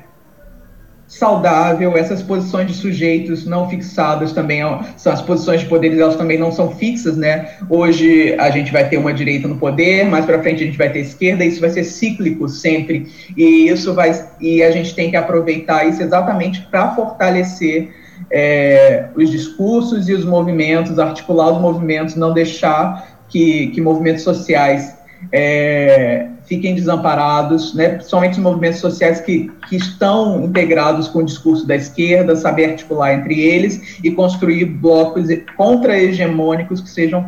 [1.18, 4.61] saudável, essas posições de sujeitos não fixadas também
[4.98, 7.52] são as posições de poderes, elas também não são fixas, né?
[7.69, 10.90] Hoje a gente vai ter uma direita no poder, mais para frente a gente vai
[10.90, 13.07] ter esquerda, isso vai ser cíclico sempre,
[13.38, 14.11] e isso vai
[14.41, 17.94] e a gente tem que aproveitar isso exatamente para fortalecer
[18.31, 25.03] é, os discursos e os movimentos, articular os movimentos, não deixar que, que movimentos sociais
[25.32, 31.66] é, fiquem desamparados, né, principalmente os movimentos sociais que, que estão integrados com o discurso
[31.66, 37.26] da esquerda, saber articular entre eles e construir blocos contra-hegemônicos que sejam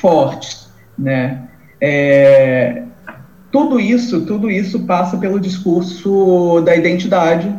[0.00, 0.68] fortes,
[0.98, 1.42] né.
[1.80, 2.82] É,
[3.50, 7.52] tudo isso, tudo isso passa pelo discurso da identidade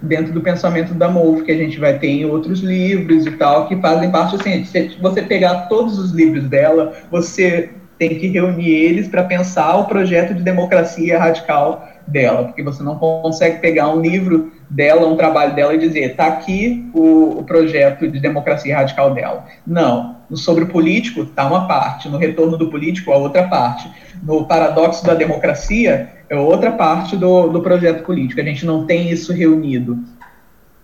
[0.00, 3.66] dentro do pensamento da MOVE, que a gente vai ter em outros livros e tal,
[3.66, 8.70] que fazem parte, assim, se você pegar todos os livros dela, você tem que reunir
[8.70, 14.00] eles para pensar o projeto de democracia radical dela, porque você não consegue pegar um
[14.00, 19.12] livro dela, um trabalho dela e dizer, está aqui o, o, projeto de democracia radical
[19.12, 19.44] dela.
[19.66, 20.16] Não.
[20.28, 22.08] No sobre o político, está uma parte.
[22.08, 23.90] No retorno do político, a outra parte.
[24.22, 28.40] No paradoxo da democracia, é outra parte do, do projeto político.
[28.40, 29.98] A gente não tem isso reunido.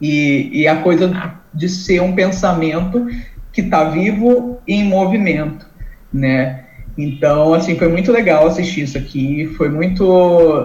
[0.01, 3.07] E, e a coisa de ser um pensamento
[3.53, 5.67] que está vivo e em movimento,
[6.13, 6.64] né?
[6.97, 10.05] Então, assim, foi muito legal assistir isso aqui, foi muito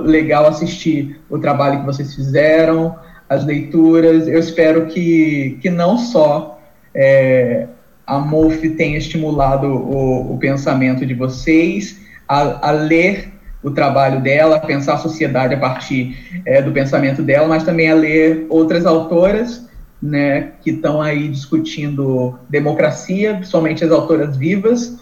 [0.03, 2.95] legal assistir o trabalho que vocês fizeram,
[3.27, 4.27] as leituras.
[4.27, 6.59] Eu espero que, que não só
[6.93, 7.67] é,
[8.05, 13.31] a MOF tenha estimulado o, o pensamento de vocês a, a, ler
[13.63, 17.89] o trabalho dela, a pensar a sociedade a partir é, do pensamento dela, mas também
[17.89, 19.67] a ler outras autoras
[20.01, 24.97] né, que estão aí discutindo democracia, principalmente as autoras vivas,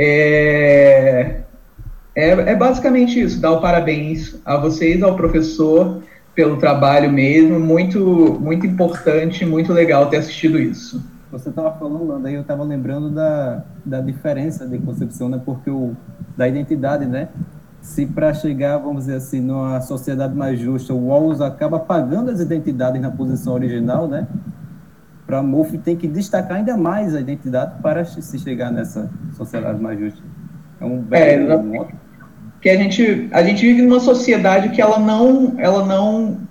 [0.00, 1.40] é,
[2.14, 6.04] é, é, basicamente isso, dar o parabéns a vocês, ao professor,
[6.36, 11.02] pelo trabalho mesmo, muito, muito importante, muito legal ter assistido isso.
[11.32, 15.68] Você estava falando, Landa, aí eu estava lembrando da, da diferença de concepção, né, porque
[15.68, 15.96] o,
[16.36, 17.28] da identidade, né,
[17.82, 22.38] se para chegar, vamos dizer assim, numa sociedade mais justa, o Walls acaba pagando as
[22.38, 24.28] identidades na posição original, né,
[25.28, 29.78] para a MOF tem que destacar ainda mais a identidade para se chegar nessa sociedade
[29.78, 30.22] mais justa.
[30.80, 31.88] É um belo é,
[32.62, 36.47] que a gente a gente vive numa sociedade que ela não ela não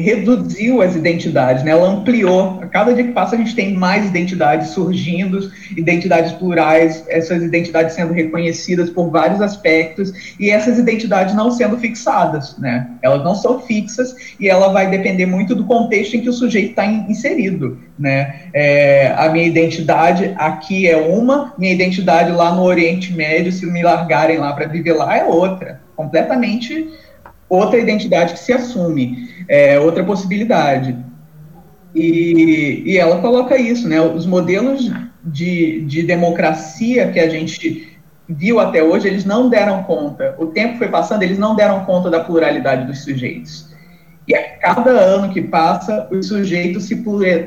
[0.00, 1.70] reduziu as identidades, né?
[1.70, 2.58] ela ampliou.
[2.60, 7.94] A cada dia que passa, a gente tem mais identidades surgindo, identidades plurais, essas identidades
[7.94, 12.58] sendo reconhecidas por vários aspectos, e essas identidades não sendo fixadas.
[12.58, 12.88] Né?
[13.02, 16.70] Elas não são fixas e ela vai depender muito do contexto em que o sujeito
[16.70, 17.78] está inserido.
[17.98, 18.48] Né?
[18.52, 23.82] É, a minha identidade aqui é uma, minha identidade lá no Oriente Médio, se me
[23.82, 26.88] largarem lá para viver lá, é outra, completamente
[27.48, 30.96] outra identidade que se assume é outra possibilidade.
[31.94, 34.00] E, e ela coloca isso, né?
[34.00, 34.90] Os modelos
[35.22, 37.98] de, de democracia que a gente
[38.28, 40.34] viu até hoje, eles não deram conta.
[40.38, 43.72] O tempo foi passando, eles não deram conta da pluralidade dos sujeitos.
[44.26, 47.04] E a cada ano que passa, o sujeito se,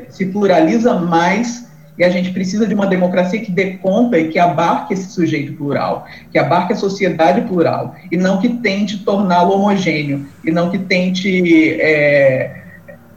[0.09, 1.66] se pluraliza mais
[1.97, 5.53] e a gente precisa de uma democracia que dê conta e que abarque esse sujeito
[5.53, 10.77] plural, que abarque a sociedade plural, e não que tente torná-lo homogêneo, e não que
[10.77, 12.61] tente é,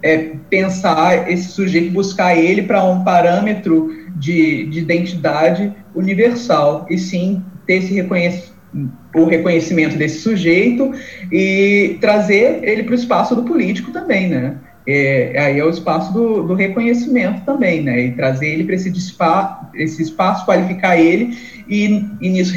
[0.03, 7.43] é, pensar esse sujeito, buscar ele para um parâmetro de, de identidade universal, e sim
[7.67, 8.51] ter esse
[9.15, 10.93] o reconhecimento desse sujeito
[11.33, 14.57] e trazer ele para o espaço do político também, né?
[14.87, 18.01] É, aí é o espaço do, do, reconhecimento também, né?
[18.01, 18.93] E trazer ele para esse,
[19.75, 21.37] esse espaço, qualificar ele,
[21.69, 22.55] e, e nisso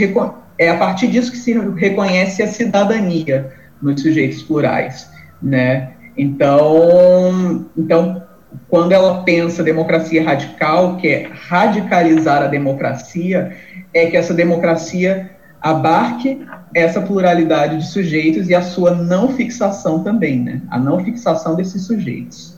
[0.58, 3.52] é a partir disso que se reconhece a cidadania
[3.82, 5.10] nos sujeitos plurais,
[5.42, 5.92] né?
[6.18, 8.24] Então, então
[8.70, 13.56] quando ela pensa democracia radical, que é radicalizar a democracia,
[13.94, 15.30] é que essa democracia
[15.64, 16.46] abarque
[16.76, 20.62] essa pluralidade de sujeitos e a sua não fixação também, né?
[20.70, 22.58] A não fixação desses sujeitos.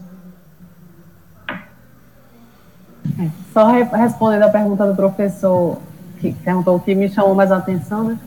[3.19, 5.79] É, só re respondendo a pergunta do professor
[6.19, 8.17] que perguntou o que me chamou mais atenção, né?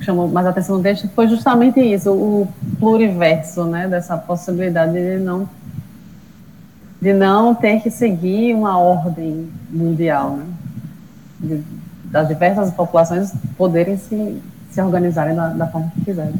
[0.00, 2.46] Chamou mais atenção no texto foi justamente isso, o
[2.78, 3.88] pluriverso, né?
[3.88, 5.48] Dessa possibilidade de não
[7.00, 10.44] de não ter que seguir uma ordem mundial, né?
[11.40, 11.81] De,
[12.12, 14.40] das diversas populações poderem se
[14.72, 16.34] se organizarem da, da forma que quiserem.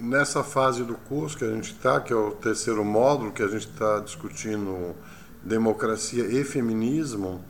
[0.00, 3.48] Nessa fase do curso que a gente está, que é o terceiro módulo, que a
[3.48, 4.94] gente está discutindo
[5.42, 7.40] democracia e feminismo,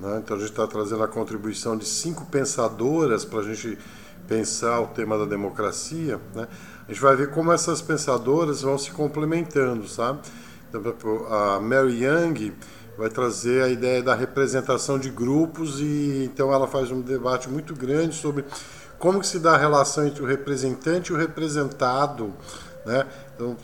[0.00, 0.20] né?
[0.22, 3.78] então a gente está trazendo a contribuição de cinco pensadoras para a gente
[4.28, 6.20] pensar o tema da democracia.
[6.34, 6.46] Né?
[6.86, 10.20] a gente vai ver como essas pensadoras vão se complementando, sabe?
[10.68, 12.52] Então, a Mary Young
[12.96, 17.74] vai trazer a ideia da representação de grupos e então ela faz um debate muito
[17.74, 18.44] grande sobre
[18.98, 22.32] como que se dá a relação entre o representante e o representado,
[22.86, 23.06] né?
[23.34, 23.56] Então,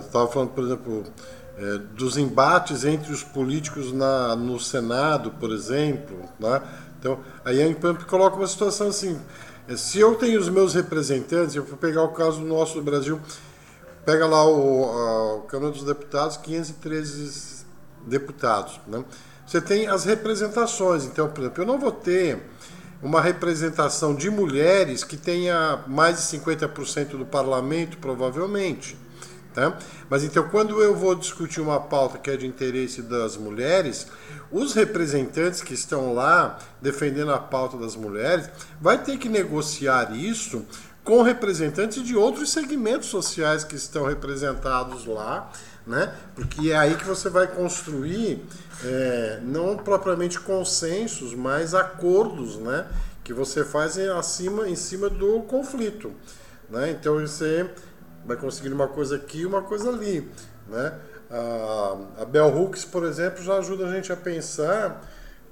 [0.00, 1.02] estava é, falando, por exemplo,
[1.56, 6.60] é, dos embates entre os políticos na, no Senado, por exemplo, né?
[6.98, 9.18] Então, a Young Pump coloca uma situação assim:
[9.66, 13.20] é, se eu tenho os meus representantes, eu vou pegar o caso nosso do Brasil,
[14.04, 17.53] pega lá o, a, o Câmara dos Deputados, 513
[18.06, 19.04] deputados, né?
[19.46, 21.04] Você tem as representações.
[21.04, 22.42] Então, por exemplo, eu não vou ter
[23.02, 28.96] uma representação de mulheres que tenha mais de 50% do parlamento, provavelmente.
[29.52, 29.78] Tá?
[30.10, 34.08] Mas então, quando eu vou discutir uma pauta que é de interesse das mulheres,
[34.50, 38.50] os representantes que estão lá defendendo a pauta das mulheres
[38.80, 40.64] vai ter que negociar isso
[41.04, 45.52] com representantes de outros segmentos sociais que estão representados lá,
[45.86, 46.14] né?
[46.34, 48.44] Porque é aí que você vai construir
[48.84, 52.86] é, não propriamente consensos, mas acordos, né?
[53.22, 56.12] Que você faz em, acima, em cima do conflito,
[56.70, 56.90] né?
[56.90, 57.70] Então você
[58.24, 60.30] vai conseguir uma coisa aqui e uma coisa ali,
[60.68, 60.98] né?
[61.30, 65.02] A, a Bell Hooks, por exemplo, já ajuda a gente a pensar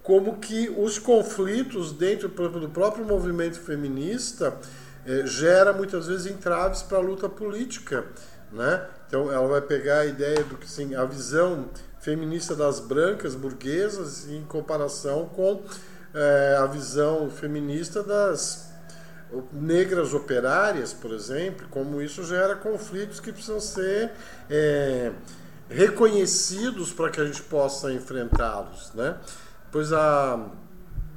[0.03, 4.55] como que os conflitos dentro do próprio movimento feminista
[5.07, 8.05] é, gera muitas vezes entraves para a luta política,
[8.51, 8.87] né?
[9.13, 11.69] Então ela vai pegar a ideia do que sim, a visão
[12.01, 15.63] feminista das brancas burguesas em comparação com
[16.15, 18.73] é, a visão feminista das
[19.53, 24.13] negras operárias, por exemplo, como isso gera conflitos que precisam ser
[24.49, 25.13] é,
[25.69, 29.19] reconhecidos para que a gente possa enfrentá-los, né?
[29.71, 30.37] Pois a,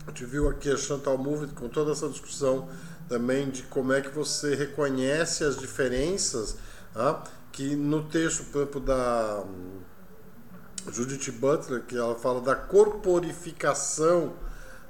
[0.05, 2.67] a gente viu aqui a Chantal Mouffe com toda essa discussão
[3.07, 6.57] também de como é que você reconhece as diferenças,
[6.93, 7.23] tá?
[7.55, 9.79] Que no texto, por exemplo, da hum,
[10.91, 14.33] Judith Butler, que ela fala da corporificação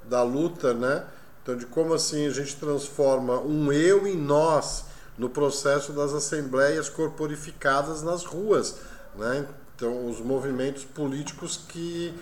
[0.04, 1.04] da luta, né?
[1.42, 4.84] Então, de como assim a gente transforma um eu em nós
[5.16, 8.78] no processo das assembleias corporificadas nas ruas,
[9.16, 9.46] né?
[9.76, 12.12] Então, os movimentos políticos que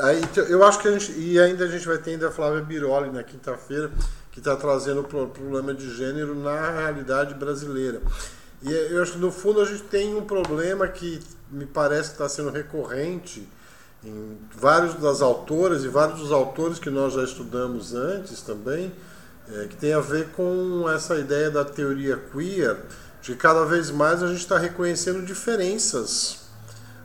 [0.00, 2.62] aí eu acho que a gente e ainda a gente vai ter ainda a Flávia
[2.62, 3.92] Biroli na quinta-feira
[4.32, 8.00] que está trazendo o problema de gênero na realidade brasileira.
[8.62, 11.20] E eu acho que no fundo a gente tem um problema que
[11.50, 13.46] me parece que está sendo recorrente
[14.02, 18.92] em vários das autoras e vários dos autores que nós já estudamos antes também,
[19.50, 22.76] é, que tem a ver com essa ideia da teoria queer,
[23.22, 26.40] de que cada vez mais a gente está reconhecendo diferenças,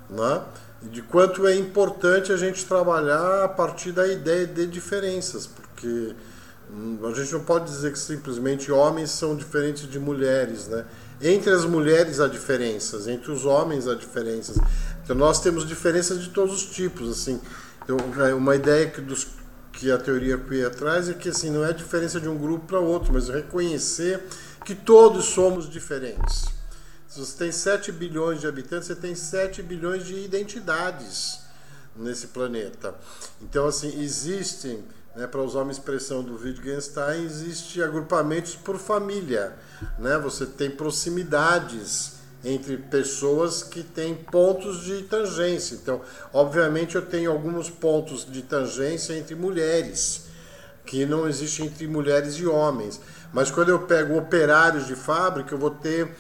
[0.10, 0.42] né?
[0.82, 6.16] De quanto é importante a gente trabalhar a partir da ideia de diferenças, porque
[6.72, 10.86] Hum, a gente não pode dizer que simplesmente homens são diferentes de mulheres, né?
[11.22, 14.58] Entre as mulheres há diferenças, entre os homens há diferenças.
[15.04, 17.42] Então nós temos diferenças de todos os tipos, assim.
[17.84, 19.28] Então, é uma ideia que, dos,
[19.74, 22.68] que a teoria queer traz é que assim não é a diferença de um grupo
[22.68, 24.24] para outro, mas reconhecer
[24.64, 26.46] que todos somos diferentes.
[27.08, 31.40] Se você tem 7 bilhões de habitantes, você tem 7 bilhões de identidades
[31.96, 32.94] nesse planeta.
[33.42, 34.84] Então assim existem
[35.20, 39.52] né, para usar uma expressão do Wittgenstein, existe agrupamentos por família.
[39.98, 40.18] Né?
[40.18, 45.76] Você tem proximidades entre pessoas que têm pontos de tangência.
[45.76, 46.02] Então,
[46.32, 50.28] obviamente, eu tenho alguns pontos de tangência entre mulheres,
[50.86, 53.02] que não existem entre mulheres e homens.
[53.34, 56.16] Mas quando eu pego operários de fábrica, eu vou ter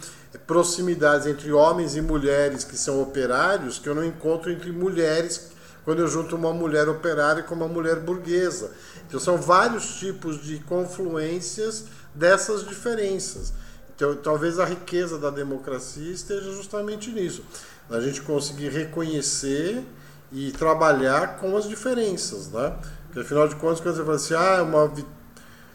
[0.45, 5.51] proximidades entre homens e mulheres que são operários que eu não encontro entre mulheres
[5.89, 8.71] quando eu junto uma mulher operária com uma mulher burguesa.
[9.10, 13.52] Então são vários tipos de confluências dessas diferenças.
[13.95, 17.44] Então talvez a riqueza da democracia esteja justamente nisso.
[17.90, 19.84] A gente conseguir reconhecer
[20.31, 22.76] e trabalhar com as diferenças, né?
[23.07, 24.94] Porque afinal de contas, quando você fala assim, ah, é, uma,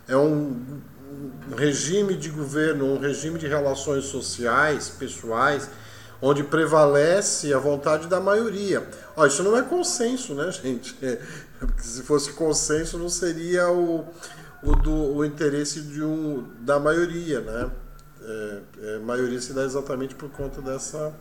[0.06, 0.80] é um,
[1.56, 5.68] regime de governo, um regime de relações sociais, pessoais,
[6.22, 8.86] onde prevalece a vontade da maioria.
[9.16, 10.96] Ó, isso não é consenso, né, gente?
[11.62, 14.06] É, se fosse consenso, não seria o,
[14.62, 17.70] o, do, o interesse de um, da maioria, né?
[18.22, 21.12] É, é, maioria se dá exatamente por conta dessa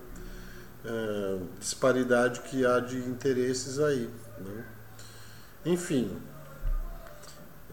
[0.86, 4.10] é, disparidade que há de interesses aí.
[4.40, 4.66] Né?
[5.66, 6.12] Enfim,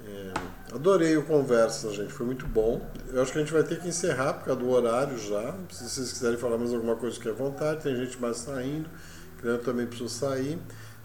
[0.05, 0.33] é,
[0.75, 2.13] adorei o conversa, gente.
[2.13, 2.85] Foi muito bom.
[3.13, 5.55] Eu acho que a gente vai ter que encerrar por causa do horário já.
[5.71, 7.83] Se vocês quiserem falar mais alguma coisa, que à vontade.
[7.83, 8.89] Tem gente mais saindo.
[9.43, 10.59] Eu também preciso sair.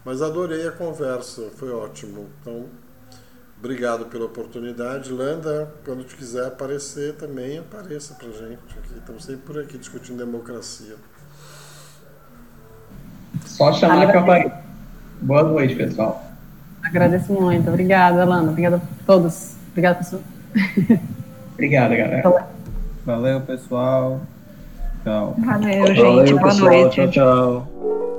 [0.05, 1.49] Mas adorei a conversa.
[1.57, 2.27] Foi ótimo.
[2.41, 2.65] Então,
[3.65, 5.11] Obrigado pela oportunidade.
[5.11, 8.59] Landa, quando tu quiser aparecer também, apareça pra gente.
[8.77, 10.95] Aqui, estamos sempre por aqui discutindo democracia.
[13.45, 14.55] Só chamar que eu apareço.
[15.21, 16.23] Boa noite, pessoal.
[16.83, 17.67] Agradeço muito.
[17.67, 18.51] Obrigada, Alana.
[18.51, 19.55] Obrigada a todos.
[19.71, 20.21] Obrigada, pessoal.
[21.53, 22.45] Obrigada, galera.
[23.03, 24.21] Valeu, pessoal.
[25.03, 25.35] Tchau.
[25.39, 26.01] Valeu, gente.
[26.03, 26.95] Valeu, Boa noite.
[26.95, 28.14] Tchau, tchau.